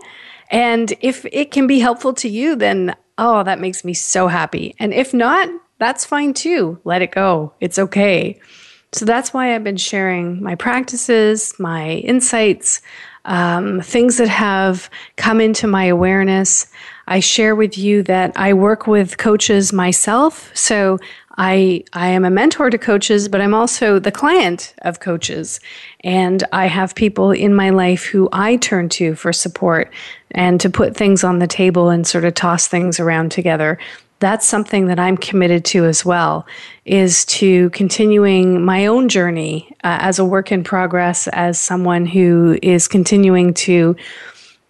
And 0.50 0.92
if 1.00 1.24
it 1.32 1.50
can 1.50 1.66
be 1.66 1.78
helpful 1.78 2.12
to 2.14 2.28
you, 2.28 2.56
then 2.56 2.94
oh, 3.18 3.42
that 3.42 3.60
makes 3.60 3.84
me 3.84 3.94
so 3.94 4.28
happy. 4.28 4.74
And 4.78 4.92
if 4.92 5.14
not, 5.14 5.48
that's 5.78 6.04
fine 6.04 6.34
too. 6.34 6.78
Let 6.84 7.02
it 7.02 7.12
go. 7.12 7.52
It's 7.60 7.78
okay. 7.78 8.40
So 8.92 9.04
that's 9.04 9.34
why 9.34 9.54
I've 9.54 9.64
been 9.64 9.76
sharing 9.76 10.42
my 10.42 10.54
practices, 10.54 11.54
my 11.58 11.90
insights, 11.90 12.80
um, 13.24 13.80
things 13.80 14.18
that 14.18 14.28
have 14.28 14.88
come 15.16 15.40
into 15.40 15.66
my 15.66 15.84
awareness. 15.84 16.66
I 17.08 17.20
share 17.20 17.54
with 17.54 17.76
you 17.76 18.02
that 18.04 18.32
I 18.36 18.54
work 18.54 18.86
with 18.86 19.18
coaches 19.18 19.72
myself. 19.72 20.50
So 20.54 20.98
I, 21.38 21.84
I 21.92 22.08
am 22.08 22.24
a 22.24 22.30
mentor 22.30 22.70
to 22.70 22.78
coaches, 22.78 23.28
but 23.28 23.40
I'm 23.40 23.54
also 23.54 23.98
the 23.98 24.12
client 24.12 24.74
of 24.82 25.00
coaches. 25.00 25.60
And 26.02 26.42
I 26.52 26.66
have 26.66 26.94
people 26.94 27.30
in 27.30 27.54
my 27.54 27.70
life 27.70 28.04
who 28.04 28.28
I 28.32 28.56
turn 28.56 28.88
to 28.90 29.14
for 29.14 29.32
support 29.32 29.92
and 30.30 30.60
to 30.60 30.70
put 30.70 30.96
things 30.96 31.24
on 31.24 31.38
the 31.38 31.46
table 31.46 31.90
and 31.90 32.06
sort 32.06 32.24
of 32.24 32.34
toss 32.34 32.68
things 32.68 32.98
around 32.98 33.32
together. 33.32 33.78
That's 34.18 34.46
something 34.46 34.86
that 34.86 34.98
I'm 34.98 35.18
committed 35.18 35.64
to 35.66 35.84
as 35.84 36.02
well, 36.02 36.46
is 36.86 37.26
to 37.26 37.68
continuing 37.70 38.64
my 38.64 38.86
own 38.86 39.10
journey 39.10 39.70
uh, 39.84 39.98
as 40.00 40.18
a 40.18 40.24
work 40.24 40.50
in 40.50 40.64
progress, 40.64 41.28
as 41.28 41.60
someone 41.60 42.06
who 42.06 42.58
is 42.62 42.88
continuing 42.88 43.52
to 43.54 43.94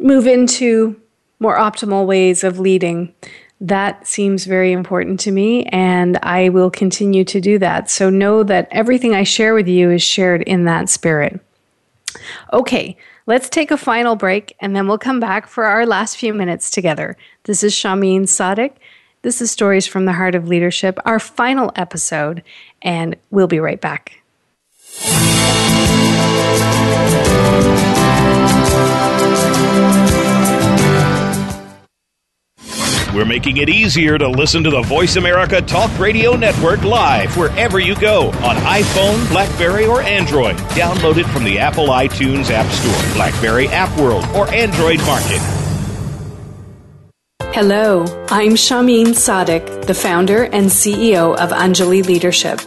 move 0.00 0.26
into 0.26 1.00
more 1.38 1.56
optimal 1.56 2.06
ways 2.06 2.42
of 2.42 2.58
leading. 2.58 3.14
That 3.60 4.06
seems 4.06 4.44
very 4.44 4.72
important 4.72 5.18
to 5.20 5.30
me, 5.30 5.64
and 5.66 6.18
I 6.22 6.50
will 6.50 6.70
continue 6.70 7.24
to 7.24 7.40
do 7.40 7.58
that. 7.58 7.88
So 7.88 8.10
know 8.10 8.42
that 8.42 8.68
everything 8.70 9.14
I 9.14 9.22
share 9.22 9.54
with 9.54 9.66
you 9.66 9.90
is 9.90 10.02
shared 10.02 10.42
in 10.42 10.64
that 10.64 10.90
spirit. 10.90 11.40
Okay, 12.52 12.98
let's 13.26 13.48
take 13.48 13.70
a 13.70 13.78
final 13.78 14.14
break, 14.14 14.54
and 14.60 14.76
then 14.76 14.86
we'll 14.86 14.98
come 14.98 15.20
back 15.20 15.46
for 15.46 15.64
our 15.64 15.86
last 15.86 16.18
few 16.18 16.34
minutes 16.34 16.70
together. 16.70 17.16
This 17.44 17.62
is 17.62 17.72
Shahmeen 17.72 18.22
Sadiq. 18.24 18.72
This 19.22 19.40
is 19.40 19.50
Stories 19.50 19.86
from 19.86 20.04
the 20.04 20.12
Heart 20.12 20.34
of 20.34 20.48
Leadership, 20.48 20.98
our 21.06 21.18
final 21.18 21.72
episode, 21.76 22.42
and 22.82 23.16
we'll 23.30 23.48
be 23.48 23.58
right 23.58 23.80
back. 23.80 24.20
We're 33.16 33.24
making 33.24 33.56
it 33.56 33.70
easier 33.70 34.18
to 34.18 34.28
listen 34.28 34.62
to 34.64 34.68
the 34.68 34.82
Voice 34.82 35.16
America 35.16 35.62
Talk 35.62 35.90
Radio 35.98 36.36
Network 36.36 36.82
live 36.82 37.34
wherever 37.34 37.80
you 37.80 37.98
go 37.98 38.26
on 38.26 38.56
iPhone, 38.56 39.26
Blackberry, 39.30 39.86
or 39.86 40.02
Android. 40.02 40.54
Download 40.76 41.16
it 41.16 41.24
from 41.28 41.44
the 41.44 41.58
Apple 41.58 41.86
iTunes 41.86 42.50
App 42.50 42.70
Store, 42.70 43.14
Blackberry 43.14 43.68
App 43.68 43.98
World, 43.98 44.26
or 44.34 44.52
Android 44.52 44.98
Market. 45.06 45.40
Hello, 47.54 48.04
I'm 48.28 48.52
Shahmeen 48.52 49.14
Sadiq, 49.14 49.86
the 49.86 49.94
founder 49.94 50.44
and 50.44 50.66
CEO 50.66 51.34
of 51.38 51.52
Anjali 51.52 52.04
Leadership. 52.04 52.58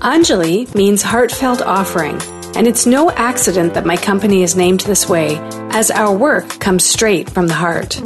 Anjali 0.00 0.74
means 0.74 1.02
heartfelt 1.02 1.62
offering, 1.62 2.18
and 2.54 2.66
it's 2.66 2.86
no 2.86 3.10
accident 3.10 3.74
that 3.74 3.86
my 3.86 3.96
company 3.96 4.42
is 4.42 4.56
named 4.56 4.80
this 4.80 5.08
way, 5.08 5.36
as 5.70 5.90
our 5.90 6.16
work 6.16 6.48
comes 6.58 6.84
straight 6.84 7.28
from 7.30 7.46
the 7.46 7.54
heart. 7.54 8.00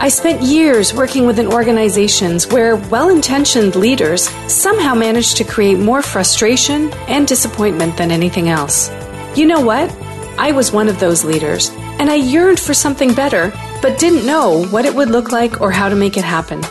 I 0.00 0.08
spent 0.08 0.40
years 0.40 0.94
working 0.94 1.26
within 1.26 1.46
organizations 1.46 2.46
where 2.46 2.76
well 2.76 3.10
intentioned 3.10 3.76
leaders 3.76 4.28
somehow 4.48 4.94
managed 4.94 5.36
to 5.36 5.44
create 5.44 5.78
more 5.78 6.00
frustration 6.00 6.90
and 7.08 7.28
disappointment 7.28 7.96
than 7.96 8.10
anything 8.10 8.48
else. 8.48 8.90
You 9.36 9.46
know 9.46 9.60
what? 9.60 9.94
I 10.38 10.52
was 10.52 10.72
one 10.72 10.88
of 10.88 10.98
those 10.98 11.22
leaders, 11.22 11.70
and 11.98 12.08
I 12.10 12.14
yearned 12.14 12.58
for 12.58 12.72
something 12.72 13.14
better, 13.14 13.52
but 13.82 13.98
didn't 13.98 14.26
know 14.26 14.64
what 14.68 14.86
it 14.86 14.94
would 14.94 15.10
look 15.10 15.32
like 15.32 15.60
or 15.60 15.70
how 15.70 15.90
to 15.90 15.96
make 15.96 16.16
it 16.16 16.24
happen. 16.24 16.62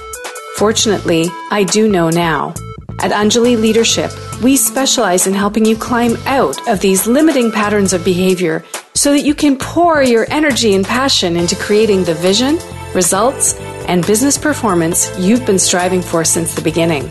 Fortunately, 0.56 1.28
I 1.52 1.64
do 1.64 1.88
know 1.88 2.10
now. 2.10 2.56
At 3.02 3.12
Anjali 3.12 3.60
Leadership, 3.60 4.12
we 4.42 4.58
specialize 4.58 5.28
in 5.28 5.34
helping 5.34 5.66
you 5.66 5.76
climb 5.76 6.16
out 6.26 6.68
of 6.68 6.80
these 6.80 7.08
limiting 7.08 7.52
patterns 7.52 7.94
of 7.94 8.06
behavior 8.06 8.64
so 8.94 9.14
that 9.14 9.22
you 9.22 9.34
can 9.34 9.58
pour 9.58 10.04
your 10.04 10.28
energy 10.30 10.76
and 10.76 10.86
passion 10.86 11.38
into 11.38 11.56
creating 11.56 12.04
the 12.04 12.14
vision 12.14 12.60
results, 12.94 13.56
and 13.88 14.06
business 14.06 14.38
performance 14.38 15.10
you've 15.18 15.46
been 15.46 15.58
striving 15.60 16.02
for 16.02 16.26
since 16.26 16.56
the 16.56 16.62
beginning. 16.62 17.10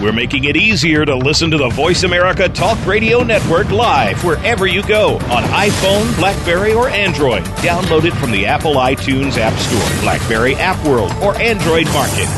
We're 0.00 0.12
making 0.12 0.44
it 0.44 0.56
easier 0.56 1.04
to 1.04 1.14
listen 1.14 1.50
to 1.52 1.56
the 1.56 1.68
Voice 1.68 2.02
America 2.02 2.48
Talk 2.48 2.84
Radio 2.84 3.22
Network 3.22 3.70
live 3.70 4.22
wherever 4.24 4.66
you 4.66 4.82
go 4.82 5.14
on 5.14 5.44
iPhone, 5.44 6.14
Blackberry, 6.16 6.74
or 6.74 6.88
Android. 6.88 7.44
Download 7.62 8.04
it 8.04 8.12
from 8.14 8.32
the 8.32 8.44
Apple 8.44 8.74
iTunes 8.74 9.38
App 9.38 9.56
Store, 9.58 10.02
Blackberry 10.02 10.56
App 10.56 10.84
World, 10.84 11.12
or 11.22 11.34
Android 11.40 11.86
Market. 11.86 12.28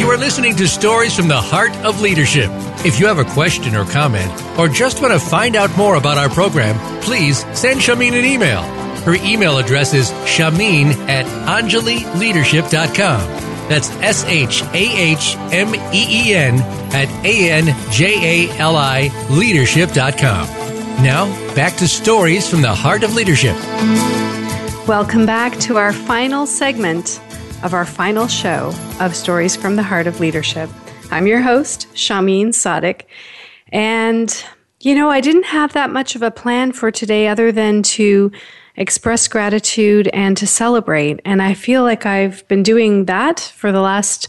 You 0.00 0.10
are 0.10 0.16
listening 0.16 0.56
to 0.56 0.66
Stories 0.66 1.14
from 1.14 1.28
the 1.28 1.40
Heart 1.40 1.76
of 1.84 2.00
Leadership. 2.00 2.48
If 2.84 2.98
you 2.98 3.06
have 3.06 3.18
a 3.18 3.24
question 3.24 3.76
or 3.76 3.84
comment, 3.84 4.32
or 4.58 4.68
just 4.68 5.02
want 5.02 5.12
to 5.12 5.20
find 5.20 5.54
out 5.54 5.76
more 5.76 5.96
about 5.96 6.16
our 6.18 6.30
program, 6.30 6.78
please 7.02 7.44
send 7.56 7.80
Shahmeen 7.80 8.18
an 8.18 8.24
email 8.24 8.79
her 9.04 9.14
email 9.16 9.58
address 9.58 9.94
is 9.94 10.10
shahmeen 10.24 10.92
at 11.08 11.26
anjalileadership.com. 11.46 13.20
That's 13.68 13.90
S 13.90 14.24
H 14.24 14.62
A 14.64 15.12
H 15.12 15.36
M 15.52 15.74
E 15.74 16.06
E 16.08 16.34
N 16.34 16.60
at 16.92 17.08
A 17.24 17.50
N 17.50 17.74
J 17.92 18.48
A 18.48 18.58
L 18.58 18.76
I 18.76 19.10
leadership.com. 19.30 20.48
Now, 21.04 21.26
back 21.54 21.76
to 21.76 21.88
stories 21.88 22.48
from 22.48 22.62
the 22.62 22.74
heart 22.74 23.04
of 23.04 23.14
leadership. 23.14 23.56
Welcome 24.88 25.24
back 25.24 25.56
to 25.60 25.76
our 25.76 25.92
final 25.92 26.46
segment 26.46 27.20
of 27.62 27.74
our 27.74 27.84
final 27.84 28.26
show 28.26 28.74
of 28.98 29.14
Stories 29.14 29.54
from 29.54 29.76
the 29.76 29.82
Heart 29.82 30.08
of 30.08 30.18
Leadership. 30.18 30.68
I'm 31.10 31.26
your 31.26 31.40
host, 31.40 31.86
Shahmeen 31.94 32.48
Sadiq. 32.48 33.02
And, 33.72 34.44
you 34.80 34.94
know, 34.94 35.10
I 35.10 35.20
didn't 35.20 35.44
have 35.44 35.74
that 35.74 35.90
much 35.90 36.16
of 36.16 36.22
a 36.22 36.30
plan 36.30 36.72
for 36.72 36.90
today 36.90 37.28
other 37.28 37.52
than 37.52 37.82
to 37.84 38.32
express 38.76 39.28
gratitude 39.28 40.08
and 40.08 40.36
to 40.36 40.46
celebrate. 40.46 41.20
And 41.24 41.42
I 41.42 41.54
feel 41.54 41.82
like 41.82 42.06
I've 42.06 42.46
been 42.48 42.62
doing 42.62 43.06
that 43.06 43.40
for 43.40 43.72
the 43.72 43.80
last 43.80 44.28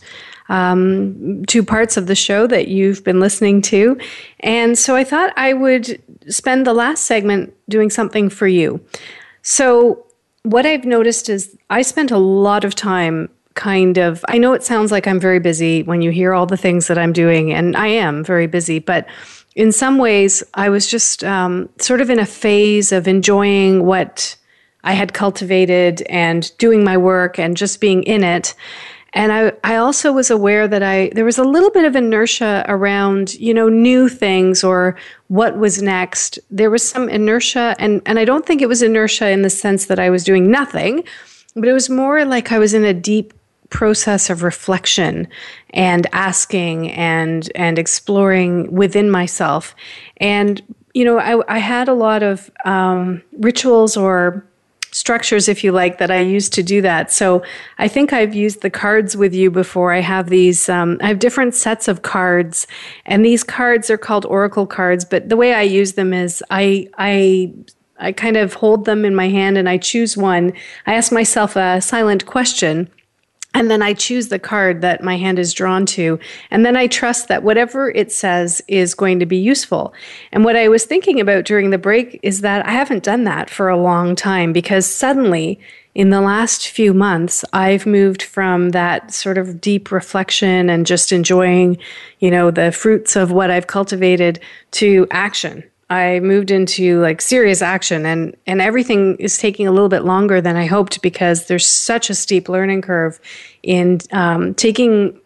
um, 0.50 1.46
two 1.46 1.64
parts 1.64 1.96
of 1.96 2.08
the 2.08 2.16
show 2.16 2.46
that 2.48 2.68
you've 2.68 3.04
been 3.04 3.20
listening 3.20 3.62
to. 3.64 3.98
And 4.42 4.78
so 4.78 4.96
I 4.96 5.04
thought 5.04 5.34
I 5.38 5.54
would 5.54 6.02
spend 6.28 6.68
the 6.68 6.74
last 6.74 7.06
segment 7.06 7.54
doing 7.70 7.90
something 7.90 8.30
for 8.30 8.48
you. 8.48 8.84
So, 9.42 10.06
what 10.44 10.66
I've 10.66 10.86
noticed 10.86 11.30
is 11.30 11.56
I 11.70 11.84
spent 11.84 12.10
a 12.10 12.18
lot 12.18 12.66
of 12.66 12.74
time 12.74 13.30
kind 13.54 13.98
of, 13.98 14.26
I 14.28 14.40
know 14.40 14.54
it 14.54 14.64
sounds 14.64 14.92
like 14.92 15.08
I'm 15.08 15.20
very 15.20 15.40
busy 15.40 15.84
when 15.84 16.02
you 16.02 16.10
hear 16.10 16.34
all 16.34 16.48
the 16.48 16.58
things 16.58 16.88
that 16.88 16.98
I'm 16.98 17.14
doing, 17.14 17.54
and 17.54 17.78
I 17.78 17.88
am 17.88 18.24
very 18.24 18.48
busy, 18.48 18.80
but 18.80 19.08
in 19.56 19.72
some 19.72 19.98
ways, 19.98 20.44
I 20.54 20.70
was 20.70 20.88
just 20.88 21.24
um, 21.24 21.70
sort 21.78 22.02
of 22.02 22.10
in 22.10 22.20
a 22.20 22.26
phase 22.26 22.92
of 22.92 23.08
enjoying 23.08 23.86
what 23.86 24.36
I 24.84 24.94
had 24.94 25.14
cultivated 25.14 26.02
and 26.04 26.52
doing 26.58 26.84
my 26.84 26.98
work 26.98 27.38
and 27.38 27.58
just 27.58 27.82
being 27.82 28.04
in 28.04 28.24
it. 28.24 28.56
And 29.14 29.34
I, 29.34 29.52
I 29.64 29.76
also 29.76 30.14
was 30.14 30.32
aware 30.32 30.70
that 30.70 30.82
I 30.82 31.12
there 31.14 31.26
was 31.26 31.38
a 31.38 31.44
little 31.44 31.70
bit 31.70 31.84
of 31.84 31.98
inertia 31.98 32.64
around, 32.70 33.34
you 33.34 33.54
know, 33.54 33.68
new 33.68 34.08
things 34.08 34.64
or 34.64 34.96
what 35.28 35.58
was 35.58 35.82
next. 35.82 36.40
There 36.50 36.70
was 36.70 36.88
some 36.88 37.10
inertia 37.10 37.76
and, 37.78 38.02
and 38.06 38.18
I 38.18 38.26
don't 38.26 38.46
think 38.46 38.62
it 38.62 38.70
was 38.70 38.82
inertia 38.82 39.30
in 39.30 39.42
the 39.42 39.50
sense 39.50 39.88
that 39.88 40.00
I 40.00 40.10
was 40.10 40.24
doing 40.24 40.50
nothing, 40.50 41.04
but 41.56 41.68
it 41.68 41.74
was 41.74 41.90
more 41.90 42.24
like 42.24 42.54
I 42.54 42.60
was 42.60 42.74
in 42.74 42.86
a 42.86 42.94
deep 42.94 43.34
process 43.72 44.30
of 44.30 44.44
reflection 44.44 45.28
and 45.72 46.06
asking 46.12 46.92
and 46.92 47.52
and 47.56 47.80
exploring 47.80 48.72
within 48.72 49.10
myself. 49.10 49.76
And, 50.18 50.62
you 50.94 51.04
know, 51.04 51.18
I, 51.18 51.56
I 51.56 51.58
had 51.58 51.88
a 51.88 51.94
lot 51.94 52.22
of 52.22 52.52
um, 52.66 53.24
rituals 53.40 53.98
or 53.98 54.46
structures, 54.92 55.48
if 55.48 55.64
you 55.64 55.72
like, 55.72 56.00
that 56.00 56.12
I 56.12 56.20
used 56.20 56.54
to 56.54 56.64
do 56.64 56.82
that. 56.82 57.12
So 57.12 57.44
I 57.80 57.88
think 57.88 58.12
I've 58.12 58.36
used 58.36 58.62
the 58.62 58.70
cards 58.70 59.16
with 59.16 59.34
you 59.34 59.50
before. 59.50 59.94
I 59.94 60.02
have 60.02 60.30
these, 60.30 60.68
um, 60.68 60.98
I 61.02 61.08
have 61.08 61.20
different 61.20 61.56
sets 61.56 61.88
of 61.88 62.02
cards, 62.02 62.68
and 63.06 63.26
these 63.26 63.44
cards 63.44 63.90
are 63.90 63.98
called 63.98 64.26
oracle 64.26 64.68
cards. 64.68 65.06
But 65.06 65.30
the 65.30 65.38
way 65.38 65.54
I 65.54 65.62
use 65.62 65.94
them 65.94 66.14
is 66.14 66.44
I, 66.50 66.90
I, 66.98 67.54
I 68.00 68.12
kind 68.12 68.36
of 68.36 68.56
hold 68.56 68.84
them 68.84 69.06
in 69.06 69.16
my 69.16 69.30
hand 69.30 69.58
and 69.58 69.70
I 69.70 69.78
choose 69.78 70.18
one. 70.18 70.52
I 70.86 70.96
ask 70.96 71.12
myself 71.12 71.56
a 71.56 71.80
silent 71.80 72.26
question 72.26 72.90
and 73.54 73.70
then 73.70 73.82
I 73.82 73.94
choose 73.94 74.30
the 74.30 74.40
card 74.40 74.82
that 74.82 75.04
my 75.04 75.18
hand 75.18 75.38
is 75.38 75.54
drawn 75.54 75.86
to. 75.88 76.20
And 76.52 76.66
then 76.66 76.78
I 76.78 76.88
trust 76.88 77.28
that 77.28 77.44
whatever 77.44 77.90
it 77.90 78.12
says 78.12 78.62
is 78.68 78.94
going 78.94 79.20
to 79.20 79.26
be 79.26 79.38
useful. 79.38 79.94
And 80.32 80.46
what 80.46 80.56
I 80.56 80.70
was 80.70 80.86
thinking 80.86 81.20
about 81.20 81.44
during 81.44 81.70
the 81.70 81.78
break 81.78 82.20
is 82.24 82.42
that 82.42 82.66
I 82.66 82.72
haven't 82.72 83.04
done 83.04 83.26
that 83.26 83.50
for 83.50 83.68
a 83.68 83.78
long 83.78 84.16
time 84.16 84.54
because 84.54 84.86
suddenly, 84.86 85.60
in 85.94 86.10
the 86.12 86.22
last 86.22 86.70
few 86.70 86.94
months, 86.94 87.44
I've 87.52 87.86
moved 87.86 88.22
from 88.22 88.70
that 88.70 89.14
sort 89.14 89.38
of 89.38 89.60
deep 89.60 89.92
reflection 89.92 90.70
and 90.70 90.86
just 90.86 91.12
enjoying, 91.12 91.78
you 92.20 92.32
know, 92.32 92.52
the 92.52 92.72
fruits 92.72 93.18
of 93.18 93.34
what 93.34 93.52
I've 93.52 93.68
cultivated 93.68 94.40
to 94.72 95.06
action. 95.12 95.66
I 95.92 96.22
moved 96.22 96.52
into 96.52 97.02
like 97.02 97.22
serious 97.22 97.62
action 97.62 98.06
and 98.06 98.34
and 98.48 98.62
everything 98.62 99.18
is 99.18 99.38
taking 99.38 99.68
a 99.68 99.72
little 99.72 99.90
bit 99.90 100.06
longer 100.06 100.40
than 100.40 100.56
I 100.56 100.66
hoped 100.66 101.02
because 101.02 101.48
there's 101.48 101.68
such 101.68 102.10
a 102.10 102.16
steep 102.16 102.48
learning 102.48 102.82
curve 102.82 103.20
in 103.62 104.00
um, 104.14 104.54
taking 104.54 105.20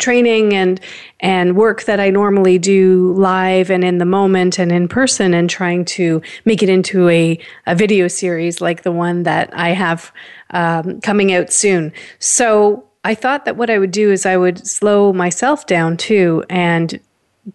training 0.00 0.54
and 0.54 0.80
and 1.20 1.56
work 1.56 1.84
that 1.84 2.00
I 2.00 2.08
normally 2.08 2.58
do 2.58 3.12
live 3.18 3.70
and 3.70 3.84
in 3.84 3.98
the 3.98 4.06
moment 4.06 4.58
and 4.58 4.72
in 4.72 4.88
person 4.88 5.34
and 5.34 5.50
trying 5.50 5.84
to 5.84 6.22
make 6.46 6.62
it 6.62 6.70
into 6.70 7.10
a, 7.10 7.38
a 7.66 7.74
video 7.74 8.08
series 8.08 8.62
like 8.62 8.84
the 8.84 8.92
one 8.92 9.24
that 9.24 9.50
I 9.52 9.70
have 9.70 10.10
um, 10.50 11.02
coming 11.02 11.34
out 11.34 11.52
soon. 11.52 11.92
So 12.18 12.88
I 13.04 13.14
thought 13.14 13.44
that 13.44 13.58
what 13.58 13.68
I 13.68 13.78
would 13.78 13.90
do 13.90 14.10
is 14.10 14.24
I 14.24 14.38
would 14.38 14.66
slow 14.66 15.12
myself 15.12 15.66
down 15.66 15.98
too 15.98 16.44
and 16.48 16.98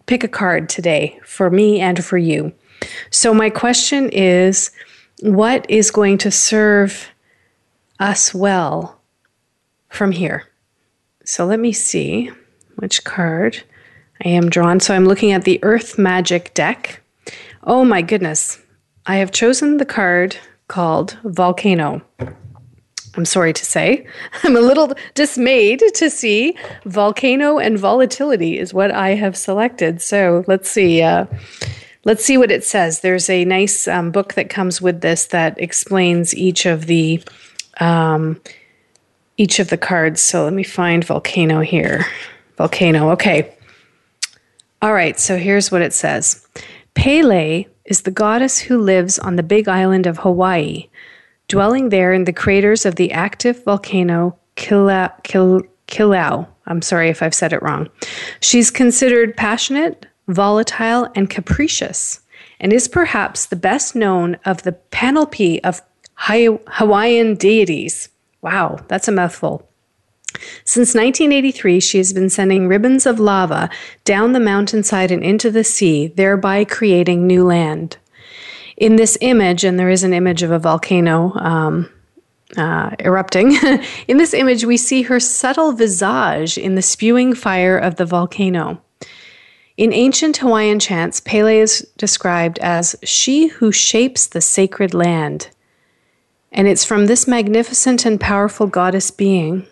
pick 0.05 0.23
a 0.23 0.27
card 0.27 0.69
today 0.69 1.19
for 1.25 1.49
me 1.49 1.79
and 1.79 2.03
for 2.03 2.17
you. 2.17 2.53
So, 3.11 3.33
my 3.33 3.49
question 3.49 4.09
is 4.09 4.71
what 5.21 5.69
is 5.69 5.91
going 5.91 6.17
to 6.19 6.31
serve 6.31 7.09
us 7.99 8.33
well 8.33 8.99
from 9.89 10.11
here? 10.11 10.47
So, 11.25 11.45
let 11.45 11.59
me 11.59 11.71
see 11.71 12.31
which 12.75 13.03
card 13.03 13.63
I 14.25 14.29
am 14.29 14.49
drawn. 14.49 14.79
So, 14.79 14.93
I'm 14.93 15.05
looking 15.05 15.31
at 15.31 15.45
the 15.45 15.63
Earth 15.63 15.97
Magic 15.97 16.53
deck. 16.53 17.01
Oh 17.63 17.85
my 17.85 18.01
goodness. 18.01 18.59
I 19.05 19.17
have 19.17 19.31
chosen 19.31 19.77
the 19.77 19.85
card 19.85 20.37
called 20.67 21.17
Volcano. 21.23 22.01
I'm 23.15 23.25
sorry 23.25 23.53
to 23.53 23.65
say. 23.65 24.05
I'm 24.43 24.55
a 24.55 24.61
little 24.61 24.93
dismayed 25.13 25.83
to 25.95 26.09
see 26.09 26.57
volcano 26.85 27.59
and 27.59 27.77
volatility 27.77 28.57
is 28.57 28.73
what 28.73 28.91
I 28.91 29.09
have 29.09 29.37
selected. 29.37 30.01
So 30.01 30.43
let's 30.47 30.69
see. 30.69 31.01
Uh, 31.01 31.25
let's 32.05 32.25
see 32.25 32.37
what 32.37 32.51
it 32.51 32.63
says. 32.63 33.01
There's 33.01 33.29
a 33.29 33.45
nice 33.45 33.87
um, 33.87 34.11
book 34.11 34.33
that 34.33 34.49
comes 34.49 34.81
with 34.81 35.01
this 35.01 35.25
that 35.27 35.59
explains 35.59 36.35
each 36.35 36.65
of 36.65 36.87
the 36.87 37.23
um, 37.79 38.41
each 39.37 39.59
of 39.59 39.69
the 39.69 39.77
cards. 39.77 40.21
So 40.21 40.43
let 40.43 40.53
me 40.53 40.63
find 40.63 41.03
volcano 41.03 41.61
here. 41.61 42.05
Volcano. 42.57 43.11
Okay. 43.11 43.55
All 44.81 44.93
right. 44.93 45.19
So 45.19 45.37
here's 45.37 45.71
what 45.71 45.81
it 45.81 45.93
says. 45.93 46.45
Pele 46.93 47.65
is 47.85 48.01
the 48.01 48.11
goddess 48.11 48.59
who 48.59 48.77
lives 48.77 49.17
on 49.17 49.35
the 49.35 49.43
big 49.43 49.67
island 49.67 50.05
of 50.05 50.19
Hawaii 50.19 50.87
dwelling 51.53 51.89
there 51.89 52.11
in 52.11 52.23
the 52.23 52.33
craters 52.33 52.83
of 52.83 52.95
the 52.95 53.11
active 53.11 53.63
volcano 53.63 54.35
Kila. 54.55 55.13
I'm 56.65 56.81
sorry 56.81 57.09
if 57.09 57.21
I've 57.21 57.35
said 57.35 57.53
it 57.53 57.61
wrong. 57.61 57.89
She's 58.39 58.71
considered 58.71 59.37
passionate, 59.37 60.07
volatile, 60.27 61.11
and 61.13 61.29
capricious, 61.29 62.21
and 62.59 62.73
is 62.73 62.87
perhaps 62.87 63.45
the 63.45 63.55
best 63.55 63.95
known 63.95 64.35
of 64.45 64.63
the 64.63 64.71
panoply 64.71 65.63
of 65.63 65.83
Hawaiian 66.17 67.35
deities. 67.35 68.09
Wow, 68.41 68.79
that's 68.87 69.07
a 69.07 69.11
mouthful. 69.11 69.69
Since 70.65 70.95
1983, 70.95 71.79
she 71.79 71.99
has 71.99 72.13
been 72.13 72.31
sending 72.31 72.67
ribbons 72.67 73.05
of 73.05 73.19
lava 73.19 73.69
down 74.05 74.31
the 74.31 74.39
mountainside 74.39 75.11
and 75.11 75.23
into 75.23 75.51
the 75.51 75.63
sea, 75.63 76.07
thereby 76.07 76.63
creating 76.63 77.27
new 77.27 77.45
land 77.45 77.97
in 78.83 78.97
this 78.97 79.17
image, 79.21 79.63
and 79.63 79.79
there 79.79 79.89
is 79.89 80.03
an 80.03 80.13
image 80.13 80.43
of 80.43 80.51
a 80.51 80.59
volcano 80.59 81.31
um, 81.35 81.89
uh, 82.57 82.91
erupting, 82.99 83.55
in 84.09 84.17
this 84.17 84.33
image, 84.33 84.65
we 84.65 84.75
see 84.75 85.03
her 85.03 85.21
subtle 85.21 85.71
visage 85.71 86.57
in 86.57 86.75
the 86.75 86.81
spewing 86.81 87.33
fire 87.33 87.77
of 87.77 87.95
the 87.95 88.05
volcano. 88.05 88.81
In 89.77 89.93
ancient 89.93 90.35
Hawaiian 90.35 90.79
chants, 90.79 91.21
Pele 91.21 91.59
is 91.59 91.87
described 91.95 92.59
as 92.59 92.93
she 93.03 93.47
who 93.47 93.71
shapes 93.71 94.27
the 94.27 94.41
sacred 94.41 94.93
land. 94.93 95.47
And 96.51 96.67
it's 96.67 96.83
from 96.83 97.05
this 97.05 97.25
magnificent 97.25 98.05
and 98.05 98.19
powerful 98.19 98.67
goddess 98.67 99.11
being 99.11 99.65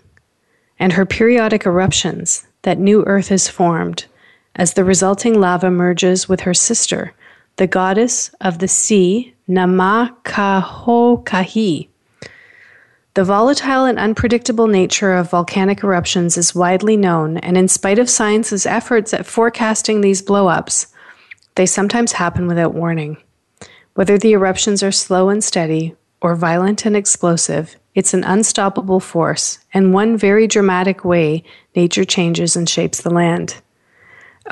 and 0.79 0.93
her 0.93 1.05
periodic 1.05 1.65
eruptions 1.65 2.47
that 2.61 2.79
new 2.79 3.03
earth 3.03 3.29
is 3.29 3.49
formed 3.49 4.05
as 4.55 4.73
the 4.73 4.85
resulting 4.85 5.37
lava 5.37 5.69
merges 5.69 6.29
with 6.29 6.39
her 6.41 6.53
sister, 6.53 7.13
the 7.57 7.67
goddess 7.67 8.31
of 8.41 8.59
the 8.59 8.67
sea, 8.67 9.33
Namakahokahi. 9.49 11.87
The 13.13 13.25
volatile 13.25 13.85
and 13.85 13.99
unpredictable 13.99 14.67
nature 14.67 15.13
of 15.13 15.29
volcanic 15.29 15.83
eruptions 15.83 16.37
is 16.37 16.55
widely 16.55 16.95
known, 16.95 17.35
and 17.37 17.57
in 17.57 17.67
spite 17.67 17.99
of 17.99 18.09
science's 18.09 18.65
efforts 18.65 19.13
at 19.13 19.25
forecasting 19.25 19.99
these 19.99 20.21
blowups, 20.21 20.87
they 21.55 21.65
sometimes 21.65 22.13
happen 22.13 22.47
without 22.47 22.73
warning. 22.73 23.17
Whether 23.95 24.17
the 24.17 24.31
eruptions 24.31 24.81
are 24.81 24.93
slow 24.93 25.27
and 25.27 25.43
steady 25.43 25.93
or 26.21 26.35
violent 26.35 26.85
and 26.85 26.95
explosive, 26.95 27.75
it's 27.93 28.13
an 28.13 28.23
unstoppable 28.23 29.01
force, 29.01 29.59
and 29.73 29.93
one 29.93 30.15
very 30.15 30.47
dramatic 30.47 31.03
way 31.03 31.43
nature 31.75 32.05
changes 32.05 32.55
and 32.55 32.69
shapes 32.69 33.01
the 33.01 33.09
land 33.09 33.61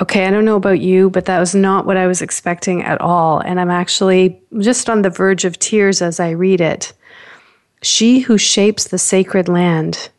okay, 0.01 0.25
I 0.25 0.31
don't 0.31 0.45
know 0.45 0.55
about 0.55 0.79
you, 0.79 1.09
but 1.09 1.25
that 1.25 1.39
was 1.39 1.55
not 1.55 1.85
what 1.85 1.97
I 1.97 2.07
was 2.07 2.21
expecting 2.21 2.83
at 2.83 3.01
all. 3.01 3.39
And 3.39 3.59
I'm 3.59 3.69
actually 3.69 4.41
just 4.59 4.89
on 4.89 5.01
the 5.01 5.09
verge 5.09 5.45
of 5.45 5.59
tears 5.59 6.01
as 6.01 6.19
I 6.19 6.31
read 6.31 6.61
it. 6.61 6.93
She 7.81 8.19
who 8.19 8.37
shapes 8.37 8.85
the 8.85 8.97
sacred 8.97 9.47
land. 9.47 10.09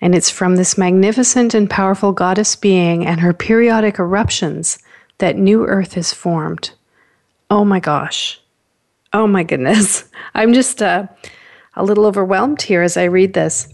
And 0.00 0.14
it's 0.14 0.30
from 0.30 0.56
this 0.56 0.76
magnificent 0.76 1.54
and 1.54 1.68
powerful 1.68 2.12
goddess 2.12 2.54
being 2.54 3.06
and 3.06 3.20
her 3.20 3.32
periodic 3.32 3.98
eruptions 3.98 4.78
that 5.18 5.36
new 5.36 5.64
earth 5.64 5.96
is 5.96 6.12
formed. 6.12 6.72
Oh 7.50 7.64
my 7.64 7.80
gosh. 7.80 8.40
Oh 9.12 9.26
my 9.26 9.42
goodness. 9.42 10.04
I'm 10.34 10.52
just 10.52 10.82
uh, 10.82 11.06
a 11.74 11.84
little 11.84 12.06
overwhelmed 12.06 12.62
here 12.62 12.82
as 12.82 12.96
I 12.96 13.04
read 13.04 13.32
this. 13.32 13.72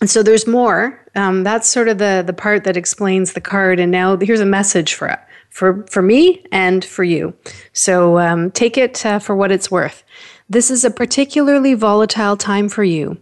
And 0.00 0.08
so 0.08 0.22
there's 0.22 0.46
more. 0.46 0.98
Um, 1.14 1.44
that's 1.44 1.68
sort 1.68 1.88
of 1.88 1.98
the 1.98 2.22
the 2.26 2.32
part 2.32 2.64
that 2.64 2.76
explains 2.76 3.32
the 3.32 3.40
card. 3.40 3.78
And 3.78 3.92
now 3.92 4.16
here's 4.16 4.40
a 4.40 4.46
message 4.46 4.94
for 4.94 5.16
for 5.50 5.86
for 5.88 6.02
me 6.02 6.44
and 6.52 6.84
for 6.84 7.04
you. 7.04 7.34
So 7.72 8.18
um, 8.18 8.50
take 8.50 8.78
it 8.78 9.04
uh, 9.04 9.18
for 9.18 9.36
what 9.36 9.52
it's 9.52 9.70
worth. 9.70 10.02
This 10.48 10.70
is 10.70 10.84
a 10.84 10.90
particularly 10.90 11.74
volatile 11.74 12.36
time 12.36 12.68
for 12.68 12.82
you. 12.82 13.20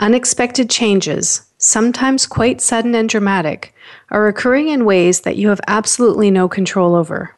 Unexpected 0.00 0.68
changes, 0.68 1.42
sometimes 1.58 2.26
quite 2.26 2.60
sudden 2.60 2.94
and 2.96 3.08
dramatic, 3.08 3.74
are 4.10 4.26
occurring 4.26 4.68
in 4.68 4.84
ways 4.84 5.20
that 5.20 5.36
you 5.36 5.50
have 5.50 5.60
absolutely 5.68 6.30
no 6.30 6.48
control 6.48 6.96
over. 6.96 7.36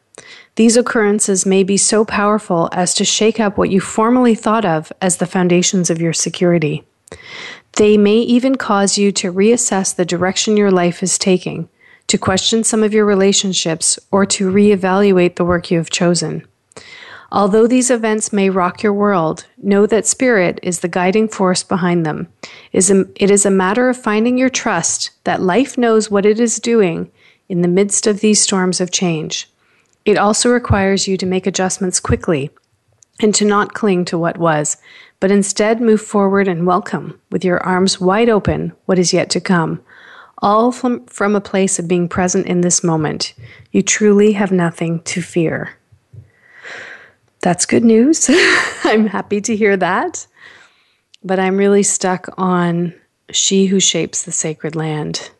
These 0.55 0.75
occurrences 0.75 1.45
may 1.45 1.63
be 1.63 1.77
so 1.77 2.03
powerful 2.03 2.67
as 2.71 2.95
to 2.95 3.05
shake 3.05 3.39
up 3.39 3.59
what 3.59 3.69
you 3.69 3.79
formerly 3.79 4.33
thought 4.33 4.65
of 4.65 4.91
as 5.01 5.17
the 5.17 5.27
foundations 5.27 5.91
of 5.91 6.01
your 6.01 6.13
security. 6.13 6.83
They 7.77 7.95
may 7.95 8.17
even 8.17 8.55
cause 8.55 8.97
you 8.97 9.11
to 9.13 9.31
reassess 9.31 9.95
the 9.95 10.05
direction 10.05 10.57
your 10.57 10.71
life 10.71 11.03
is 11.03 11.19
taking, 11.19 11.69
to 12.07 12.17
question 12.17 12.63
some 12.63 12.81
of 12.81 12.91
your 12.91 13.05
relationships, 13.05 13.99
or 14.11 14.25
to 14.25 14.51
reevaluate 14.51 15.35
the 15.35 15.45
work 15.45 15.69
you 15.69 15.77
have 15.77 15.91
chosen. 15.91 16.43
Although 17.31 17.67
these 17.67 17.91
events 17.91 18.33
may 18.33 18.49
rock 18.49 18.81
your 18.81 18.93
world, 18.93 19.45
know 19.61 19.85
that 19.85 20.07
Spirit 20.07 20.59
is 20.63 20.79
the 20.79 20.87
guiding 20.87 21.27
force 21.27 21.61
behind 21.61 22.03
them. 22.03 22.29
It 22.71 23.29
is 23.29 23.45
a 23.45 23.51
matter 23.51 23.89
of 23.89 24.01
finding 24.01 24.39
your 24.39 24.49
trust 24.49 25.11
that 25.25 25.41
life 25.41 25.77
knows 25.77 26.09
what 26.09 26.25
it 26.25 26.39
is 26.39 26.59
doing 26.59 27.11
in 27.47 27.61
the 27.61 27.67
midst 27.67 28.07
of 28.07 28.21
these 28.21 28.41
storms 28.41 28.81
of 28.81 28.91
change. 28.91 29.49
It 30.03 30.17
also 30.17 30.49
requires 30.49 31.07
you 31.07 31.15
to 31.17 31.25
make 31.25 31.45
adjustments 31.45 31.99
quickly 31.99 32.49
and 33.19 33.35
to 33.35 33.45
not 33.45 33.73
cling 33.73 34.05
to 34.05 34.17
what 34.17 34.37
was, 34.37 34.77
but 35.19 35.31
instead 35.31 35.81
move 35.81 36.01
forward 36.01 36.47
and 36.47 36.67
welcome, 36.67 37.19
with 37.31 37.43
your 37.43 37.63
arms 37.63 37.99
wide 37.99 38.29
open, 38.29 38.73
what 38.85 38.99
is 38.99 39.13
yet 39.13 39.29
to 39.31 39.41
come, 39.41 39.81
all 40.39 40.71
from, 40.71 41.05
from 41.07 41.35
a 41.35 41.41
place 41.41 41.79
of 41.79 41.87
being 41.87 42.07
present 42.07 42.45
in 42.47 42.61
this 42.61 42.83
moment. 42.83 43.33
You 43.71 43.81
truly 43.81 44.33
have 44.33 44.51
nothing 44.51 45.01
to 45.03 45.21
fear. 45.21 45.75
That's 47.41 47.65
good 47.65 47.83
news. 47.83 48.29
I'm 48.83 49.07
happy 49.07 49.41
to 49.41 49.55
hear 49.55 49.77
that. 49.77 50.27
but 51.23 51.39
I'm 51.39 51.57
really 51.57 51.83
stuck 51.83 52.29
on 52.37 52.93
She 53.31 53.65
Who 53.67 53.79
Shapes 53.79 54.23
the 54.23 54.31
Sacred 54.31 54.75
Land. 54.75 55.31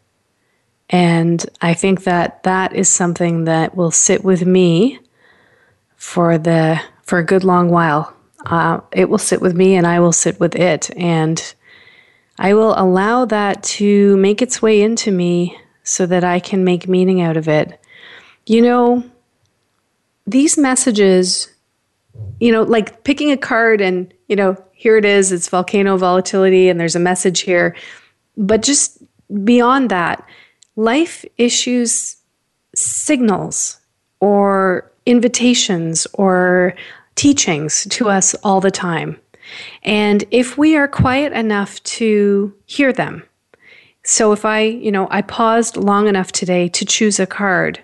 And 0.89 1.45
I 1.61 1.73
think 1.73 2.03
that 2.03 2.43
that 2.43 2.75
is 2.75 2.89
something 2.89 3.45
that 3.45 3.75
will 3.75 3.91
sit 3.91 4.23
with 4.23 4.45
me 4.45 4.99
for 5.95 6.37
the 6.37 6.81
for 7.03 7.19
a 7.19 7.25
good 7.25 7.43
long 7.43 7.69
while. 7.69 8.13
Uh, 8.49 8.79
it 8.93 9.09
will 9.09 9.17
sit 9.17 9.41
with 9.41 9.55
me, 9.55 9.75
and 9.75 9.85
I 9.85 9.99
will 9.99 10.13
sit 10.13 10.39
with 10.39 10.55
it, 10.55 10.89
and 10.95 11.53
I 12.39 12.53
will 12.53 12.73
allow 12.77 13.25
that 13.25 13.61
to 13.63 14.15
make 14.17 14.41
its 14.41 14.61
way 14.61 14.81
into 14.81 15.11
me 15.11 15.57
so 15.83 16.05
that 16.05 16.23
I 16.23 16.39
can 16.39 16.63
make 16.63 16.87
meaning 16.87 17.21
out 17.21 17.35
of 17.35 17.47
it. 17.49 17.77
You 18.45 18.61
know, 18.61 19.03
these 20.25 20.57
messages, 20.57 21.49
you 22.39 22.51
know, 22.51 22.63
like 22.63 23.03
picking 23.03 23.31
a 23.31 23.37
card 23.37 23.81
and, 23.81 24.13
you 24.27 24.35
know, 24.35 24.55
here 24.71 24.97
it 24.97 25.05
is, 25.05 25.31
it's 25.31 25.49
volcano 25.49 25.97
volatility, 25.97 26.69
and 26.69 26.79
there's 26.79 26.95
a 26.95 26.99
message 26.99 27.41
here. 27.41 27.75
But 28.37 28.61
just 28.61 29.01
beyond 29.43 29.89
that, 29.89 30.25
life 30.77 31.25
issues 31.37 32.15
signals 32.75 33.79
or 34.21 34.89
invitations 35.05 36.07
or 36.13 36.75
teachings 37.17 37.85
to 37.89 38.07
us 38.07 38.33
all 38.35 38.61
the 38.61 38.71
time. 38.71 39.19
And 39.83 40.23
if 40.31 40.57
we 40.57 40.77
are 40.77 40.87
quiet 40.87 41.33
enough 41.33 41.83
to 41.83 42.53
hear 42.65 42.93
them, 42.93 43.23
so 44.03 44.31
if 44.31 44.45
I, 44.45 44.61
you 44.61 44.91
know, 44.91 45.09
I 45.11 45.21
paused 45.21 45.75
long 45.75 46.07
enough 46.07 46.31
today 46.31 46.69
to 46.69 46.85
choose 46.85 47.19
a 47.19 47.27
card, 47.27 47.83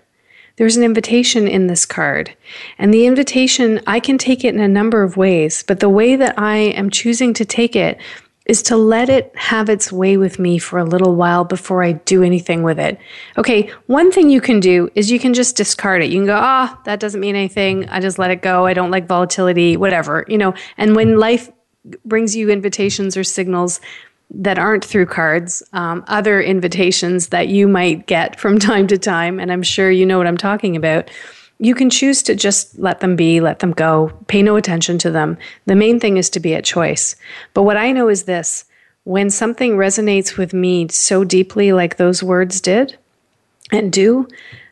there's 0.55 0.77
an 0.77 0.83
invitation 0.83 1.47
in 1.47 1.67
this 1.67 1.85
card. 1.85 2.33
And 2.77 2.93
the 2.93 3.07
invitation, 3.07 3.81
I 3.87 3.99
can 3.99 4.17
take 4.17 4.45
it 4.45 4.53
in 4.53 4.61
a 4.61 4.67
number 4.67 5.03
of 5.03 5.17
ways, 5.17 5.63
but 5.63 5.79
the 5.79 5.89
way 5.89 6.15
that 6.15 6.37
I 6.37 6.55
am 6.55 6.91
choosing 6.91 7.33
to 7.33 7.45
take 7.45 7.75
it 7.75 7.99
is 8.45 8.61
to 8.63 8.75
let 8.75 9.09
it 9.09 9.31
have 9.35 9.69
its 9.69 9.91
way 9.91 10.17
with 10.17 10.37
me 10.37 10.57
for 10.57 10.77
a 10.77 10.83
little 10.83 11.15
while 11.15 11.45
before 11.45 11.81
I 11.81 11.93
do 11.93 12.23
anything 12.23 12.61
with 12.61 12.77
it. 12.77 12.99
Okay, 13.37 13.71
one 13.87 14.11
thing 14.11 14.29
you 14.29 14.41
can 14.41 14.59
do 14.59 14.89
is 14.95 15.09
you 15.09 15.19
can 15.19 15.33
just 15.33 15.55
discard 15.55 16.03
it. 16.03 16.09
You 16.09 16.19
can 16.19 16.25
go, 16.25 16.37
ah, 16.39 16.75
oh, 16.75 16.81
that 16.85 16.99
doesn't 16.99 17.21
mean 17.21 17.35
anything. 17.35 17.87
I 17.89 18.01
just 18.01 18.19
let 18.19 18.31
it 18.31 18.41
go. 18.41 18.65
I 18.65 18.73
don't 18.73 18.91
like 18.91 19.07
volatility, 19.07 19.77
whatever, 19.77 20.25
you 20.27 20.37
know. 20.37 20.53
And 20.77 20.95
when 20.95 21.17
life 21.17 21.49
brings 22.05 22.35
you 22.35 22.49
invitations 22.49 23.15
or 23.15 23.23
signals 23.23 23.79
that 24.29 24.59
aren't 24.59 24.83
through 24.83 25.05
cards, 25.05 25.63
um, 25.73 26.03
other 26.07 26.41
invitations 26.41 27.27
that 27.27 27.47
you 27.47 27.67
might 27.67 28.07
get 28.07 28.39
from 28.39 28.59
time 28.59 28.87
to 28.87 28.97
time, 28.97 29.39
and 29.39 29.53
I'm 29.53 29.63
sure 29.63 29.89
you 29.89 30.05
know 30.05 30.17
what 30.17 30.27
I'm 30.27 30.37
talking 30.37 30.75
about 30.75 31.09
you 31.59 31.75
can 31.75 31.89
choose 31.89 32.23
to 32.23 32.35
just 32.35 32.77
let 32.77 32.99
them 32.99 33.15
be, 33.15 33.39
let 33.39 33.59
them 33.59 33.71
go, 33.71 34.11
pay 34.27 34.41
no 34.41 34.55
attention 34.55 34.97
to 34.99 35.11
them. 35.11 35.37
The 35.65 35.75
main 35.75 35.99
thing 35.99 36.17
is 36.17 36.29
to 36.31 36.39
be 36.39 36.55
at 36.55 36.65
choice. 36.65 37.15
But 37.53 37.63
what 37.63 37.77
I 37.77 37.91
know 37.91 38.09
is 38.09 38.23
this 38.23 38.65
when 39.05 39.29
something 39.29 39.75
resonates 39.75 40.37
with 40.37 40.53
me 40.53 40.87
so 40.89 41.23
deeply, 41.23 41.73
like 41.73 41.97
those 41.97 42.23
words 42.23 42.61
did 42.61 42.97
and 43.71 43.91
do, 43.91 44.27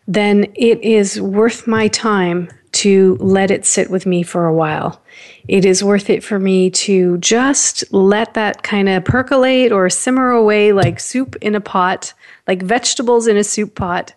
then 0.08 0.46
it 0.56 0.82
is 0.82 1.20
worth 1.20 1.68
my 1.68 1.88
time 1.90 2.50
to 2.72 3.18
let 3.20 3.52
it 3.52 3.66
sit 3.66 3.90
with 3.90 4.06
me 4.06 4.24
for 4.24 4.46
a 4.46 4.54
while. 4.54 5.02
It 5.48 5.66
is 5.66 5.84
worth 5.84 6.10
it 6.10 6.24
for 6.24 6.40
me 6.40 6.70
to 6.72 7.18
just 7.18 7.84
let 7.94 8.34
that 8.36 8.64
kind 8.64 8.88
of 8.88 9.04
percolate 9.04 9.72
or 9.72 9.90
simmer 9.90 10.32
away 10.32 10.72
like 10.72 11.00
soup 11.00 11.36
in 11.42 11.56
a 11.56 11.62
pot, 11.62 12.14
like 12.48 12.62
vegetables 12.62 13.28
in 13.28 13.36
a 13.36 13.44
soup 13.44 13.76
pot 13.76 14.14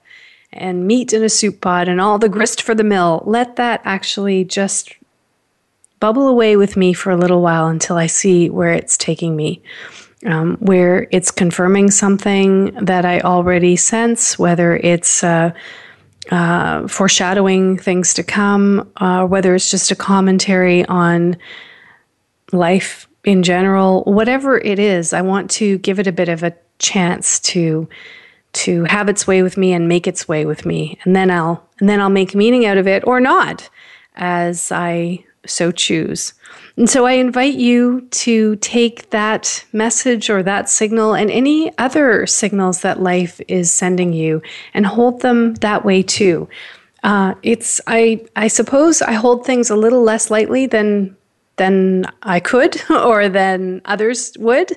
and 0.54 0.86
meat 0.86 1.12
in 1.12 1.22
a 1.22 1.28
soup 1.28 1.60
pot 1.60 1.88
and 1.88 2.00
all 2.00 2.18
the 2.18 2.28
grist 2.28 2.62
for 2.62 2.74
the 2.74 2.84
mill, 2.84 3.22
let 3.26 3.56
that 3.56 3.80
actually 3.84 4.44
just 4.44 4.94
bubble 6.00 6.28
away 6.28 6.56
with 6.56 6.76
me 6.76 6.92
for 6.92 7.10
a 7.10 7.16
little 7.16 7.40
while 7.40 7.66
until 7.66 7.96
I 7.96 8.06
see 8.06 8.50
where 8.50 8.72
it's 8.72 8.96
taking 8.96 9.36
me. 9.36 9.62
Um, 10.26 10.56
where 10.56 11.06
it's 11.10 11.30
confirming 11.30 11.90
something 11.90 12.72
that 12.76 13.04
I 13.04 13.20
already 13.20 13.76
sense, 13.76 14.38
whether 14.38 14.74
it's 14.74 15.22
uh, 15.22 15.52
uh, 16.30 16.88
foreshadowing 16.88 17.76
things 17.76 18.14
to 18.14 18.22
come, 18.22 18.90
uh, 18.96 19.26
whether 19.26 19.54
it's 19.54 19.70
just 19.70 19.90
a 19.90 19.96
commentary 19.96 20.82
on 20.86 21.36
life 22.52 23.06
in 23.24 23.42
general, 23.42 24.02
whatever 24.04 24.58
it 24.58 24.78
is, 24.78 25.12
I 25.12 25.22
want 25.22 25.50
to 25.52 25.78
give 25.78 25.98
it 25.98 26.06
a 26.06 26.12
bit 26.12 26.28
of 26.28 26.42
a 26.42 26.54
chance 26.78 27.38
to 27.40 27.88
to 28.54 28.84
have 28.84 29.08
its 29.08 29.26
way 29.26 29.42
with 29.42 29.56
me 29.56 29.72
and 29.72 29.88
make 29.88 30.06
its 30.06 30.26
way 30.28 30.46
with 30.46 30.64
me 30.64 30.98
and 31.04 31.14
then 31.14 31.30
I'll 31.30 31.66
and 31.80 31.88
then 31.88 32.00
I'll 32.00 32.10
make 32.10 32.34
meaning 32.34 32.66
out 32.66 32.78
of 32.78 32.86
it 32.86 33.06
or 33.06 33.20
not 33.20 33.68
as 34.16 34.70
I 34.70 35.24
so 35.46 35.70
choose. 35.70 36.32
And 36.76 36.88
so 36.88 37.06
I 37.06 37.12
invite 37.12 37.54
you 37.54 38.02
to 38.10 38.56
take 38.56 39.10
that 39.10 39.64
message 39.72 40.30
or 40.30 40.42
that 40.42 40.68
signal 40.68 41.14
and 41.14 41.30
any 41.30 41.76
other 41.78 42.26
signals 42.26 42.80
that 42.80 43.02
life 43.02 43.40
is 43.48 43.72
sending 43.72 44.12
you 44.12 44.42
and 44.72 44.86
hold 44.86 45.20
them 45.20 45.54
that 45.56 45.84
way 45.84 46.02
too. 46.02 46.48
Uh, 47.02 47.34
it's 47.42 47.80
I 47.86 48.24
I 48.34 48.48
suppose 48.48 49.02
I 49.02 49.12
hold 49.12 49.44
things 49.44 49.70
a 49.70 49.76
little 49.76 50.02
less 50.02 50.30
lightly 50.30 50.66
than 50.66 51.16
than 51.56 52.06
I 52.22 52.40
could 52.40 52.80
or 52.90 53.28
than 53.28 53.82
others 53.84 54.32
would 54.38 54.76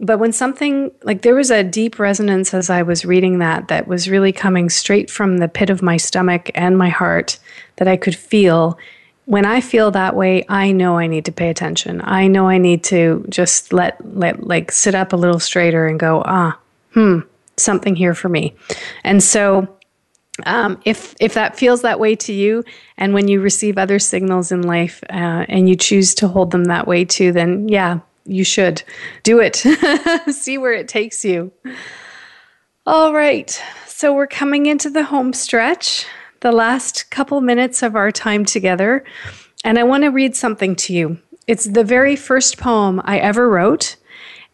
but 0.00 0.18
when 0.18 0.32
something 0.32 0.90
like 1.02 1.22
there 1.22 1.34
was 1.34 1.50
a 1.50 1.62
deep 1.62 1.98
resonance 1.98 2.54
as 2.54 2.70
I 2.70 2.82
was 2.82 3.04
reading 3.04 3.38
that 3.38 3.68
that 3.68 3.86
was 3.86 4.08
really 4.08 4.32
coming 4.32 4.70
straight 4.70 5.10
from 5.10 5.38
the 5.38 5.48
pit 5.48 5.68
of 5.68 5.82
my 5.82 5.98
stomach 5.98 6.50
and 6.54 6.78
my 6.78 6.88
heart 6.88 7.38
that 7.76 7.86
I 7.86 7.98
could 7.98 8.16
feel. 8.16 8.78
When 9.26 9.44
I 9.44 9.60
feel 9.60 9.90
that 9.90 10.16
way, 10.16 10.44
I 10.48 10.72
know 10.72 10.98
I 10.98 11.06
need 11.06 11.26
to 11.26 11.32
pay 11.32 11.50
attention. 11.50 12.00
I 12.02 12.28
know 12.28 12.48
I 12.48 12.56
need 12.56 12.82
to 12.84 13.24
just 13.28 13.74
let 13.74 14.00
let 14.16 14.42
like 14.42 14.72
sit 14.72 14.94
up 14.94 15.12
a 15.12 15.16
little 15.16 15.38
straighter 15.38 15.86
and 15.86 16.00
go, 16.00 16.22
ah, 16.24 16.58
hmm, 16.94 17.20
something 17.58 17.94
here 17.94 18.14
for 18.14 18.30
me. 18.30 18.54
And 19.04 19.22
so 19.22 19.68
um, 20.46 20.80
if 20.86 21.14
if 21.20 21.34
that 21.34 21.58
feels 21.58 21.82
that 21.82 22.00
way 22.00 22.16
to 22.16 22.32
you, 22.32 22.64
and 22.96 23.12
when 23.12 23.28
you 23.28 23.42
receive 23.42 23.76
other 23.76 23.98
signals 23.98 24.50
in 24.50 24.62
life 24.62 25.04
uh, 25.10 25.44
and 25.48 25.68
you 25.68 25.76
choose 25.76 26.14
to 26.16 26.28
hold 26.28 26.50
them 26.52 26.64
that 26.64 26.86
way 26.86 27.04
too, 27.04 27.32
then 27.32 27.68
yeah, 27.68 28.00
you 28.24 28.44
should 28.44 28.82
do 29.22 29.40
it. 29.40 29.56
See 30.32 30.58
where 30.58 30.72
it 30.72 30.88
takes 30.88 31.24
you. 31.24 31.52
All 32.86 33.12
right. 33.12 33.62
So 33.86 34.14
we're 34.14 34.26
coming 34.26 34.66
into 34.66 34.88
the 34.90 35.04
home 35.04 35.32
stretch, 35.32 36.06
the 36.40 36.52
last 36.52 37.10
couple 37.10 37.40
minutes 37.40 37.82
of 37.82 37.96
our 37.96 38.10
time 38.10 38.44
together. 38.44 39.04
And 39.64 39.78
I 39.78 39.82
want 39.82 40.04
to 40.04 40.08
read 40.08 40.34
something 40.34 40.74
to 40.76 40.94
you. 40.94 41.18
It's 41.46 41.64
the 41.64 41.84
very 41.84 42.16
first 42.16 42.58
poem 42.58 43.00
I 43.04 43.18
ever 43.18 43.48
wrote. 43.48 43.96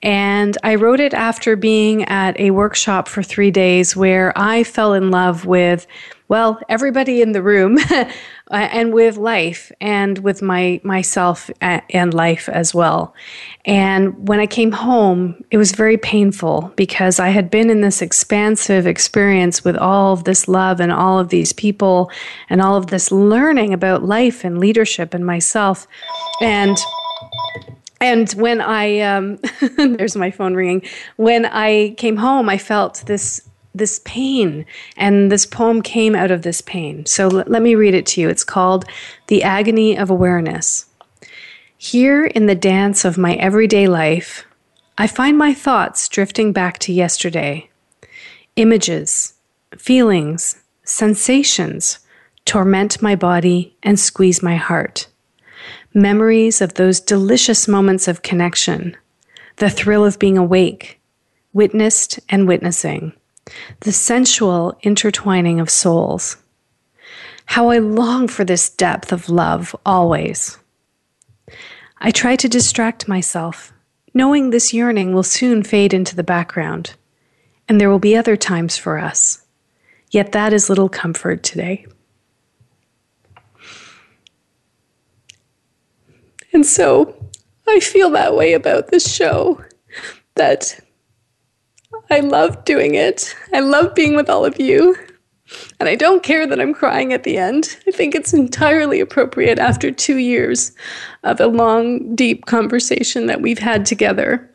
And 0.02 0.56
I 0.62 0.74
wrote 0.74 1.00
it 1.00 1.14
after 1.14 1.56
being 1.56 2.04
at 2.04 2.38
a 2.38 2.50
workshop 2.50 3.08
for 3.08 3.22
three 3.22 3.50
days 3.50 3.96
where 3.96 4.32
I 4.36 4.62
fell 4.62 4.94
in 4.94 5.10
love 5.10 5.46
with 5.46 5.86
well, 6.28 6.58
everybody 6.68 7.22
in 7.22 7.32
the 7.32 7.42
room 7.42 7.78
and 8.50 8.92
with 8.92 9.16
life 9.16 9.70
and 9.80 10.18
with 10.18 10.42
my 10.42 10.80
myself 10.82 11.50
and 11.60 12.12
life 12.12 12.48
as 12.48 12.74
well. 12.74 13.14
And 13.64 14.26
when 14.26 14.40
I 14.40 14.46
came 14.46 14.72
home, 14.72 15.44
it 15.52 15.56
was 15.56 15.70
very 15.70 15.96
painful 15.96 16.72
because 16.74 17.20
I 17.20 17.28
had 17.28 17.48
been 17.48 17.70
in 17.70 17.80
this 17.80 18.02
expansive 18.02 18.88
experience 18.88 19.64
with 19.64 19.76
all 19.76 20.12
of 20.12 20.24
this 20.24 20.48
love 20.48 20.80
and 20.80 20.90
all 20.90 21.20
of 21.20 21.28
these 21.28 21.52
people 21.52 22.10
and 22.50 22.60
all 22.60 22.76
of 22.76 22.88
this 22.88 23.12
learning 23.12 23.72
about 23.72 24.02
life 24.02 24.42
and 24.42 24.58
leadership 24.58 25.14
and 25.14 25.24
myself. 25.24 25.86
And 26.40 26.76
and 28.00 28.30
when 28.32 28.60
I 28.60 29.00
um, 29.00 29.38
there's 29.76 30.16
my 30.16 30.30
phone 30.30 30.54
ringing. 30.54 30.82
When 31.16 31.46
I 31.46 31.94
came 31.96 32.16
home, 32.16 32.48
I 32.48 32.58
felt 32.58 33.04
this 33.06 33.46
this 33.76 34.00
pain. 34.04 34.64
And 34.96 35.30
this 35.30 35.46
poem 35.46 35.82
came 35.82 36.16
out 36.16 36.30
of 36.30 36.42
this 36.42 36.60
pain. 36.60 37.04
So 37.06 37.28
l- 37.28 37.44
let 37.46 37.62
me 37.62 37.74
read 37.74 37.94
it 37.94 38.06
to 38.06 38.20
you. 38.20 38.28
It's 38.28 38.44
called 38.44 38.86
The 39.26 39.42
Agony 39.42 39.96
of 39.96 40.10
Awareness. 40.10 40.86
Here 41.76 42.24
in 42.24 42.46
the 42.46 42.54
dance 42.54 43.04
of 43.04 43.18
my 43.18 43.34
everyday 43.34 43.86
life, 43.86 44.46
I 44.96 45.06
find 45.06 45.36
my 45.36 45.52
thoughts 45.52 46.08
drifting 46.08 46.52
back 46.52 46.78
to 46.80 46.92
yesterday. 46.92 47.68
Images, 48.56 49.34
feelings, 49.76 50.56
sensations 50.84 51.98
torment 52.46 53.02
my 53.02 53.14
body 53.14 53.76
and 53.82 54.00
squeeze 54.00 54.42
my 54.42 54.56
heart. 54.56 55.08
Memories 55.96 56.60
of 56.60 56.74
those 56.74 57.00
delicious 57.00 57.66
moments 57.66 58.06
of 58.06 58.20
connection, 58.20 58.94
the 59.56 59.70
thrill 59.70 60.04
of 60.04 60.18
being 60.18 60.36
awake, 60.36 61.00
witnessed 61.54 62.20
and 62.28 62.46
witnessing 62.46 63.14
the 63.80 63.92
sensual 63.92 64.76
intertwining 64.82 65.58
of 65.58 65.70
souls. 65.70 66.36
How 67.46 67.70
I 67.70 67.78
long 67.78 68.28
for 68.28 68.44
this 68.44 68.68
depth 68.68 69.10
of 69.10 69.30
love 69.30 69.74
always. 69.86 70.58
I 71.96 72.10
try 72.10 72.36
to 72.36 72.48
distract 72.48 73.08
myself, 73.08 73.72
knowing 74.12 74.50
this 74.50 74.74
yearning 74.74 75.14
will 75.14 75.22
soon 75.22 75.62
fade 75.62 75.94
into 75.94 76.14
the 76.14 76.22
background, 76.22 76.92
and 77.70 77.80
there 77.80 77.88
will 77.88 77.98
be 77.98 78.14
other 78.14 78.36
times 78.36 78.76
for 78.76 78.98
us. 78.98 79.46
Yet 80.10 80.32
that 80.32 80.52
is 80.52 80.68
little 80.68 80.90
comfort 80.90 81.42
today. 81.42 81.86
And 86.56 86.64
so 86.64 87.14
I 87.68 87.80
feel 87.80 88.08
that 88.12 88.34
way 88.34 88.54
about 88.54 88.88
this 88.88 89.14
show. 89.14 89.62
That 90.36 90.80
I 92.10 92.20
love 92.20 92.64
doing 92.64 92.94
it. 92.94 93.36
I 93.52 93.60
love 93.60 93.94
being 93.94 94.16
with 94.16 94.30
all 94.30 94.46
of 94.46 94.58
you. 94.58 94.96
And 95.78 95.86
I 95.86 95.96
don't 95.96 96.22
care 96.22 96.46
that 96.46 96.58
I'm 96.58 96.72
crying 96.72 97.12
at 97.12 97.24
the 97.24 97.36
end. 97.36 97.76
I 97.86 97.90
think 97.90 98.14
it's 98.14 98.32
entirely 98.32 99.00
appropriate 99.00 99.58
after 99.58 99.90
two 99.90 100.16
years 100.16 100.72
of 101.24 101.42
a 101.42 101.46
long, 101.46 102.14
deep 102.14 102.46
conversation 102.46 103.26
that 103.26 103.42
we've 103.42 103.58
had 103.58 103.84
together. 103.84 104.50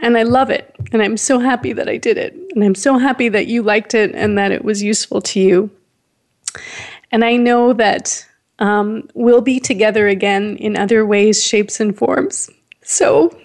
And 0.00 0.18
I 0.18 0.22
love 0.22 0.50
it. 0.50 0.76
And 0.92 1.00
I'm 1.00 1.16
so 1.16 1.38
happy 1.38 1.72
that 1.72 1.88
I 1.88 1.96
did 1.96 2.18
it. 2.18 2.34
And 2.54 2.62
I'm 2.62 2.74
so 2.74 2.98
happy 2.98 3.30
that 3.30 3.46
you 3.46 3.62
liked 3.62 3.94
it 3.94 4.14
and 4.14 4.36
that 4.36 4.52
it 4.52 4.66
was 4.66 4.82
useful 4.82 5.22
to 5.22 5.40
you. 5.40 5.70
And 7.10 7.24
I 7.24 7.36
know 7.36 7.72
that 7.72 8.26
um, 8.58 9.08
we'll 9.14 9.42
be 9.42 9.60
together 9.60 10.08
again 10.08 10.56
in 10.56 10.76
other 10.76 11.04
ways, 11.04 11.44
shapes, 11.44 11.80
and 11.80 11.96
forms. 11.96 12.50
So, 12.82 13.36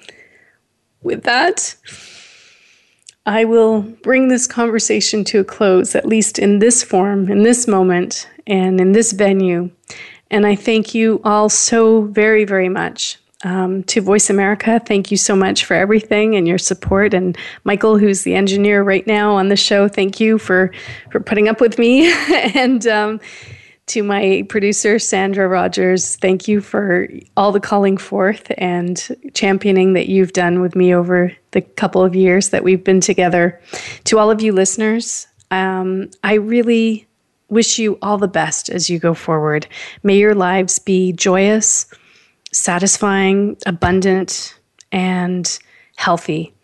with 1.02 1.24
that, 1.24 1.76
I 3.26 3.46
will 3.46 3.82
bring 3.82 4.28
this 4.28 4.48
conversation 4.48 5.24
to 5.26 5.40
a 5.40 5.44
close, 5.44 5.96
at 5.96 6.06
least 6.06 6.40
in 6.40 6.60
this 6.60 6.84
form, 6.84 7.30
in 7.30 7.44
this 7.44 7.68
moment, 7.68 8.28
and 8.48 8.80
in 8.80 8.94
this 8.94 9.12
venue. 9.12 9.70
And 10.30 10.48
I 10.48 10.56
thank 10.56 10.96
you 10.96 11.22
all 11.24 11.50
so 11.50 12.04
very, 12.04 12.46
very 12.46 12.70
much. 12.70 13.18
Um, 13.44 13.84
to 13.86 14.02
Voice 14.02 14.30
America, 14.30 14.80
thank 14.86 15.10
you 15.10 15.18
so 15.18 15.36
much 15.36 15.66
for 15.66 15.74
everything 15.74 16.36
and 16.36 16.48
your 16.48 16.60
support. 16.60 17.16
And 17.16 17.36
Michael, 17.64 17.98
who's 17.98 18.22
the 18.22 18.36
engineer 18.36 18.84
right 18.84 19.06
now 19.08 19.34
on 19.34 19.48
the 19.48 19.56
show, 19.56 19.88
thank 19.88 20.20
you 20.20 20.38
for 20.38 20.72
for 21.10 21.20
putting 21.20 21.48
up 21.48 21.60
with 21.60 21.80
me. 21.80 22.14
and 22.54 22.86
um, 22.86 23.20
to 23.92 24.04
my 24.04 24.46
producer, 24.48 24.98
Sandra 24.98 25.50
Rogers, 25.50 26.16
thank 26.16 26.48
you 26.48 26.62
for 26.62 27.10
all 27.36 27.52
the 27.52 27.60
calling 27.60 27.98
forth 27.98 28.50
and 28.58 29.06
championing 29.34 29.92
that 29.94 30.08
you've 30.08 30.32
done 30.32 30.62
with 30.62 30.78
me 30.78 30.96
over 30.96 31.34
the 31.52 31.60
couple 31.60 32.02
of 32.02 32.16
years 32.16 32.52
that 32.52 32.64
we've 32.64 32.86
been 32.86 33.02
together. 33.02 33.60
To 34.06 34.18
all 34.18 34.32
of 34.32 34.42
you 34.42 34.54
listeners, 34.54 35.28
um, 35.52 36.10
I 36.24 36.36
really 36.36 37.06
wish 37.50 37.80
you 37.80 38.00
all 38.02 38.18
the 38.18 38.30
best 38.30 38.70
as 38.70 38.90
you 38.90 38.98
go 38.98 39.14
forward. 39.14 39.68
May 40.04 40.18
your 40.18 40.36
lives 40.36 40.80
be 40.80 41.12
joyous, 41.12 41.86
satisfying, 42.54 43.58
abundant, 43.66 44.58
and 44.94 45.60
healthy. 45.98 46.56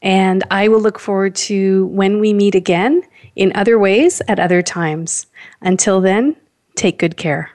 And 0.00 0.44
I 0.50 0.68
will 0.68 0.80
look 0.80 0.98
forward 0.98 1.34
to 1.34 1.88
when 1.88 2.20
we 2.20 2.32
meet 2.32 2.54
again 2.54 3.02
in 3.36 3.52
other 3.54 3.78
ways 3.78 4.22
at 4.28 4.40
other 4.40 4.62
times. 4.62 5.26
Until 5.60 6.00
then, 6.00 6.36
Take 6.74 6.98
good 6.98 7.16
care. 7.16 7.50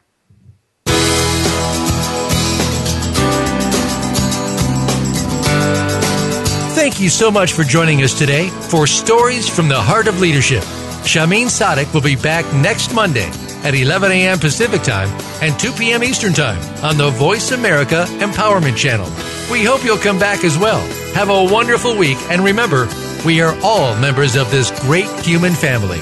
Thank 6.75 6.99
you 6.99 7.09
so 7.09 7.31
much 7.31 7.53
for 7.53 7.63
joining 7.63 8.03
us 8.03 8.17
today 8.17 8.49
for 8.49 8.85
Stories 8.85 9.49
from 9.49 9.67
the 9.67 9.81
Heart 9.81 10.07
of 10.07 10.19
Leadership. 10.21 10.61
Shahmeen 11.03 11.47
Sadiq 11.47 11.91
will 11.93 12.01
be 12.01 12.15
back 12.15 12.45
next 12.53 12.93
Monday 12.93 13.29
at 13.63 13.73
11 13.73 14.11
a.m. 14.11 14.37
Pacific 14.37 14.83
Time 14.83 15.09
and 15.41 15.57
2 15.59 15.71
p.m. 15.71 16.03
Eastern 16.03 16.33
Time 16.33 16.61
on 16.83 16.97
the 16.97 17.09
Voice 17.09 17.51
America 17.51 18.05
Empowerment 18.19 18.77
Channel. 18.77 19.07
We 19.51 19.63
hope 19.63 19.83
you'll 19.83 19.97
come 19.97 20.19
back 20.19 20.43
as 20.43 20.57
well. 20.57 20.79
Have 21.13 21.29
a 21.29 21.51
wonderful 21.51 21.97
week, 21.97 22.17
and 22.29 22.43
remember, 22.43 22.87
we 23.25 23.41
are 23.41 23.57
all 23.63 23.97
members 23.99 24.35
of 24.35 24.51
this 24.51 24.69
great 24.81 25.09
human 25.21 25.53
family. 25.53 25.99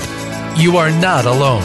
You 0.61 0.76
are 0.78 0.91
not 0.91 1.26
alone. 1.26 1.64